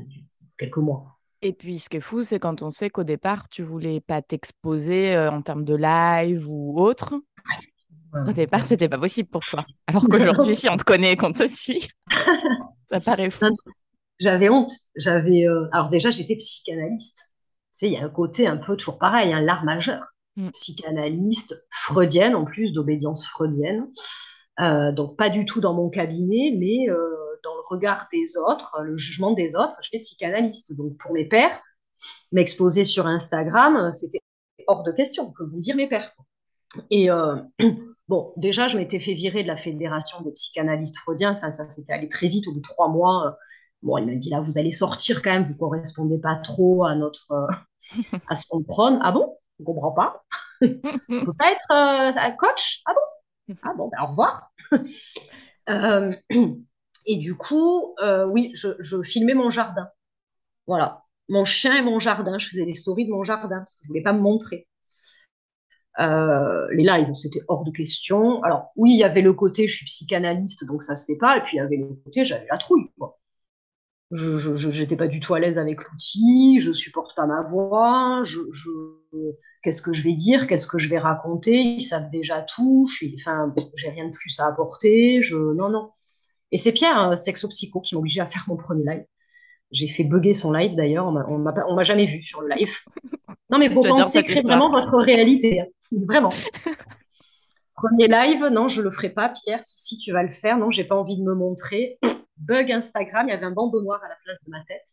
quelques 0.57 0.79
mois. 0.79 1.18
Et 1.41 1.53
puis, 1.53 1.79
ce 1.79 1.89
qui 1.89 1.99
est 1.99 2.01
fou, 2.01 2.23
c'est 2.23 2.39
quand 2.39 2.63
on 2.63 2.71
sait 2.71 2.91
qu'au 2.91 3.05
départ, 3.05 3.49
tu 3.49 3.63
voulais 3.63 4.01
pas 4.01 4.23
t'exposer 4.23 5.15
euh, 5.15 5.31
en 5.31 5.41
termes 5.41 5.65
de 5.65 5.75
live 5.75 6.49
ou 6.49 6.81
autre. 6.81 7.15
Au 8.27 8.33
départ, 8.33 8.67
c'était 8.67 8.89
pas 8.89 8.99
possible 8.99 9.29
pour 9.29 9.45
toi. 9.45 9.65
Alors 9.87 10.05
qu'aujourd'hui, 10.09 10.57
si 10.57 10.69
on 10.69 10.77
te 10.77 10.83
connaît 10.83 11.13
et 11.13 11.17
qu'on 11.17 11.33
te 11.33 11.47
suit, 11.47 11.89
ça 12.91 12.99
paraît 13.01 13.31
fou. 13.31 13.47
J'avais 14.19 14.49
honte. 14.49 14.73
J'avais. 14.97 15.47
Euh, 15.47 15.69
alors 15.73 15.91
déjà, 15.91 16.11
j'étais 16.11 16.37
psychanalyste. 16.37 17.19
Tu 17.29 17.69
sais, 17.73 17.87
il 17.87 17.93
y 17.93 17.97
a 17.97 18.05
un 18.05 18.09
côté 18.09 18.49
un 18.49 18.57
peu 18.57 18.77
toujours 18.77 18.99
pareil, 18.99 19.33
un 19.33 19.41
l'art 19.41 19.65
majeur. 19.65 20.03
Mm. 20.37 20.51
Psychanalyste 20.51 21.67
freudienne, 21.71 22.35
en 22.35 22.45
plus 22.45 22.73
d'obédience 22.73 23.29
freudienne. 23.29 23.87
Euh, 24.61 24.91
donc 24.91 25.17
pas 25.17 25.29
du 25.29 25.45
tout 25.45 25.61
dans 25.61 25.75
mon 25.75 25.89
cabinet, 25.89 26.57
mais 26.59 26.91
dans 27.45 27.55
le 27.55 27.63
regard 27.69 28.09
des 28.13 28.37
autres, 28.37 28.81
le 28.83 28.97
jugement 28.97 29.33
des 29.33 29.57
autres, 29.57 29.77
j'étais 29.83 29.99
psychanalyste. 29.99 30.77
Donc 30.77 30.97
pour 30.99 31.13
mes 31.13 31.27
pères, 31.27 31.61
m'exposer 32.33 32.85
sur 32.85 33.07
Instagram, 33.07 33.93
c'était 33.93 34.21
hors 34.67 34.83
de 34.83 34.93
question, 34.93 35.33
que 35.33 35.45
vont 35.45 35.59
dire 35.59 35.77
mes 35.77 35.89
pères. 35.89 36.13
Et 36.91 37.11
euh, 37.11 37.37
bon, 38.09 38.33
déjà, 38.37 38.69
je 38.69 38.77
m'étais 38.77 39.01
fait 39.01 39.15
virer 39.15 39.43
de 39.43 39.49
la 39.49 39.57
fédération 39.57 40.21
des 40.23 40.33
psychanalystes 40.33 40.99
freudiens. 40.99 41.33
Enfin, 41.33 41.51
ça 41.51 41.69
s'était 41.69 41.93
allé 41.93 42.09
très 42.09 42.29
vite, 42.29 42.47
au 42.49 42.53
bout 42.53 42.61
de 42.61 42.63
trois 42.63 42.89
mois. 42.89 43.37
Bon, 43.83 43.97
il 43.99 44.07
m'a 44.07 44.15
dit 44.15 44.31
là, 44.31 44.41
vous 44.41 44.59
allez 44.59 44.73
sortir 44.73 45.23
quand 45.23 45.31
même, 45.31 45.45
vous 45.45 45.57
correspondez 45.57 46.19
pas 46.19 46.37
trop 46.43 46.85
à 46.85 46.95
notre 46.97 47.31
euh, 47.33 47.47
à 48.29 48.35
ce 48.35 48.47
qu'on 48.49 48.63
prône. 48.63 48.99
Ah 49.03 49.13
bon? 49.13 49.37
Je 49.59 49.65
comprends 49.65 49.93
pas. 49.93 50.25
On 50.63 51.25
peut 51.25 51.33
pas 51.39 51.53
être 51.53 51.71
euh, 51.73 52.31
coach? 52.37 52.83
Ah 52.87 52.93
bon? 52.95 53.57
Ah 53.63 53.75
bon, 53.77 53.89
ben, 53.89 53.99
au 54.03 54.07
revoir. 54.09 54.51
Et 57.09 57.17
du 57.17 57.35
coup, 57.37 57.95
euh, 58.03 58.27
oui, 58.27 58.53
je, 58.55 59.03
filmais 59.03 59.33
mon 59.33 59.49
jardin. 59.49 59.89
Voilà, 60.67 61.05
mon 61.31 61.47
chien 61.47 61.75
et 61.75 61.83
mon 61.83 61.99
jardin. 61.99 62.39
Je 62.39 62.49
faisais 62.49 62.67
des 62.67 62.75
stories 62.75 63.07
de 63.07 63.11
mon 63.11 63.25
jardin 63.25 63.61
parce 63.61 63.75
que 63.77 63.81
je 63.85 63.89
voulais 63.89 64.03
pas 64.03 64.13
me 64.13 64.21
montrer. 64.21 64.69
Euh, 66.01 66.69
les 66.73 66.85
lives, 66.85 67.13
c'était 67.15 67.41
hors 67.49 67.65
de 67.65 67.71
question. 67.71 68.43
Alors 68.43 68.73
oui, 68.77 68.93
il 68.93 68.99
y 68.99 69.05
avait 69.05 69.23
le 69.23 69.33
côté 69.33 69.67
je 69.67 69.77
suis 69.77 69.87
psychanalyste, 69.87 70.67
donc 70.67 70.83
ça 70.83 70.95
se 70.95 71.07
fait 71.07 71.17
pas. 71.17 71.39
Et 71.39 71.41
puis 71.41 71.57
il 71.57 71.61
y 71.61 71.61
avait 71.61 71.79
le 71.79 71.89
côté 72.05 72.27
j'avais 72.27 72.47
la 72.51 72.59
trouille. 72.59 72.91
Je 74.11 74.81
n'étais 74.81 74.97
pas 74.97 75.09
du 75.09 75.21
tout 75.21 75.35
à 75.35 75.41
l'aise 75.41 75.59
avec 75.59 75.83
l'outil, 75.83 76.59
je 76.61 76.73
supporte 76.73 77.17
pas 77.17 77.27
ma 77.27 77.43
voix, 77.43 78.23
je, 78.25 78.39
qu'est-ce 79.63 79.83
que 79.83 79.93
je 79.95 80.03
vais 80.05 80.15
dire, 80.15 80.47
qu'est-ce 80.47 80.67
que 80.67 80.79
je 80.79 80.89
vais 80.89 80.99
raconter, 80.99 81.57
ils 81.57 81.83
savent 81.83 82.09
déjà 82.11 82.43
tout, 82.43 82.87
je 82.91 82.95
suis, 82.97 83.17
enfin, 83.21 83.53
j'ai 83.77 83.91
rien 83.91 84.07
de 84.07 84.13
plus 84.13 84.39
à 84.41 84.47
apporter, 84.47 85.21
je, 85.21 85.37
non, 85.37 85.69
non. 85.69 85.91
Et 86.53 86.59
c'est 86.59 86.73
Pierre, 86.73 86.97
un 86.97 87.17
sexo-psycho, 87.17 87.81
qui 87.81 87.95
m'a 87.95 88.01
obligé 88.01 88.21
à 88.21 88.27
faire 88.27 88.45
mon 88.49 88.57
premier 88.57 88.85
live. 88.85 89.05
J'ai 89.71 89.87
fait 89.87 90.05
bugger 90.05 90.33
son 90.33 90.53
live 90.53 90.75
d'ailleurs, 90.75 91.07
on 91.07 91.75
m'a 91.75 91.83
jamais 91.83 92.07
vu 92.07 92.23
sur 92.23 92.41
le 92.41 92.55
live. 92.55 92.75
Non, 93.51 93.59
mais 93.59 93.69
vos 93.69 93.83
pensées 93.83 94.23
créent 94.23 94.43
vraiment 94.43 94.71
votre 94.71 94.99
réalité. 94.99 95.63
Hein. 95.63 95.67
Vraiment. 95.91 96.33
Premier 97.75 98.09
live, 98.09 98.47
non, 98.53 98.69
je 98.69 98.83
le 98.83 98.91
ferai 98.91 99.09
pas, 99.09 99.31
Pierre. 99.31 99.61
Si, 99.63 99.97
tu 99.97 100.13
vas 100.13 100.23
le 100.23 100.31
faire, 100.31 100.59
non, 100.59 100.71
j'ai 100.71 100.85
pas 100.85 100.97
envie 100.97 101.17
de 101.17 101.23
me 101.23 101.35
montrer. 101.35 101.99
Bug 102.37 102.71
Instagram, 102.71 103.27
il 103.29 103.31
y 103.31 103.35
avait 103.35 103.47
un 103.47 103.53
bandeau 103.53 103.83
noir 103.83 104.03
à 104.05 104.09
la 104.09 104.17
place 104.23 104.37
de 104.45 104.51
ma 104.51 104.63
tête. 104.65 104.87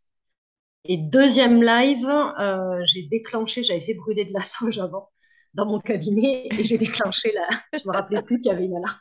Et 0.86 0.98
deuxième 0.98 1.64
live, 1.64 2.08
euh, 2.40 2.80
j'ai 2.86 3.04
déclenché, 3.04 3.64
j'avais 3.64 3.80
fait 3.80 3.96
brûler 3.96 4.26
de 4.26 4.34
la 4.34 4.42
sauge 4.42 4.80
avant 4.80 5.10
dans 5.54 5.66
mon 5.66 5.80
cabinet 5.80 6.48
et 6.52 6.64
j'ai 6.64 6.78
déclenché 6.78 7.34
la. 7.34 7.80
Je 7.80 7.88
me 7.88 7.94
rappelais 7.94 8.22
plus 8.22 8.40
qu'il 8.40 8.52
y 8.52 8.56
avait 8.56 8.66
une 8.66 8.78
alarme. 8.78 9.00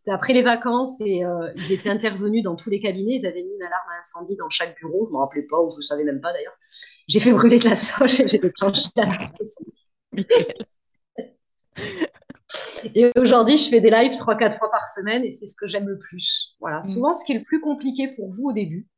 C'était 0.00 0.12
après 0.12 0.32
les 0.32 0.40
vacances 0.40 1.02
et 1.02 1.22
euh, 1.26 1.52
ils 1.56 1.72
étaient 1.72 1.90
intervenus 1.90 2.42
dans 2.42 2.56
tous 2.56 2.70
les 2.70 2.80
cabinets. 2.80 3.16
Ils 3.16 3.26
avaient 3.26 3.42
mis 3.42 3.54
une 3.54 3.62
alarme 3.62 3.90
à 3.94 4.00
incendie 4.00 4.34
dans 4.34 4.48
chaque 4.48 4.74
bureau. 4.78 5.04
Je 5.04 5.10
ne 5.10 5.12
me 5.12 5.18
rappelais 5.18 5.42
pas 5.42 5.60
ou 5.60 5.70
je 5.72 5.76
ne 5.76 5.82
savais 5.82 6.04
même 6.04 6.22
pas 6.22 6.32
d'ailleurs. 6.32 6.56
J'ai 7.06 7.20
fait 7.20 7.32
brûler 7.32 7.58
de 7.58 7.68
la 7.68 7.76
sauge 7.76 8.18
et 8.18 8.26
j'ai 8.26 8.38
déclenché 8.38 8.88
l'alarme 8.96 9.28
Et 12.94 13.10
aujourd'hui, 13.18 13.58
je 13.58 13.68
fais 13.68 13.82
des 13.82 13.90
lives 13.90 14.12
3-4 14.12 14.56
fois 14.56 14.70
par 14.70 14.88
semaine 14.88 15.22
et 15.22 15.28
c'est 15.28 15.46
ce 15.46 15.54
que 15.54 15.66
j'aime 15.66 15.86
le 15.86 15.98
plus. 15.98 16.56
Voilà. 16.60 16.78
Mm. 16.78 16.82
Souvent, 16.82 17.12
ce 17.12 17.22
qui 17.26 17.32
est 17.32 17.38
le 17.38 17.44
plus 17.44 17.60
compliqué 17.60 18.08
pour 18.08 18.30
vous 18.30 18.48
au 18.48 18.52
début, 18.54 18.88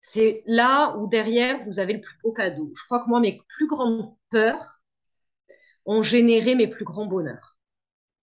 c'est 0.00 0.42
là 0.46 0.96
où 0.96 1.06
derrière, 1.06 1.62
vous 1.62 1.78
avez 1.78 1.92
le 1.92 2.00
plus 2.00 2.18
beau 2.20 2.32
cadeau. 2.32 2.72
Je 2.76 2.84
crois 2.86 2.98
que 2.98 3.08
moi, 3.08 3.20
mes 3.20 3.40
plus 3.48 3.68
grandes 3.68 4.12
peurs 4.30 4.82
ont 5.86 6.02
généré 6.02 6.56
mes 6.56 6.66
plus 6.66 6.84
grands 6.84 7.06
bonheurs. 7.06 7.60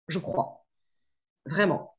Je 0.10 0.20
crois. 0.20 0.64
Vraiment. 1.46 1.96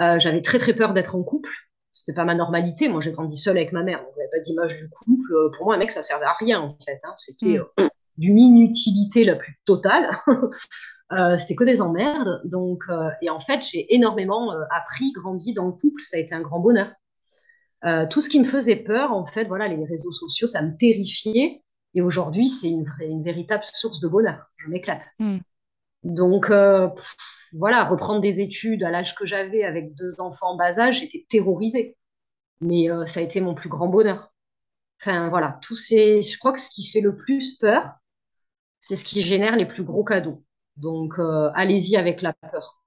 Euh, 0.00 0.18
j'avais 0.18 0.42
très 0.42 0.58
très 0.58 0.74
peur 0.74 0.94
d'être 0.94 1.14
en 1.14 1.22
couple. 1.22 1.50
C'était 1.92 2.14
pas 2.14 2.24
ma 2.24 2.34
normalité. 2.34 2.88
Moi, 2.88 3.00
j'ai 3.00 3.12
grandi 3.12 3.36
seule 3.36 3.58
avec 3.58 3.72
ma 3.72 3.82
mère. 3.82 3.98
Donc, 3.98 4.12
j'avais 4.16 4.30
pas 4.30 4.38
d'image 4.38 4.76
du 4.76 4.88
couple. 4.88 5.34
Euh, 5.34 5.50
pour 5.56 5.66
moi, 5.66 5.74
un 5.74 5.78
mec, 5.78 5.90
ça 5.90 6.02
servait 6.02 6.24
à 6.24 6.34
rien 6.38 6.60
en 6.60 6.70
fait. 6.70 6.98
Hein. 7.04 7.12
C'était 7.16 7.58
mm. 7.58 7.64
euh, 7.80 7.88
d'une 8.16 8.38
inutilité 8.38 9.24
la 9.24 9.36
plus 9.36 9.60
totale. 9.64 10.10
c'était 11.36 11.54
que 11.54 11.64
des 11.64 11.82
emmerdes. 11.82 12.40
Donc, 12.44 12.84
et 13.22 13.30
en 13.30 13.40
fait, 13.40 13.64
j'ai 13.66 13.94
énormément 13.94 14.52
appris, 14.70 15.10
grandi 15.12 15.52
dans 15.52 15.66
le 15.66 15.72
couple. 15.72 16.02
Ça 16.02 16.16
a 16.16 16.20
été 16.20 16.34
un 16.34 16.40
grand 16.40 16.60
bonheur. 16.60 16.92
tout 18.10 18.20
ce 18.20 18.28
qui 18.28 18.38
me 18.38 18.44
faisait 18.44 18.76
peur, 18.76 19.12
en 19.12 19.26
fait, 19.26 19.44
voilà, 19.46 19.68
les 19.68 19.84
réseaux 19.84 20.12
sociaux, 20.12 20.46
ça 20.46 20.62
me 20.62 20.76
terrifiait. 20.76 21.62
Et 21.94 22.02
aujourd'hui, 22.02 22.46
c'est 22.46 22.68
une, 22.68 22.84
une, 23.00 23.24
véritable 23.24 23.64
source 23.64 24.00
de 24.00 24.06
bonheur. 24.06 24.50
Je 24.56 24.68
m'éclate. 24.68 25.02
Mm. 25.18 25.38
Donc, 26.04 26.50
euh, 26.50 26.88
voilà, 27.54 27.84
reprendre 27.84 28.20
des 28.20 28.40
études 28.40 28.82
à 28.82 28.90
l'âge 28.90 29.14
que 29.14 29.26
j'avais 29.26 29.64
avec 29.64 29.94
deux 29.94 30.20
enfants 30.20 30.52
en 30.52 30.56
bas 30.56 30.78
âge, 30.78 31.00
j'étais 31.00 31.26
terrorisée. 31.28 31.96
Mais 32.60 32.90
euh, 32.90 33.06
ça 33.06 33.20
a 33.20 33.22
été 33.22 33.40
mon 33.40 33.54
plus 33.54 33.68
grand 33.68 33.88
bonheur. 33.88 34.34
Enfin, 35.00 35.28
voilà, 35.28 35.58
tous 35.62 35.76
ces... 35.76 36.22
je 36.22 36.38
crois 36.38 36.52
que 36.52 36.60
ce 36.60 36.70
qui 36.70 36.86
fait 36.86 37.00
le 37.00 37.16
plus 37.16 37.56
peur, 37.58 37.94
c'est 38.80 38.96
ce 38.96 39.04
qui 39.04 39.22
génère 39.22 39.56
les 39.56 39.66
plus 39.66 39.84
gros 39.84 40.04
cadeaux. 40.04 40.44
Donc, 40.76 41.18
euh, 41.18 41.50
allez-y 41.54 41.96
avec 41.96 42.22
la 42.22 42.32
peur. 42.34 42.82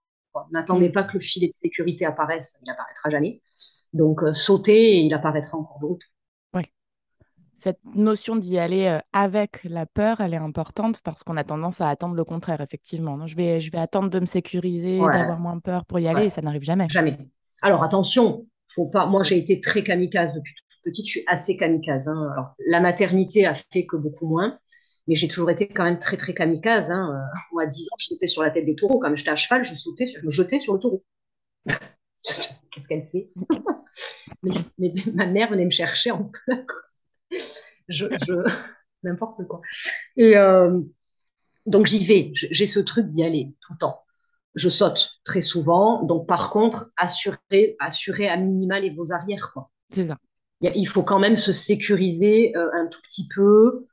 N'attendez 0.51 0.89
pas 0.89 1.03
que 1.03 1.13
le 1.13 1.19
filet 1.19 1.47
de 1.47 1.53
sécurité 1.53 2.05
apparaisse, 2.05 2.57
il 2.61 2.65
n'apparaîtra 2.67 3.09
jamais. 3.09 3.41
Donc, 3.93 4.23
euh, 4.23 4.33
sautez 4.33 4.97
et 4.97 4.99
il 5.01 5.13
apparaîtra 5.13 5.57
encore 5.57 5.79
d'autres. 5.79 6.07
Cette 7.63 7.79
notion 7.95 8.35
d'y 8.35 8.59
aller 8.59 8.87
euh, 8.87 8.99
avec 9.13 9.63
la 9.63 9.85
peur, 9.85 10.19
elle 10.19 10.33
est 10.33 10.37
importante 10.37 10.99
parce 11.01 11.23
qu'on 11.23 11.37
a 11.37 11.45
tendance 11.45 11.79
à 11.79 11.87
attendre 11.87 12.13
le 12.13 12.25
contraire, 12.25 12.59
effectivement. 12.59 13.15
Non, 13.15 13.25
je, 13.25 13.37
vais, 13.37 13.61
je 13.61 13.71
vais 13.71 13.77
attendre 13.77 14.09
de 14.09 14.19
me 14.19 14.25
sécuriser, 14.25 14.99
d'avoir 14.99 15.39
moins 15.39 15.59
peur 15.59 15.85
pour 15.85 15.97
y 15.97 16.09
aller, 16.09 16.25
et 16.25 16.29
ça 16.29 16.41
n'arrive 16.41 16.63
jamais. 16.63 16.87
Jamais. 16.89 17.17
Alors, 17.61 17.81
attention, 17.81 18.45
faut 18.67 18.87
pas. 18.87 19.05
Moi, 19.05 19.23
j'ai 19.23 19.37
été 19.37 19.61
très 19.61 19.81
kamikaze 19.81 20.33
depuis 20.33 20.53
toute 20.55 20.83
petite, 20.83 21.05
je 21.05 21.11
suis 21.11 21.23
assez 21.25 21.55
kamikaze. 21.55 22.09
Hein. 22.09 22.31
Alors, 22.33 22.53
la 22.67 22.81
maternité 22.81 23.45
a 23.45 23.55
fait 23.55 23.85
que 23.85 23.95
beaucoup 23.95 24.27
moins 24.27 24.59
mais 25.07 25.15
j'ai 25.15 25.29
toujours 25.29 25.49
été 25.49 25.67
quand 25.67 25.83
même 25.85 25.99
très 25.99 26.17
très 26.17 26.33
kamikaze. 26.33 26.91
Hein. 26.91 27.21
Moi, 27.53 27.63
à 27.63 27.65
10 27.65 27.87
ans, 27.87 27.95
je 27.97 28.07
sautais 28.07 28.27
sur 28.27 28.41
la 28.41 28.51
tête 28.51 28.65
des 28.65 28.75
taureaux. 28.75 28.99
Quand 28.99 29.13
j'étais 29.15 29.31
à 29.31 29.35
cheval, 29.35 29.63
je 29.63 29.73
sautais, 29.73 30.05
je 30.05 30.25
me 30.25 30.31
jetais 30.31 30.59
sur 30.59 30.73
le 30.73 30.79
taureau. 30.79 31.03
Qu'est-ce 32.23 32.87
qu'elle 32.87 33.05
fait? 33.05 33.29
Mais, 34.43 34.93
ma 35.13 35.25
mère 35.25 35.49
venait 35.49 35.65
me 35.65 35.69
chercher 35.69 36.11
en 36.11 36.23
pleurs. 36.23 36.65
Je, 37.87 38.05
n'importe 39.03 39.45
quoi. 39.47 39.61
Et 40.15 40.37
euh, 40.37 40.79
donc 41.65 41.85
j'y 41.85 42.03
vais. 42.05 42.31
J'ai 42.33 42.65
ce 42.65 42.79
truc 42.79 43.09
d'y 43.09 43.23
aller 43.23 43.53
tout 43.61 43.73
le 43.73 43.79
temps. 43.79 44.03
Je 44.55 44.69
saute 44.69 45.19
très 45.23 45.41
souvent. 45.41 46.03
Donc 46.03 46.27
par 46.27 46.51
contre, 46.51 46.91
assurer, 46.97 47.75
assurer 47.79 48.29
à 48.29 48.37
minima 48.37 48.79
les 48.79 48.91
vos 48.91 49.11
arrières. 49.11 49.53
C'est 49.89 50.07
ça. 50.07 50.17
Il 50.61 50.87
faut 50.87 51.03
quand 51.03 51.19
même 51.19 51.35
se 51.35 51.51
sécuriser 51.51 52.55
euh, 52.55 52.69
un 52.73 52.87
tout 52.87 53.01
petit 53.01 53.27
peu 53.27 53.87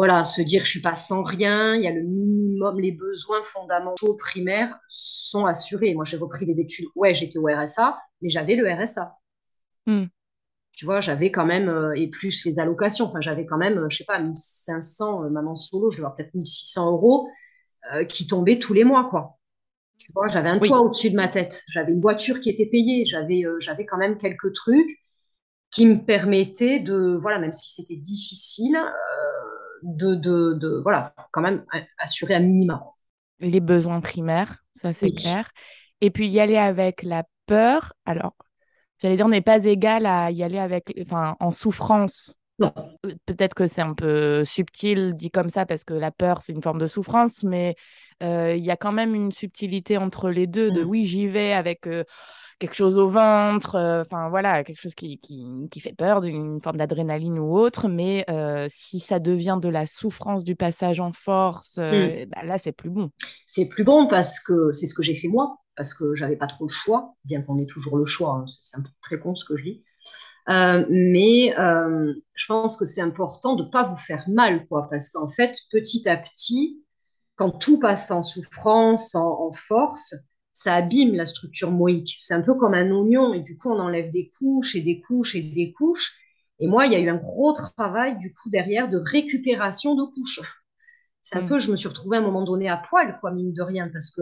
voilà, 0.00 0.24
se 0.24 0.40
dire 0.40 0.64
je 0.64 0.70
suis 0.70 0.80
pas 0.80 0.94
sans 0.94 1.22
rien, 1.22 1.74
il 1.74 1.82
y 1.82 1.86
a 1.86 1.92
le 1.92 2.00
minimum, 2.00 2.80
les 2.80 2.92
besoins 2.92 3.42
fondamentaux 3.42 4.14
primaires 4.14 4.78
sont 4.88 5.44
assurés. 5.44 5.94
Moi, 5.94 6.06
j'ai 6.06 6.16
repris 6.16 6.46
des 6.46 6.58
études, 6.58 6.86
ouais, 6.94 7.12
j'étais 7.12 7.38
au 7.38 7.44
RSA, 7.44 7.98
mais 8.22 8.30
j'avais 8.30 8.54
le 8.54 8.66
RSA. 8.66 9.14
Hmm. 9.86 10.06
Tu 10.72 10.84
vois, 10.84 11.00
j'avais 11.00 11.30
quand 11.30 11.44
même, 11.44 11.68
euh, 11.68 11.92
et 11.94 12.08
plus 12.08 12.44
les 12.44 12.58
allocations, 12.58 13.06
enfin, 13.06 13.20
j'avais 13.20 13.44
quand 13.44 13.58
même, 13.58 13.86
je 13.88 13.98
sais 13.98 14.04
pas, 14.04 14.18
1500, 14.18 15.24
euh, 15.24 15.28
maman 15.28 15.56
solo, 15.56 15.90
je 15.90 15.98
vais 15.98 16.02
avoir 16.02 16.16
peut-être 16.16 16.34
1600 16.34 16.90
euros 16.90 17.28
euh, 17.92 18.04
qui 18.04 18.26
tombaient 18.26 18.58
tous 18.58 18.72
les 18.72 18.84
mois, 18.84 19.08
quoi. 19.10 19.38
Tu 19.98 20.10
vois, 20.14 20.28
j'avais 20.28 20.48
un 20.48 20.58
toit 20.58 20.80
au-dessus 20.80 21.10
de 21.10 21.16
ma 21.16 21.28
tête, 21.28 21.62
j'avais 21.68 21.92
une 21.92 22.00
voiture 22.00 22.40
qui 22.40 22.48
était 22.48 22.66
payée, 22.66 23.04
j'avais 23.04 23.42
j'avais 23.58 23.84
quand 23.84 23.98
même 23.98 24.16
quelques 24.16 24.54
trucs 24.54 24.90
qui 25.70 25.86
me 25.86 26.04
permettaient 26.04 26.80
de, 26.80 27.18
voilà, 27.20 27.38
même 27.38 27.52
si 27.52 27.70
c'était 27.70 27.96
difficile, 27.96 28.78
de, 29.82 30.14
de, 30.14 30.80
voilà, 30.82 31.12
quand 31.32 31.42
même 31.42 31.64
assurer 31.98 32.34
un 32.34 32.40
minimum. 32.40 32.80
Les 33.40 33.60
besoins 33.60 34.00
primaires, 34.00 34.64
ça 34.74 34.92
c'est 34.92 35.10
clair. 35.10 35.50
Et 36.00 36.10
puis 36.10 36.28
y 36.28 36.40
aller 36.40 36.56
avec 36.56 37.02
la 37.02 37.24
peur. 37.46 37.92
Alors, 38.06 38.34
j'allais 39.00 39.16
dire, 39.16 39.28
n'est 39.28 39.40
pas 39.40 39.64
égal 39.64 40.06
à 40.06 40.30
y 40.30 40.42
aller 40.42 40.58
avec, 40.58 40.92
enfin, 41.00 41.36
en 41.40 41.50
souffrance. 41.50 42.40
Peut-être 43.26 43.54
que 43.54 43.66
c'est 43.66 43.80
un 43.80 43.94
peu 43.94 44.44
subtil 44.44 45.14
dit 45.14 45.30
comme 45.30 45.48
ça 45.48 45.64
parce 45.64 45.84
que 45.84 45.94
la 45.94 46.10
peur 46.10 46.42
c'est 46.42 46.52
une 46.52 46.62
forme 46.62 46.78
de 46.78 46.86
souffrance, 46.86 47.42
mais 47.42 47.74
euh, 48.22 48.54
il 48.54 48.64
y 48.64 48.70
a 48.70 48.76
quand 48.76 48.92
même 48.92 49.14
une 49.14 49.32
subtilité 49.32 49.96
entre 49.96 50.28
les 50.28 50.46
deux. 50.46 50.70
De 50.70 50.82
mm. 50.82 50.88
oui, 50.88 51.04
j'y 51.04 51.26
vais 51.26 51.52
avec 51.52 51.86
euh, 51.86 52.04
quelque 52.58 52.76
chose 52.76 52.98
au 52.98 53.08
ventre, 53.08 53.76
euh, 53.76 54.02
enfin 54.02 54.28
voilà, 54.28 54.62
quelque 54.62 54.80
chose 54.80 54.94
qui, 54.94 55.18
qui, 55.18 55.80
fait 55.80 55.94
peur, 55.94 56.20
d'une 56.20 56.60
forme 56.62 56.76
d'adrénaline 56.76 57.38
ou 57.38 57.56
autre. 57.56 57.88
Mais 57.88 58.26
si 58.68 59.00
ça 59.00 59.18
devient 59.18 59.58
de 59.60 59.68
la 59.68 59.86
souffrance 59.86 60.44
du 60.44 60.54
passage 60.54 61.00
en 61.00 61.12
force, 61.12 61.78
mmh. 61.78 62.26
bah 62.26 62.42
là, 62.44 62.58
c'est 62.58 62.72
plus 62.72 62.90
bon. 62.90 63.10
C'est 63.46 63.66
plus 63.66 63.84
bon 63.84 64.06
parce 64.06 64.38
que 64.38 64.72
c'est 64.72 64.86
ce 64.86 64.94
que 64.94 65.02
j'ai 65.02 65.14
fait 65.14 65.28
moi, 65.28 65.56
parce 65.80 65.94
que 65.94 66.14
j'avais 66.14 66.36
pas 66.36 66.46
trop 66.46 66.66
le 66.66 66.70
choix, 66.70 67.14
bien 67.24 67.40
qu'on 67.40 67.58
ait 67.58 67.64
toujours 67.64 67.96
le 67.96 68.04
choix. 68.04 68.34
Hein, 68.34 68.44
c'est 68.62 68.76
un 68.76 68.82
peu 68.82 68.90
très 69.00 69.18
con 69.18 69.34
ce 69.34 69.46
que 69.46 69.56
je 69.56 69.64
dis. 69.64 69.84
mais 70.46 71.54
je 71.56 72.46
pense 72.46 72.76
que 72.76 72.84
c'est 72.84 73.00
important 73.00 73.56
de 73.56 73.64
ne 73.64 73.70
pas 73.70 73.84
vous 73.84 73.96
faire 73.96 74.28
mal, 74.28 74.66
quoi, 74.66 74.88
parce 74.90 75.08
qu'en 75.08 75.30
fait, 75.30 75.56
petit 75.70 76.06
à 76.06 76.18
petit, 76.18 76.84
quand 77.36 77.50
tout 77.50 77.78
passe 77.78 78.10
en 78.10 78.22
souffrance, 78.22 79.14
en 79.14 79.52
force, 79.52 80.14
ça 80.52 80.74
abîme 80.74 81.14
la 81.14 81.24
structure 81.24 81.70
moïque. 81.70 82.14
C'est 82.18 82.34
un 82.34 82.42
peu 82.42 82.54
comme 82.54 82.74
un 82.74 82.90
oignon, 82.90 83.32
et 83.32 83.40
du 83.40 83.56
coup, 83.56 83.70
on 83.70 83.80
enlève 83.80 84.10
des 84.10 84.30
couches 84.38 84.76
et 84.76 84.82
des 84.82 85.00
couches 85.00 85.34
et 85.34 85.42
des 85.42 85.72
couches. 85.72 86.14
Et 86.58 86.66
moi, 86.66 86.84
il 86.84 86.92
y 86.92 86.94
a 86.94 87.00
eu 87.00 87.08
un 87.08 87.16
gros 87.16 87.54
travail, 87.54 88.18
du 88.18 88.34
coup, 88.34 88.50
derrière, 88.50 88.90
de 88.90 88.98
récupération 88.98 89.94
de 89.94 90.04
couches. 90.04 90.42
C'est 91.22 91.38
un 91.38 91.42
mm. 91.42 91.46
peu, 91.46 91.58
je 91.58 91.70
me 91.70 91.76
suis 91.76 91.88
retrouvée 91.88 92.18
à 92.18 92.20
un 92.20 92.22
moment 92.22 92.44
donné 92.44 92.68
à 92.68 92.76
poil, 92.76 93.16
quoi, 93.20 93.30
mine 93.30 93.54
de 93.54 93.62
rien, 93.62 93.88
parce 93.90 94.10
que 94.10 94.20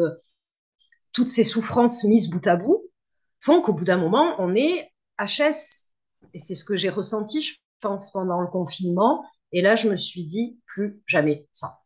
toutes 1.19 1.29
ces 1.29 1.43
souffrances 1.43 2.05
mises 2.05 2.31
bout 2.31 2.47
à 2.47 2.55
bout 2.55 2.93
font 3.41 3.61
qu'au 3.61 3.73
bout 3.73 3.83
d'un 3.83 3.97
moment, 3.97 4.37
on 4.39 4.55
est 4.55 4.89
HS. 5.19 5.91
Et 6.33 6.39
c'est 6.39 6.55
ce 6.55 6.65
que 6.65 6.77
j'ai 6.77 6.91
ressenti, 6.91 7.43
je 7.43 7.57
pense, 7.81 8.13
pendant 8.13 8.41
le 8.41 8.47
confinement. 8.47 9.25
Et 9.51 9.61
là, 9.61 9.75
je 9.75 9.89
me 9.89 9.97
suis 9.97 10.23
dit, 10.23 10.61
plus 10.65 11.03
jamais 11.09 11.49
ça. 11.51 11.81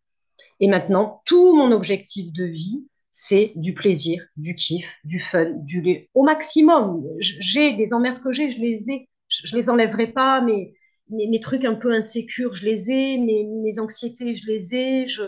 Et 0.60 0.68
maintenant, 0.68 1.22
tout 1.24 1.56
mon 1.56 1.72
objectif 1.72 2.30
de 2.34 2.44
vie, 2.44 2.86
c'est 3.10 3.54
du 3.56 3.72
plaisir, 3.72 4.22
du 4.36 4.54
kiff, 4.54 5.00
du 5.02 5.18
fun, 5.18 5.50
du 5.60 5.80
lait 5.80 6.10
au 6.12 6.24
maximum. 6.24 7.02
J'ai 7.18 7.72
des 7.72 7.94
emmerdes 7.94 8.20
que 8.20 8.32
j'ai, 8.32 8.50
je 8.50 8.60
les 8.60 8.90
ai. 8.90 9.08
Je, 9.28 9.56
les 9.56 9.70
enlèverai 9.70 10.08
pas, 10.08 10.42
mais 10.42 10.74
mes, 11.08 11.40
trucs 11.40 11.64
un 11.64 11.74
peu 11.74 11.90
insécures, 11.90 12.52
je 12.52 12.66
les 12.66 12.90
ai. 12.90 13.16
Mes, 13.16 13.44
mes 13.44 13.78
anxiétés, 13.78 14.34
je 14.34 14.46
les 14.46 14.74
ai. 14.74 15.06
Je... 15.06 15.22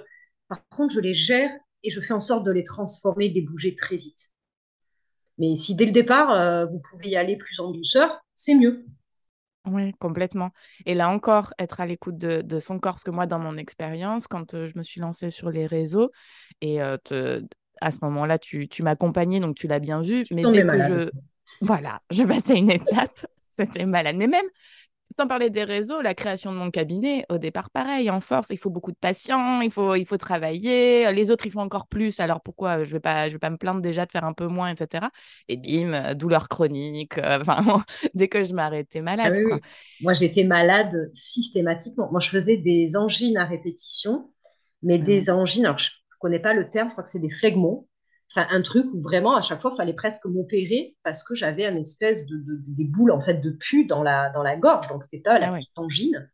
Par 0.48 0.62
contre, 0.68 0.92
je 0.92 1.00
les 1.00 1.14
gère 1.14 1.50
et 1.84 1.90
je 1.90 2.00
fais 2.00 2.14
en 2.14 2.20
sorte 2.20 2.44
de 2.44 2.50
les 2.50 2.64
transformer, 2.64 3.28
de 3.28 3.34
les 3.34 3.42
bouger 3.42 3.74
très 3.74 3.96
vite. 3.96 4.30
Mais 5.38 5.54
si 5.54 5.74
dès 5.74 5.86
le 5.86 5.92
départ, 5.92 6.32
euh, 6.32 6.66
vous 6.66 6.80
pouvez 6.80 7.10
y 7.10 7.16
aller 7.16 7.36
plus 7.36 7.60
en 7.60 7.70
douceur, 7.70 8.20
c'est 8.34 8.54
mieux. 8.54 8.86
Oui, 9.66 9.92
complètement. 9.98 10.50
Et 10.84 10.94
là 10.94 11.08
encore, 11.08 11.54
être 11.58 11.80
à 11.80 11.86
l'écoute 11.86 12.18
de, 12.18 12.58
son 12.58 12.78
corps, 12.78 12.94
parce 12.94 13.04
que 13.04 13.10
moi, 13.10 13.26
dans 13.26 13.38
mon 13.38 13.56
expérience, 13.56 14.26
quand 14.26 14.54
euh, 14.54 14.68
je 14.68 14.78
me 14.78 14.82
suis 14.82 15.00
lancée 15.00 15.30
sur 15.30 15.50
les 15.50 15.66
réseaux, 15.66 16.10
et 16.60 16.82
euh, 16.82 16.98
te, 17.02 17.42
à 17.80 17.90
ce 17.90 17.98
moment-là, 18.02 18.38
tu, 18.38 18.68
tu 18.68 18.82
m'accompagnais, 18.82 19.40
donc 19.40 19.56
tu 19.56 19.66
l'as 19.66 19.78
bien 19.78 20.02
vu. 20.02 20.24
Mais 20.30 20.42
dès 20.42 20.66
que 20.66 20.80
je. 20.80 21.10
Voilà, 21.60 22.00
je 22.10 22.22
passais 22.24 22.58
une 22.58 22.70
étape, 22.70 23.26
c'était 23.58 23.86
malade. 23.86 24.16
Mais 24.16 24.26
même, 24.26 24.46
sans 25.16 25.26
parler 25.26 25.50
des 25.50 25.64
réseaux, 25.64 26.00
la 26.02 26.14
création 26.14 26.52
de 26.52 26.56
mon 26.56 26.70
cabinet, 26.70 27.24
au 27.30 27.38
départ, 27.38 27.70
pareil, 27.70 28.10
en 28.10 28.20
force, 28.20 28.48
il 28.50 28.58
faut 28.58 28.70
beaucoup 28.70 28.92
de 28.92 28.96
patience, 28.96 29.64
il 29.64 29.70
faut, 29.70 29.94
il 29.94 30.06
faut 30.06 30.16
travailler. 30.16 31.12
Les 31.12 31.30
autres, 31.30 31.46
ils 31.46 31.52
font 31.52 31.60
encore 31.60 31.86
plus. 31.86 32.20
Alors 32.20 32.40
pourquoi 32.40 32.84
je 32.84 32.88
ne 32.88 32.94
vais, 32.94 33.00
pas, 33.00 33.28
je 33.28 33.34
vais 33.34 33.38
pas 33.38 33.50
me 33.50 33.56
plaindre 33.56 33.80
déjà 33.80 34.06
de 34.06 34.10
faire 34.10 34.24
un 34.24 34.32
peu 34.32 34.46
moins, 34.46 34.68
etc. 34.68 35.06
Et 35.48 35.56
bim, 35.56 36.14
douleur 36.14 36.48
chronique. 36.48 37.18
Euh, 37.18 37.42
dès 38.14 38.28
que 38.28 38.44
je 38.44 38.54
m'arrêtais 38.54 39.02
malade. 39.02 39.40
Ah 39.52 39.58
Moi, 40.00 40.12
j'étais 40.14 40.44
malade 40.44 41.10
systématiquement. 41.12 42.08
Moi, 42.10 42.20
je 42.20 42.30
faisais 42.30 42.56
des 42.56 42.96
angines 42.96 43.36
à 43.36 43.44
répétition, 43.44 44.30
mais 44.82 44.98
des 44.98 45.30
angines. 45.30 45.66
Alors, 45.66 45.78
connais 46.24 46.40
pas 46.40 46.54
le 46.54 46.70
terme, 46.70 46.88
je 46.88 46.94
crois 46.94 47.04
que 47.04 47.10
c'est 47.10 47.20
des 47.20 47.30
phlegmons. 47.30 47.86
Enfin, 48.36 48.46
un 48.50 48.62
truc 48.62 48.86
où 48.92 49.00
vraiment, 49.00 49.36
à 49.36 49.40
chaque 49.40 49.60
fois, 49.60 49.70
il 49.72 49.76
fallait 49.76 49.92
presque 49.92 50.26
m'opérer 50.26 50.96
parce 51.04 51.22
que 51.22 51.34
j'avais 51.34 51.66
une 51.66 51.78
espèce 51.78 52.26
de, 52.26 52.36
des 52.66 52.84
boules 52.84 53.12
en 53.12 53.20
fait 53.20 53.34
de 53.34 53.50
pu 53.50 53.84
dans 53.86 54.02
la, 54.02 54.30
dans 54.30 54.42
la 54.42 54.56
gorge. 54.56 54.88
Donc, 54.88 55.04
c'était 55.04 55.22
pas 55.22 55.38
la 55.38 55.52
ah 55.52 55.54
petite 55.54 55.78
angine. 55.78 56.28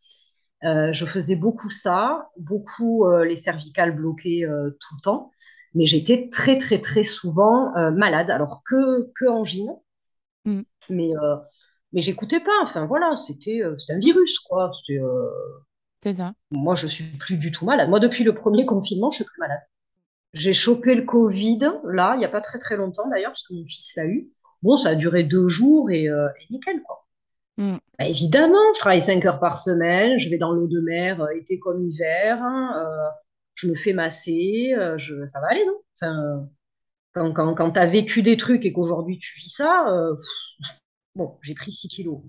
Euh, 0.65 0.93
je 0.93 1.07
faisais 1.07 1.37
beaucoup 1.37 1.71
ça, 1.71 2.31
beaucoup 2.37 3.07
euh, 3.07 3.25
les 3.25 3.37
cervicales 3.37 3.97
bloquées 3.97 4.45
euh, 4.45 4.71
tout 4.71 4.95
le 4.97 5.01
temps, 5.03 5.31
mais 5.75 5.87
j'étais 5.87 6.29
très 6.29 6.59
très 6.59 6.81
très 6.81 7.03
souvent 7.03 7.73
malade. 7.93 8.31
Alors 8.31 8.63
que 8.65 9.11
que 9.15 9.27
angine, 9.27 9.71
mm. 10.45 10.61
mais 10.91 11.13
mais 11.93 12.01
j'écoutais 12.03 12.41
pas. 12.41 12.63
Enfin 12.63 12.85
voilà, 12.85 13.17
c'était 13.17 13.63
un 13.63 13.99
virus 13.99 14.39
quoi. 14.39 14.71
C'est 16.03 16.15
ça. 16.15 16.33
Moi, 16.51 16.77
je 16.77 16.87
suis 16.87 17.05
plus 17.05 17.37
du 17.37 17.53
tout 17.53 17.65
malade. 17.65 17.89
Moi, 17.89 18.01
depuis 18.01 18.25
le 18.25 18.35
premier 18.35 18.67
confinement, 18.67 19.11
je 19.11 19.17
suis 19.17 19.25
plus 19.25 19.39
malade. 19.39 19.61
J'ai 20.33 20.53
chopé 20.53 20.95
le 20.95 21.03
Covid, 21.03 21.59
là, 21.85 22.15
il 22.15 22.19
n'y 22.19 22.25
a 22.25 22.29
pas 22.29 22.41
très 22.41 22.59
très 22.59 22.77
longtemps 22.77 23.09
d'ailleurs, 23.09 23.33
parce 23.33 23.47
que 23.47 23.55
mon 23.55 23.65
fils 23.67 23.97
l'a 23.97 24.07
eu. 24.07 24.31
Bon, 24.63 24.77
ça 24.77 24.91
a 24.91 24.95
duré 24.95 25.25
deux 25.25 25.49
jours 25.49 25.91
et, 25.91 26.09
euh, 26.09 26.29
nickel, 26.51 26.83
quoi. 26.83 27.07
Mm. 27.57 27.77
Bah, 27.99 28.07
évidemment, 28.07 28.73
je 28.75 28.79
travaille 28.79 29.03
cinq 29.03 29.25
heures 29.25 29.41
par 29.41 29.59
semaine, 29.59 30.19
je 30.19 30.31
vais 30.31 30.39
dans 30.39 30.53
l'eau 30.53 30.69
de 30.69 30.81
mer, 30.81 31.21
euh, 31.21 31.31
été 31.31 31.59
comme 31.59 31.83
hiver, 31.83 32.41
hein, 32.43 32.73
euh, 32.77 33.09
je 33.55 33.69
me 33.69 33.75
fais 33.75 33.93
masser, 33.93 34.75
je... 34.97 35.27
ça 35.27 35.41
va 35.41 35.49
aller, 35.49 35.67
non? 35.67 35.81
Enfin, 36.01 36.49
Quand, 37.13 37.33
quand, 37.33 37.55
quand 37.55 37.71
tu 37.73 37.79
as 37.81 37.87
vécu 37.87 38.23
des 38.23 38.37
trucs 38.37 38.65
et 38.65 38.73
qu'aujourd'hui 38.73 39.19
tu 39.19 39.39
vis 39.39 39.51
ça, 39.51 39.85
bon, 41.15 41.39
j'ai 41.43 41.55
pris 41.55 41.73
6 41.73 41.89
kilos. 41.89 42.23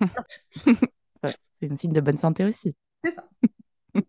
c'est 1.24 1.36
une 1.62 1.76
signe 1.76 1.92
de 1.92 2.00
bonne 2.00 2.18
santé 2.18 2.44
aussi. 2.44 2.76
C'est 3.04 3.12
ça. 3.12 3.24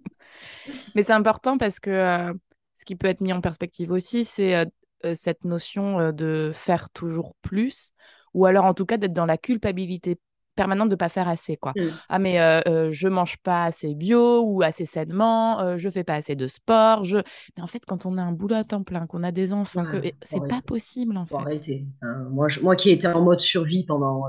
Mais 0.96 1.04
c'est 1.04 1.14
important 1.14 1.58
parce 1.58 1.80
que 1.80 2.34
ce 2.80 2.86
qui 2.86 2.96
peut 2.96 3.08
être 3.08 3.22
mis 3.22 3.34
en 3.34 3.42
perspective 3.42 3.92
aussi, 3.92 4.26
c'est 4.26 4.66
cette 5.14 5.44
notion 5.44 6.12
de 6.12 6.52
faire 6.54 6.90
toujours 6.90 7.36
plus, 7.42 7.92
ou 8.34 8.46
alors 8.46 8.66
en 8.66 8.74
tout 8.74 8.86
cas 8.86 8.98
d'être 8.98 9.14
dans 9.14 9.26
la 9.26 9.38
culpabilité 9.38 10.18
permanente 10.56 10.90
de 10.90 10.96
pas 10.96 11.08
faire 11.08 11.30
assez, 11.30 11.56
quoi. 11.56 11.72
Mm. 11.78 11.88
Ah, 12.10 12.20
mais 12.20 12.42
euh, 12.42 12.60
euh, 12.68 12.92
je 12.92 13.08
mange 13.08 13.38
pas 13.38 13.64
assez 13.64 13.96
bio 13.96 14.42
ou 14.42 14.62
assez 14.62 14.84
sainement, 14.84 15.62
euh, 15.62 15.78
je 15.78 15.90
fais 15.90 16.04
pas 16.04 16.16
assez 16.16 16.36
de 16.36 16.48
sport. 16.48 17.06
Je... 17.06 17.18
Mais 17.56 17.64
en 17.64 17.68
fait, 17.68 17.86
quand 17.86 18.06
on 18.06 18.18
a 18.18 18.22
un 18.22 18.34
boulot 18.34 18.56
à 18.56 18.66
temps 18.66 18.84
plein, 18.84 19.08
qu'on 19.08 19.24
a 19.24 19.32
des 19.32 19.54
enfants, 19.54 19.86
que... 19.86 19.98
Ouais, 19.98 20.14
c'est 20.22 20.46
pas 20.48 20.62
possible, 20.62 21.16
en 21.16 21.26
fait. 21.26 21.36
arrêter. 21.36 21.86
Hein, 22.02 22.28
moi, 22.30 22.50
je- 22.50 22.60
moi 22.60 22.76
qui 22.76 22.90
étais 22.90 23.08
en 23.08 23.22
mode 23.22 23.40
survie 23.40 23.86
pendant 23.86 24.24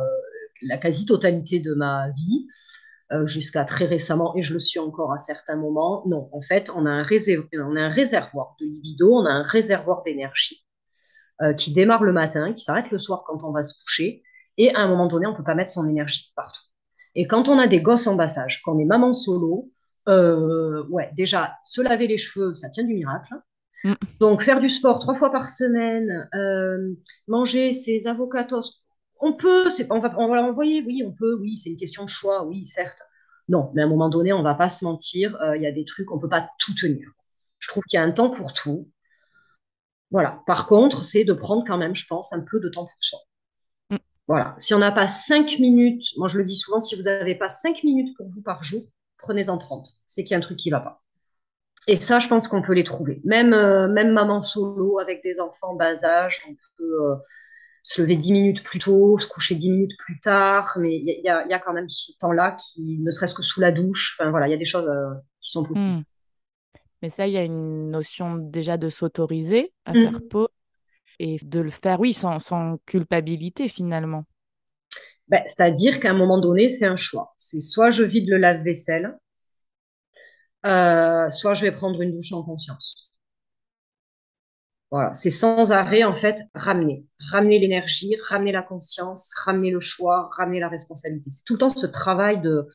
la 0.63 0.77
quasi-totalité 0.79 1.59
de 1.59 1.75
ma 1.75 2.11
vie, 2.11 2.47
euh, 3.13 3.27
jusqu'à 3.27 3.65
très 3.65 3.87
récemment, 3.87 4.37
et 4.37 4.43
je 4.43 4.55
le 4.55 4.61
suis 4.61 4.79
encore 4.79 5.13
à 5.13 5.19
certains 5.19 5.57
moments, 5.57 6.05
non, 6.07 6.29
en 6.33 6.41
fait, 6.41 6.71
on 6.75 6.87
a 6.87 6.91
un 6.91 7.03
réserv- 7.03 7.49
on 7.53 7.77
a 7.77 7.83
un 7.83 7.89
réservoir 7.89 8.57
de 8.61 8.67
libido, 8.67 9.13
on 9.13 9.27
a 9.27 9.31
un 9.31 9.43
réservoir 9.43 10.03
d'énergie 10.03 10.65
euh, 11.43 11.53
qui 11.53 11.73
démarre 11.73 12.05
le 12.05 12.13
matin, 12.13 12.53
qui 12.53 12.63
s'arrête 12.63 12.91
le 12.91 12.99
soir 12.99 13.25
quand 13.27 13.43
on 13.43 13.53
va 13.53 13.63
se 13.63 13.75
coucher, 13.83 14.23
et 14.59 14.75
à 14.75 14.81
un 14.81 14.89
moment 14.89 15.07
donné, 15.07 15.27
on 15.27 15.33
ne 15.33 15.37
peut 15.37 15.45
pas 15.45 15.55
mettre 15.55 15.71
son 15.71 15.89
énergie 15.89 16.33
partout. 16.37 16.63
Et 17.15 17.27
quand 17.27 17.49
on 17.49 17.59
a 17.59 17.67
des 17.67 17.81
gosses 17.81 18.07
en 18.07 18.15
bas 18.15 18.39
âge, 18.39 18.63
quand 18.65 18.77
on 18.77 18.79
est 18.79 18.85
maman 18.85 19.13
solo, 19.13 19.71
euh, 20.09 20.85
ouais, 20.89 21.11
déjà, 21.17 21.57
se 21.65 21.81
laver 21.81 22.07
les 22.07 22.17
cheveux, 22.17 22.55
ça 22.55 22.71
tient 22.71 22.85
du 22.85 22.95
miracle. 22.95 23.35
Mm. 23.85 23.95
Donc, 24.21 24.43
faire 24.43 24.61
du 24.61 24.69
sport 24.69 25.01
trois 25.01 25.15
fois 25.15 25.33
par 25.33 25.49
semaine, 25.49 26.29
euh, 26.35 26.95
manger 27.27 27.73
ses 27.73 28.07
avocats 28.07 28.45
toast, 28.45 28.80
on 29.21 29.33
peut, 29.33 29.69
on 29.91 29.99
va, 29.99 30.15
on 30.19 30.29
va 30.29 30.35
leur 30.37 30.45
envoyer, 30.45 30.83
oui, 30.87 31.03
on 31.07 31.13
peut, 31.13 31.37
oui, 31.41 31.57
c'est 31.57 31.71
une 31.71 31.77
question 31.77 32.05
de 32.05 32.11
choix, 32.11 32.45
oui, 32.45 32.65
certes. 32.67 33.03
Non, 33.49 33.71
mais 33.75 33.83
à 33.83 33.85
un 33.85 33.89
moment 33.89 34.09
donné, 34.09 34.33
on 34.33 34.43
va 34.43 34.55
pas 34.55 34.69
se 34.69 34.85
mentir, 34.85 35.37
euh, 35.43 35.57
il 35.57 35.63
y 35.63 35.67
a 35.67 35.73
des 35.73 35.85
trucs, 35.85 36.11
on 36.13 36.19
peut 36.19 36.29
pas 36.29 36.49
tout 36.59 36.75
tenir. 36.75 37.11
Je 37.59 37.69
trouve 37.69 37.83
qu'il 37.85 37.99
y 37.99 38.01
a 38.01 38.05
un 38.05 38.13
temps 38.13 38.31
pour 38.31 38.53
tout. 38.53 38.89
Voilà. 40.11 40.43
Par 40.47 40.67
contre, 40.67 41.05
c'est 41.05 41.25
de 41.25 41.33
prendre 41.33 41.65
quand 41.67 41.79
même, 41.79 41.95
je 41.95 42.07
pense, 42.07 42.33
un 42.33 42.41
peu 42.41 42.61
de 42.61 42.69
temps 42.69 42.85
pour 42.85 42.97
soi. 43.01 43.19
Mm. 43.91 43.97
Voilà. 44.29 44.55
Si 44.59 44.75
on 44.75 44.79
n'a 44.79 44.93
pas 44.93 45.07
cinq 45.07 45.59
minutes, 45.59 46.05
moi 46.17 46.29
je 46.29 46.39
le 46.39 46.45
dis 46.45 46.57
souvent, 46.57 46.81
si 46.81 46.97
vous 46.97 47.03
n'avez 47.03 47.37
pas 47.37 47.49
cinq 47.49 47.83
minutes 47.85 48.17
pour 48.17 48.29
vous 48.29 48.43
par 48.43 48.63
jour, 48.63 48.83
prenez-en 49.19 49.59
30. 49.59 49.89
C'est 50.07 50.25
qu'il 50.25 50.33
y 50.33 50.35
a 50.35 50.39
un 50.39 50.41
truc 50.41 50.59
qui 50.59 50.71
va 50.71 50.81
pas. 50.81 51.03
Et 51.87 51.97
ça, 51.97 52.19
je 52.19 52.29
pense 52.29 52.47
qu'on 52.47 52.63
peut 52.63 52.75
les 52.75 52.85
trouver. 52.85 53.21
Même, 53.25 53.53
euh, 53.53 53.89
même 53.89 54.13
maman 54.13 54.41
solo 54.41 54.99
avec 54.99 55.23
des 55.23 55.41
enfants 55.41 55.75
bas 55.75 56.05
âge, 56.05 56.45
on 56.49 56.55
peut 56.77 57.05
euh, 57.05 57.17
se 57.83 58.03
lever 58.03 58.17
10 58.17 58.33
minutes 58.33 58.63
plus 58.63 58.79
tôt, 58.79 59.19
se 59.19 59.27
coucher 59.27 59.55
10 59.55 59.71
minutes 59.71 59.93
plus 59.99 60.21
tard, 60.21 60.77
mais 60.79 60.97
il 60.97 61.21
y, 61.25 61.29
a- 61.29 61.45
il 61.45 61.51
y 61.51 61.55
a 61.55 61.59
quand 61.59 61.73
même 61.73 61.89
ce 61.89 62.13
temps-là 62.19 62.57
qui, 62.61 63.01
ne 63.01 63.11
serait-ce 63.11 63.35
que 63.35 63.43
sous 63.43 63.61
la 63.61 63.73
douche, 63.73 64.17
enfin 64.19 64.31
voilà, 64.31 64.49
il 64.49 64.51
y 64.51 64.55
a 64.55 64.59
des 64.59 64.65
choses 64.65 64.89
euh, 64.89 65.15
qui 65.41 65.51
sont 65.51 65.65
possibles. 65.65 65.99
Mm. 65.99 66.03
Mais 67.03 67.09
ça, 67.09 67.27
il 67.27 67.33
y 67.33 67.39
a 67.39 67.45
une 67.45 67.91
notion 67.91 68.37
déjà 68.37 68.77
de 68.77 68.89
s'autoriser 68.89 69.73
à 69.87 69.93
Mm. 69.95 70.03
faire 70.03 70.21
pause 70.29 70.49
et 71.19 71.39
de 71.43 71.61
le 71.61 71.71
faire, 71.71 72.01
oui, 72.01 72.13
sans, 72.13 72.39
sans 72.39 72.79
culpabilité, 72.87 73.69
finalement. 73.69 74.25
Ben, 75.29 75.43
c'est-à-dire 75.47 76.01
qu'à 76.01 76.11
un 76.11 76.15
moment 76.15 76.41
donné, 76.41 76.69
c'est 76.69 76.87
un 76.87 76.97
choix. 76.97 77.35
C'est 77.37 77.61
soit 77.61 77.91
je 77.91 78.05
vide 78.05 78.29
le 78.29 78.37
lave-vaisselle, 78.37 79.17
euh, 80.67 81.31
soit 81.31 81.55
je 81.55 81.63
vais 81.63 81.73
prendre 81.73 82.01
une 82.03 82.13
douche 82.13 82.33
en 82.33 82.43
conscience. 82.43 83.00
Voilà, 84.91 85.15
c'est 85.15 85.31
sans 85.31 85.71
arrêt 85.71 86.03
en 86.03 86.17
fait 86.17 86.41
ramener, 86.55 87.07
ramener 87.31 87.61
l'énergie, 87.61 88.17
ramener 88.29 88.51
la 88.51 88.63
conscience, 88.63 89.33
ramener 89.45 89.71
le 89.71 89.79
choix, 89.79 90.29
ramener 90.37 90.59
la 90.59 90.69
responsabilité. 90.69 91.31
C'est 91.31 91.45
tout 91.45 91.55
le 91.55 91.61
temps 91.61 91.71
ce 91.71 91.87
travail 91.87 92.41
de, 92.41 92.67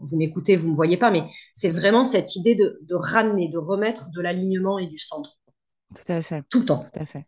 vous 0.00 0.16
m'écoutez, 0.16 0.56
vous 0.56 0.70
me 0.70 0.74
voyez 0.74 0.96
pas, 0.96 1.10
mais 1.10 1.24
c'est 1.52 1.70
vraiment 1.70 2.04
cette 2.04 2.36
idée 2.36 2.54
de, 2.54 2.78
de 2.82 2.94
ramener, 2.94 3.48
de 3.48 3.58
remettre 3.58 4.10
de 4.10 4.20
l'alignement 4.20 4.78
et 4.78 4.86
du 4.86 4.98
centre 4.98 5.38
Tout 5.94 6.12
à 6.12 6.22
fait, 6.22 6.42
tout 6.50 6.60
le 6.60 6.64
temps. 6.66 6.86
tout 6.92 7.00
à 7.00 7.06
fait. 7.06 7.26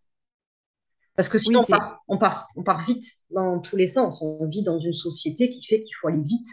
Parce 1.16 1.28
que 1.28 1.38
Oui, 1.44 1.44
sinon, 1.44 1.60
on 1.60 1.64
part, 1.64 2.02
on 2.08 2.18
part, 2.18 2.48
on 2.56 2.62
part 2.64 2.84
vite 2.84 3.04
dans 3.30 3.60
tous 3.60 3.76
les 3.76 3.86
sens. 3.86 4.20
On 4.22 4.46
vit 4.48 4.62
dans 4.64 4.78
une 4.80 4.92
société 4.92 5.48
qui 5.48 5.64
fait 5.64 5.82
qu'il 5.82 5.94
faut 6.00 6.08
aller 6.08 6.22
vite. 6.22 6.48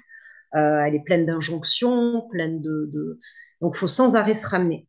Euh, 0.55 0.81
elle 0.85 0.95
est 0.95 1.03
pleine 1.03 1.25
d'injonctions, 1.25 2.27
pleine 2.29 2.61
de, 2.61 2.89
de... 2.93 3.19
Donc, 3.61 3.73
il 3.75 3.79
faut 3.79 3.87
sans 3.87 4.15
arrêt 4.15 4.33
se 4.35 4.47
ramener. 4.47 4.87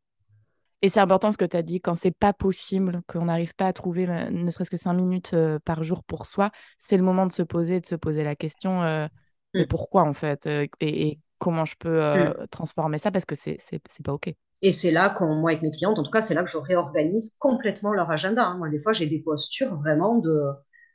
Et 0.85 0.89
c'est 0.89 1.01
important 1.01 1.31
ce 1.31 1.39
que 1.39 1.45
tu 1.45 1.57
as 1.57 1.63
dit, 1.63 1.81
quand 1.81 1.95
c'est 1.95 2.11
pas 2.11 2.33
possible, 2.33 3.03
qu'on 3.07 3.27
n'arrive 3.27 3.55
pas 3.55 3.67
à 3.67 3.73
trouver 3.73 4.09
euh, 4.09 4.31
ne 4.31 4.51
serait-ce 4.51 4.71
que 4.71 4.77
cinq 4.77 4.95
minutes 4.95 5.33
euh, 5.33 5.59
par 5.65 5.85
jour 5.85 6.03
pour 6.03 6.27
soi, 6.27 6.51
c'est 6.79 6.97
le 6.97 7.05
moment 7.05 7.27
de 7.27 7.33
se 7.33 7.43
poser, 7.43 7.81
de 7.81 7.87
se 7.87 7.95
poser 7.95 8.25
la 8.25 8.35
question, 8.35 8.83
euh, 8.83 9.07
mais 9.55 9.63
Mm. 9.63 9.67
pourquoi 9.67 10.03
en 10.03 10.15
fait, 10.15 10.47
euh, 10.47 10.67
et, 10.81 11.09
et 11.09 11.21
comment 11.39 11.65
je 11.65 11.75
peux 11.79 12.01
Mm. 12.01 12.47
transformer 12.51 12.99
ça 12.99 13.11
parce 13.13 13.25
que 13.25 13.35
c'est 13.37 13.59
pas 14.03 14.13
OK. 14.13 14.33
Et 14.63 14.73
c'est 14.73 14.91
là, 14.91 15.15
quand 15.17 15.27
moi, 15.35 15.51
avec 15.51 15.63
mes 15.63 15.71
clientes, 15.71 15.99
en 15.99 16.03
tout 16.03 16.11
cas, 16.11 16.23
c'est 16.23 16.35
là 16.35 16.43
que 16.43 16.49
je 16.51 16.57
réorganise 16.57 17.37
complètement 17.39 17.93
leur 17.93 18.11
agenda. 18.11 18.45
hein. 18.45 18.59
Moi, 18.59 18.69
des 18.71 18.81
fois, 18.81 18.93
j'ai 18.93 19.07
des 19.07 19.19
postures 19.21 19.77
vraiment 19.77 20.19
de 20.19 20.41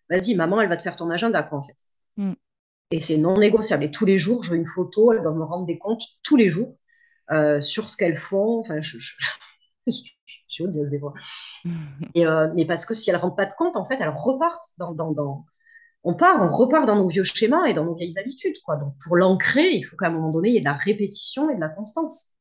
vas-y, 0.09 0.35
maman, 0.35 0.61
elle 0.61 0.69
va 0.69 0.77
te 0.77 0.81
faire 0.83 0.95
ton 0.95 1.09
agenda, 1.09 1.43
quoi, 1.43 1.59
en 1.59 1.61
fait. 1.61 1.75
Mm. 2.17 2.33
Et 2.91 2.99
c'est 2.99 3.17
non 3.17 3.37
négociable. 3.37 3.83
Et 3.83 3.91
tous 3.91 4.05
les 4.05 4.17
jours, 4.17 4.43
je 4.43 4.51
veux 4.51 4.57
une 4.57 4.65
photo, 4.67 5.11
elles 5.13 5.21
doivent 5.21 5.35
me 5.37 5.43
rendre 5.43 5.65
des 5.65 5.77
comptes 5.77 6.03
tous 6.23 6.35
les 6.37 6.47
jours 6.49 6.77
sur 7.61 7.89
ce 7.89 7.97
qu'elles 7.97 8.17
font. 8.17 8.59
Enfin, 8.61 8.79
je 8.79 8.97
suis 10.47 10.63
odieuse 10.63 10.89
des 10.91 10.99
fois. 10.99 11.13
Et, 12.13 12.25
euh, 12.25 12.49
mais 12.55 12.65
parce 12.65 12.85
que 12.85 12.93
si 12.93 13.09
elles 13.09 13.17
ne 13.17 13.21
rendent 13.21 13.37
pas 13.37 13.45
de 13.45 13.53
compte, 13.53 13.75
en 13.75 13.85
fait, 13.85 13.97
elles 13.99 14.13
repartent 14.15 14.73
dans, 14.77 14.93
dans, 14.93 15.11
dans... 15.11 15.45
On 16.03 16.15
part, 16.15 16.41
on 16.41 16.47
repart 16.47 16.85
dans 16.85 16.95
nos 16.95 17.07
vieux 17.07 17.23
schémas 17.23 17.65
et 17.65 17.73
dans 17.73 17.83
nos 17.83 17.95
vieilles 17.95 18.17
habitudes, 18.17 18.55
quoi. 18.63 18.77
Donc, 18.77 18.93
pour 19.03 19.17
l'ancrer, 19.17 19.71
il 19.71 19.83
faut 19.83 19.97
qu'à 19.97 20.07
un 20.07 20.11
moment 20.11 20.31
donné, 20.31 20.49
il 20.49 20.53
y 20.53 20.57
ait 20.57 20.61
de 20.61 20.65
la 20.65 20.73
répétition 20.73 21.49
et 21.49 21.55
de 21.55 21.59
la 21.59 21.69
constance. 21.69 22.37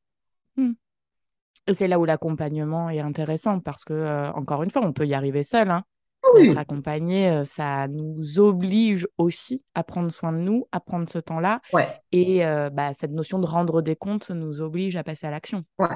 Et 1.67 1.73
c'est 1.73 1.87
là 1.89 1.99
où 1.99 2.05
l'accompagnement 2.05 2.89
est 2.89 3.01
intéressant 3.01 3.59
parce 3.59 3.83
que, 3.83 3.93
euh, 3.93 4.31
encore 4.31 4.63
une 4.63 4.71
fois, 4.71 4.85
on 4.85 4.93
peut 4.93 5.05
y 5.05 5.13
arriver 5.13 5.43
seul. 5.43 5.69
Hein. 5.69 5.83
Ah 6.23 6.27
oui. 6.35 6.47
D'être 6.47 6.57
accompagné, 6.57 7.29
euh, 7.29 7.43
ça 7.43 7.87
nous 7.89 8.39
oblige 8.39 9.07
aussi 9.17 9.65
à 9.75 9.83
prendre 9.83 10.09
soin 10.09 10.31
de 10.31 10.37
nous, 10.37 10.65
à 10.71 10.79
prendre 10.79 11.09
ce 11.09 11.19
temps-là. 11.19 11.61
Ouais, 11.73 12.01
Et 12.11 12.45
euh, 12.45 12.69
bah, 12.69 12.93
cette 12.93 13.11
notion 13.11 13.39
de 13.39 13.45
rendre 13.45 13.81
des 13.81 13.95
comptes 13.97 14.31
nous 14.31 14.61
oblige 14.61 14.95
à 14.95 15.03
passer 15.03 15.27
à 15.27 15.31
l'action. 15.31 15.63
ouais. 15.79 15.87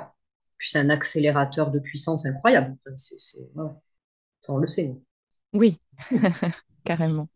Puis 0.61 0.69
c'est 0.69 0.79
un 0.79 0.91
accélérateur 0.91 1.71
de 1.71 1.79
puissance 1.79 2.25
incroyable. 2.27 2.77
Ouais. 3.55 3.65
Ça, 4.41 4.53
on 4.53 4.57
le 4.57 4.67
sait. 4.67 4.87
nous. 4.87 5.03
Oui, 5.53 5.79
carrément. 6.85 7.29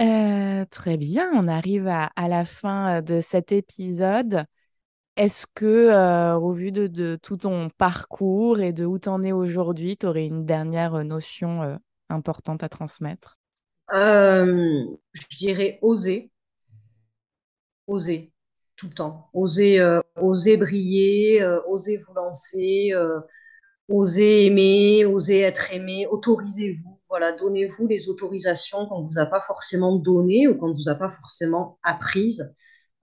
Euh, 0.00 0.64
très 0.70 0.96
bien, 0.96 1.30
on 1.34 1.46
arrive 1.48 1.86
à, 1.86 2.06
à 2.16 2.28
la 2.28 2.44
fin 2.44 2.98
euh, 2.98 3.02
de 3.02 3.20
cet 3.20 3.52
épisode. 3.52 4.44
Est-ce 5.16 5.46
que, 5.54 5.66
euh, 5.66 6.36
au 6.36 6.52
vu 6.52 6.72
de, 6.72 6.88
de 6.88 7.16
tout 7.22 7.38
ton 7.38 7.70
parcours 7.70 8.60
et 8.60 8.72
de 8.72 8.84
où 8.86 8.98
tu 8.98 9.08
en 9.10 9.24
es 9.24 9.32
aujourd'hui, 9.32 9.96
tu 9.98 10.06
aurais 10.06 10.26
une 10.26 10.46
dernière 10.46 11.04
notion 11.04 11.62
euh, 11.62 11.76
importante 12.10 12.62
à 12.64 12.68
transmettre? 12.70 13.38
Je 15.14 15.36
dirais 15.36 15.78
oser, 15.82 16.30
oser 17.86 18.32
tout 18.76 18.88
le 18.88 18.94
temps, 18.94 19.28
oser, 19.32 19.80
euh, 19.80 20.00
briller, 20.58 21.42
euh, 21.42 21.60
oser 21.68 21.98
vous 21.98 22.14
lancer, 22.14 22.90
euh, 22.94 23.20
oser 23.88 24.46
aimer, 24.46 25.04
oser 25.04 25.40
être 25.40 25.72
aimé, 25.72 26.06
autorisez-vous, 26.10 27.00
voilà, 27.08 27.32
donnez-vous 27.36 27.86
les 27.86 28.08
autorisations 28.08 28.86
qu'on 28.86 29.00
ne 29.00 29.04
vous 29.04 29.18
a 29.18 29.26
pas 29.26 29.40
forcément 29.40 29.96
données 29.96 30.48
ou 30.48 30.56
qu'on 30.56 30.68
ne 30.68 30.74
vous 30.74 30.88
a 30.88 30.94
pas 30.94 31.10
forcément 31.10 31.78
apprises. 31.82 32.54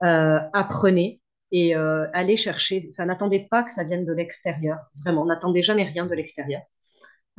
Euh, 0.02 0.38
apprenez 0.52 1.20
et 1.52 1.76
euh, 1.76 2.06
allez 2.12 2.36
chercher, 2.36 2.80
enfin, 2.90 3.06
n'attendez 3.06 3.46
pas 3.50 3.62
que 3.62 3.70
ça 3.70 3.84
vienne 3.84 4.06
de 4.06 4.12
l'extérieur, 4.12 4.78
vraiment, 5.02 5.26
n'attendez 5.26 5.62
jamais 5.62 5.84
rien 5.84 6.06
de 6.06 6.14
l'extérieur. 6.14 6.62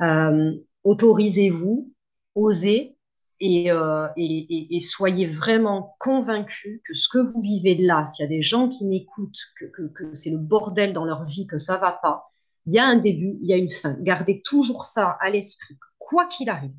Euh, 0.02 0.52
autorisez-vous, 0.84 1.92
osez 2.34 2.96
et, 3.44 3.72
euh, 3.72 4.06
et, 4.16 4.78
soyez 4.80 5.26
vraiment 5.26 5.96
convaincus 5.98 6.80
que 6.84 6.94
ce 6.94 7.08
que 7.08 7.18
vous 7.18 7.40
vivez 7.40 7.74
là, 7.74 8.04
s'il 8.04 8.22
y 8.22 8.26
a 8.26 8.28
des 8.28 8.40
gens 8.40 8.68
qui 8.68 8.86
m'écoutent, 8.86 9.40
que, 9.58 9.90
c'est 10.14 10.30
le 10.30 10.38
bordel 10.38 10.92
dans 10.92 11.04
leur 11.04 11.24
vie, 11.24 11.48
que 11.48 11.58
ça 11.58 11.76
va 11.76 11.90
pas, 11.90 12.30
il 12.66 12.74
y 12.74 12.78
a 12.78 12.86
un 12.86 12.94
début, 12.94 13.38
il 13.42 13.48
y 13.48 13.52
a 13.52 13.56
une 13.56 13.70
fin. 13.70 13.96
Gardez 14.00 14.42
toujours 14.42 14.84
ça 14.84 15.18
à 15.20 15.28
l'esprit, 15.28 15.76
quoi 15.98 16.26
qu'il 16.26 16.48
arrive. 16.50 16.70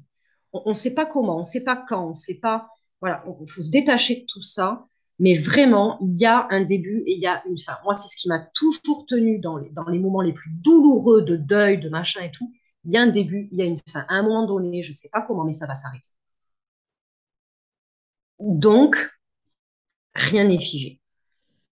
On 0.53 0.69
ne 0.69 0.73
sait 0.73 0.93
pas 0.93 1.05
comment, 1.05 1.35
on 1.35 1.39
ne 1.39 1.43
sait 1.43 1.65
pas 1.65 1.83
quand, 1.87 2.05
on 2.05 2.09
ne 2.09 2.13
sait 2.13 2.39
pas. 2.39 2.69
Voilà, 3.01 3.25
il 3.41 3.51
faut 3.51 3.61
se 3.61 3.71
détacher 3.71 4.21
de 4.21 4.25
tout 4.25 4.41
ça. 4.41 4.85
Mais 5.19 5.33
vraiment, 5.33 5.97
il 6.01 6.17
y 6.17 6.25
a 6.25 6.47
un 6.49 6.63
début 6.63 7.03
et 7.05 7.13
il 7.13 7.19
y 7.19 7.27
a 7.27 7.43
une 7.45 7.57
fin. 7.57 7.77
Moi, 7.83 7.93
c'est 7.93 8.07
ce 8.07 8.15
qui 8.15 8.29
m'a 8.29 8.39
toujours 8.55 9.05
tenu 9.05 9.39
dans 9.39 9.59
dans 9.73 9.87
les 9.89 9.99
moments 9.99 10.21
les 10.21 10.33
plus 10.33 10.51
douloureux 10.51 11.23
de 11.23 11.35
deuil, 11.35 11.77
de 11.77 11.89
machin 11.89 12.21
et 12.21 12.31
tout. 12.31 12.51
Il 12.85 12.93
y 12.93 12.97
a 12.97 13.01
un 13.01 13.07
début, 13.07 13.49
il 13.51 13.59
y 13.59 13.61
a 13.61 13.65
une 13.65 13.77
fin. 13.89 14.05
À 14.07 14.15
un 14.15 14.23
moment 14.23 14.45
donné, 14.45 14.81
je 14.81 14.89
ne 14.89 14.93
sais 14.93 15.09
pas 15.11 15.21
comment, 15.21 15.43
mais 15.43 15.53
ça 15.53 15.67
va 15.67 15.75
s'arrêter. 15.75 16.09
Donc, 18.39 18.95
rien 20.15 20.45
n'est 20.45 20.59
figé. 20.59 20.99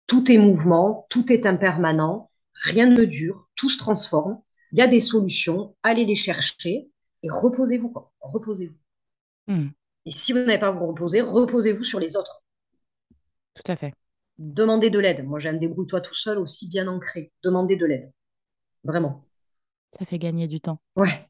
Tout 0.07 0.31
est 0.31 0.37
mouvement, 0.37 1.07
tout 1.09 1.31
est 1.31 1.45
impermanent, 1.45 2.31
rien 2.53 2.87
ne 2.87 3.05
dure, 3.05 3.49
tout 3.55 3.69
se 3.69 3.77
transforme. 3.77 4.41
Il 4.71 4.79
y 4.79 4.81
a 4.81 4.87
des 4.87 5.01
solutions, 5.01 5.75
allez 5.83 6.05
les 6.05 6.15
chercher 6.15 6.89
et 7.23 7.29
reposez-vous. 7.29 7.89
Quoi. 7.89 8.11
Reposez-vous. 8.21 8.75
Hmm, 9.47 9.69
Et 10.05 10.11
si 10.11 10.31
vous 10.33 10.39
n'avez 10.39 10.59
pas 10.59 10.67
à 10.67 10.71
vous 10.71 10.87
reposer, 10.87 11.21
reposez-vous 11.21 11.83
sur 11.83 11.99
les 11.99 12.15
autres. 12.15 12.43
tout 13.53 13.71
à 13.71 13.75
fait. 13.75 13.93
Demandez 14.39 14.89
de 14.89 14.99
l'aide. 14.99 15.25
Moi, 15.25 15.39
j'ai 15.39 15.49
un 15.49 15.53
débrouille-toi 15.53 16.01
tout 16.01 16.15
seul 16.15 16.37
aussi 16.37 16.67
bien 16.67 16.87
ancré. 16.87 17.31
Demandez 17.43 17.75
de 17.77 17.85
l'aide. 17.85 18.11
Vraiment. 18.83 19.25
Ça 19.97 20.05
fait 20.05 20.19
gagner 20.19 20.47
du 20.47 20.59
temps. 20.61 20.81
Ouais. 20.95 21.29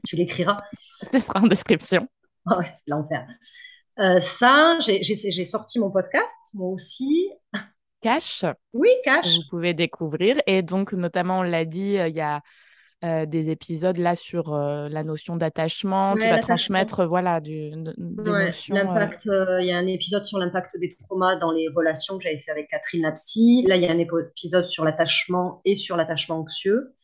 Tu 0.07 0.15
l'écriras. 0.15 0.63
Ce 0.81 1.19
sera 1.19 1.41
en 1.41 1.49
description. 1.49 2.07
Oh, 2.47 2.61
c'est 2.65 2.89
l'enfer. 2.89 3.27
Euh, 3.99 4.21
ça, 4.21 4.79
j'ai 4.81 5.45
sorti 5.45 5.81
mon 5.81 5.91
podcast, 5.91 6.55
moi 6.55 6.69
aussi. 6.69 7.29
Cash. 8.01 8.45
Oui, 8.73 8.91
Cash. 9.03 9.37
Vous 9.37 9.43
pouvez 9.51 9.75
découvrir. 9.75 10.41
Et 10.47 10.63
donc, 10.63 10.93
notamment, 10.93 11.41
on 11.41 11.43
l'a 11.43 11.65
dit, 11.65 11.95
il 11.95 12.15
y 12.15 12.21
a 12.21 12.41
euh, 13.03 13.25
des 13.25 13.49
épisodes 13.49 13.97
là 13.97 14.15
sur 14.15 14.53
euh, 14.53 14.91
la 14.91 15.03
notion 15.05 15.37
d'attachement. 15.37 16.15
tu 16.17 16.29
vas 16.29 16.39
transmettre 16.39 17.07
voilà 17.07 17.41
du, 17.41 17.71
des 17.71 17.95
notions. 17.97 18.75
Euh, 18.75 18.79
l'impact. 18.79 19.23
Il 19.25 19.67
y 19.67 19.73
a 19.73 19.79
un 19.79 19.87
épisode 19.87 20.23
sur 20.23 20.39
l'impact 20.39 20.79
des 20.79 20.91
traumas 20.91 21.37
dans 21.37 21.51
les 21.51 21.69
relations 21.75 22.19
que 22.19 22.25
j'avais 22.25 22.41
fait 22.41 22.51
avec 22.51 22.69
Catherine 22.69 23.01
Lapsy. 23.01 23.65
Là, 23.67 23.77
il 23.77 23.83
y 23.83 23.87
a 23.87 23.91
un 23.91 23.99
épisode 23.99 24.67
sur 24.67 24.85
l'attachement 24.85 25.63
et 25.65 25.77
sur 25.77 25.97
l'attachement 25.97 26.41
anxieux. 26.41 26.95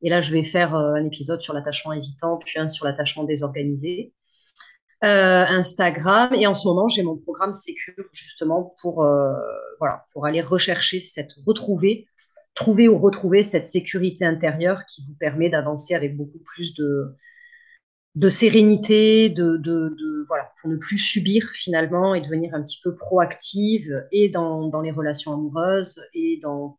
Et 0.00 0.08
là, 0.08 0.22
je 0.22 0.32
vais 0.32 0.42
faire 0.42 0.74
un 0.74 1.04
épisode 1.04 1.40
sur 1.42 1.52
l'attachement 1.52 1.92
évitant, 1.92 2.38
puis 2.38 2.58
un 2.58 2.68
sur 2.68 2.86
l'attachement 2.86 3.24
désorganisé. 3.24 4.14
Instagram 5.02 6.32
et 6.34 6.46
en 6.46 6.54
ce 6.54 6.66
moment 6.66 6.88
j'ai 6.88 7.04
mon 7.04 7.16
programme 7.16 7.52
Sécure 7.52 8.06
justement 8.12 8.74
pour 8.80 9.06
voilà 9.78 10.04
pour 10.12 10.26
aller 10.26 10.40
rechercher 10.40 10.98
cette 10.98 11.32
retrouver 11.46 12.08
trouver 12.56 12.88
ou 12.88 12.98
retrouver 12.98 13.44
cette 13.44 13.66
sécurité 13.66 14.24
intérieure 14.24 14.86
qui 14.86 15.02
vous 15.06 15.14
permet 15.14 15.48
d'avancer 15.50 15.94
avec 15.94 16.16
beaucoup 16.16 16.40
plus 16.40 16.74
de, 16.74 18.28
sérénité, 18.30 19.28
de, 19.28 20.24
voilà, 20.26 20.50
pour 20.60 20.70
ne 20.70 20.76
plus 20.76 20.98
subir 20.98 21.48
finalement 21.54 22.14
et 22.14 22.20
devenir 22.22 22.54
un 22.54 22.62
petit 22.62 22.80
peu 22.82 22.96
proactive 22.96 24.04
et 24.10 24.30
dans, 24.30 24.80
les 24.80 24.90
relations 24.90 25.34
amoureuses 25.34 26.02
et 26.14 26.40
dans 26.42 26.76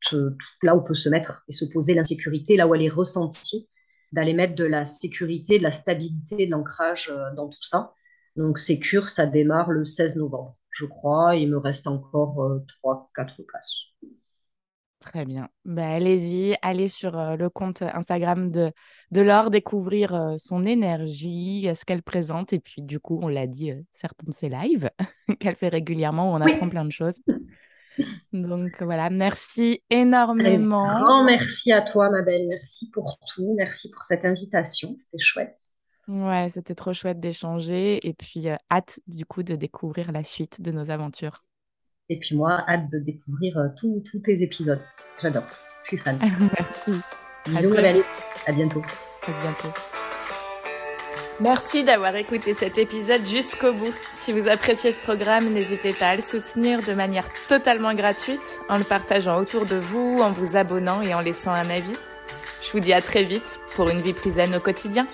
tout, 0.00 0.36
là 0.62 0.74
où 0.76 0.82
peut 0.82 0.94
se 0.94 1.08
mettre 1.08 1.44
et 1.48 1.52
se 1.52 1.64
poser 1.64 1.94
l'insécurité, 1.94 2.56
là 2.56 2.66
où 2.66 2.74
elle 2.74 2.82
est 2.82 2.88
ressentie, 2.88 3.70
d'aller 4.10 4.34
mettre 4.34 4.56
de 4.56 4.64
la 4.64 4.84
sécurité, 4.84 5.58
de 5.58 5.62
la 5.62 5.70
stabilité, 5.70 6.46
de 6.46 6.50
l'ancrage 6.50 7.08
euh, 7.10 7.34
dans 7.36 7.48
tout 7.48 7.62
ça. 7.62 7.94
Donc 8.36 8.58
Sécure, 8.58 9.10
ça 9.10 9.26
démarre 9.26 9.70
le 9.70 9.84
16 9.84 10.16
novembre, 10.16 10.58
je 10.70 10.86
crois. 10.86 11.36
Il 11.36 11.50
me 11.50 11.56
reste 11.56 11.86
encore 11.86 12.42
euh, 12.42 12.58
3-4 12.84 13.46
places. 13.46 13.92
Très 15.02 15.24
bien. 15.24 15.48
Bah, 15.64 15.88
allez-y, 15.88 16.56
allez 16.62 16.86
sur 16.86 17.18
euh, 17.18 17.34
le 17.34 17.50
compte 17.50 17.82
Instagram 17.82 18.48
de, 18.50 18.70
de 19.10 19.20
Laure, 19.20 19.50
découvrir 19.50 20.14
euh, 20.14 20.34
son 20.38 20.64
énergie, 20.64 21.68
euh, 21.68 21.74
ce 21.74 21.84
qu'elle 21.84 22.04
présente. 22.04 22.52
Et 22.52 22.60
puis, 22.60 22.82
du 22.82 23.00
coup, 23.00 23.18
on 23.20 23.26
l'a 23.26 23.48
dit, 23.48 23.72
certains 23.92 24.28
de 24.28 24.32
ses 24.32 24.48
lives 24.48 24.90
qu'elle 25.40 25.56
fait 25.56 25.68
régulièrement 25.68 26.32
où 26.32 26.36
on 26.36 26.40
apprend 26.40 26.68
plein 26.68 26.84
de 26.84 26.92
choses. 26.92 27.20
Donc 28.32 28.80
voilà, 28.80 29.10
merci 29.10 29.82
énormément. 29.90 30.88
Un 30.88 31.00
grand 31.00 31.24
merci 31.24 31.72
à 31.72 31.82
toi, 31.82 32.08
ma 32.08 32.22
belle. 32.22 32.46
Merci 32.46 32.88
pour 32.92 33.18
tout. 33.34 33.54
Merci 33.58 33.90
pour 33.90 34.04
cette 34.04 34.24
invitation. 34.24 34.94
C'était 34.96 35.18
chouette. 35.18 35.58
Ouais, 36.06 36.48
c'était 36.48 36.76
trop 36.76 36.92
chouette 36.92 37.18
d'échanger. 37.18 38.06
Et 38.06 38.14
puis, 38.14 38.46
hâte 38.70 39.00
du 39.08 39.26
coup 39.26 39.42
de 39.42 39.56
découvrir 39.56 40.12
la 40.12 40.22
suite 40.22 40.60
de 40.60 40.70
nos 40.70 40.90
aventures. 40.90 41.42
Et 42.12 42.18
puis 42.18 42.36
moi, 42.36 42.62
hâte 42.68 42.90
de 42.90 42.98
découvrir 42.98 43.56
euh, 43.56 43.68
tous 43.74 44.02
tes 44.22 44.42
épisodes. 44.42 44.82
J'adore. 45.22 45.46
Je 45.84 45.88
suis 45.88 45.96
fan. 45.96 46.18
Merci. 46.58 46.92
Bisous, 47.46 47.74
à, 47.74 48.50
à 48.50 48.52
bientôt. 48.52 48.82
À 49.26 49.30
bientôt. 49.40 49.68
Merci 51.40 51.84
d'avoir 51.84 52.14
écouté 52.16 52.52
cet 52.52 52.76
épisode 52.76 53.24
jusqu'au 53.24 53.72
bout. 53.72 53.94
Si 54.12 54.34
vous 54.34 54.46
appréciez 54.46 54.92
ce 54.92 55.00
programme, 55.00 55.54
n'hésitez 55.54 55.94
pas 55.94 56.10
à 56.10 56.16
le 56.16 56.22
soutenir 56.22 56.80
de 56.86 56.92
manière 56.92 57.26
totalement 57.48 57.94
gratuite 57.94 58.60
en 58.68 58.76
le 58.76 58.84
partageant 58.84 59.40
autour 59.40 59.64
de 59.64 59.76
vous, 59.76 60.18
en 60.20 60.32
vous 60.32 60.58
abonnant 60.58 61.00
et 61.00 61.14
en 61.14 61.20
laissant 61.20 61.52
un 61.52 61.70
avis. 61.70 61.96
Je 62.62 62.72
vous 62.72 62.80
dis 62.80 62.92
à 62.92 63.00
très 63.00 63.24
vite 63.24 63.58
pour 63.74 63.88
une 63.88 64.02
vie 64.02 64.12
plus 64.12 64.32
zen 64.32 64.54
au 64.54 64.60
quotidien. 64.60 65.06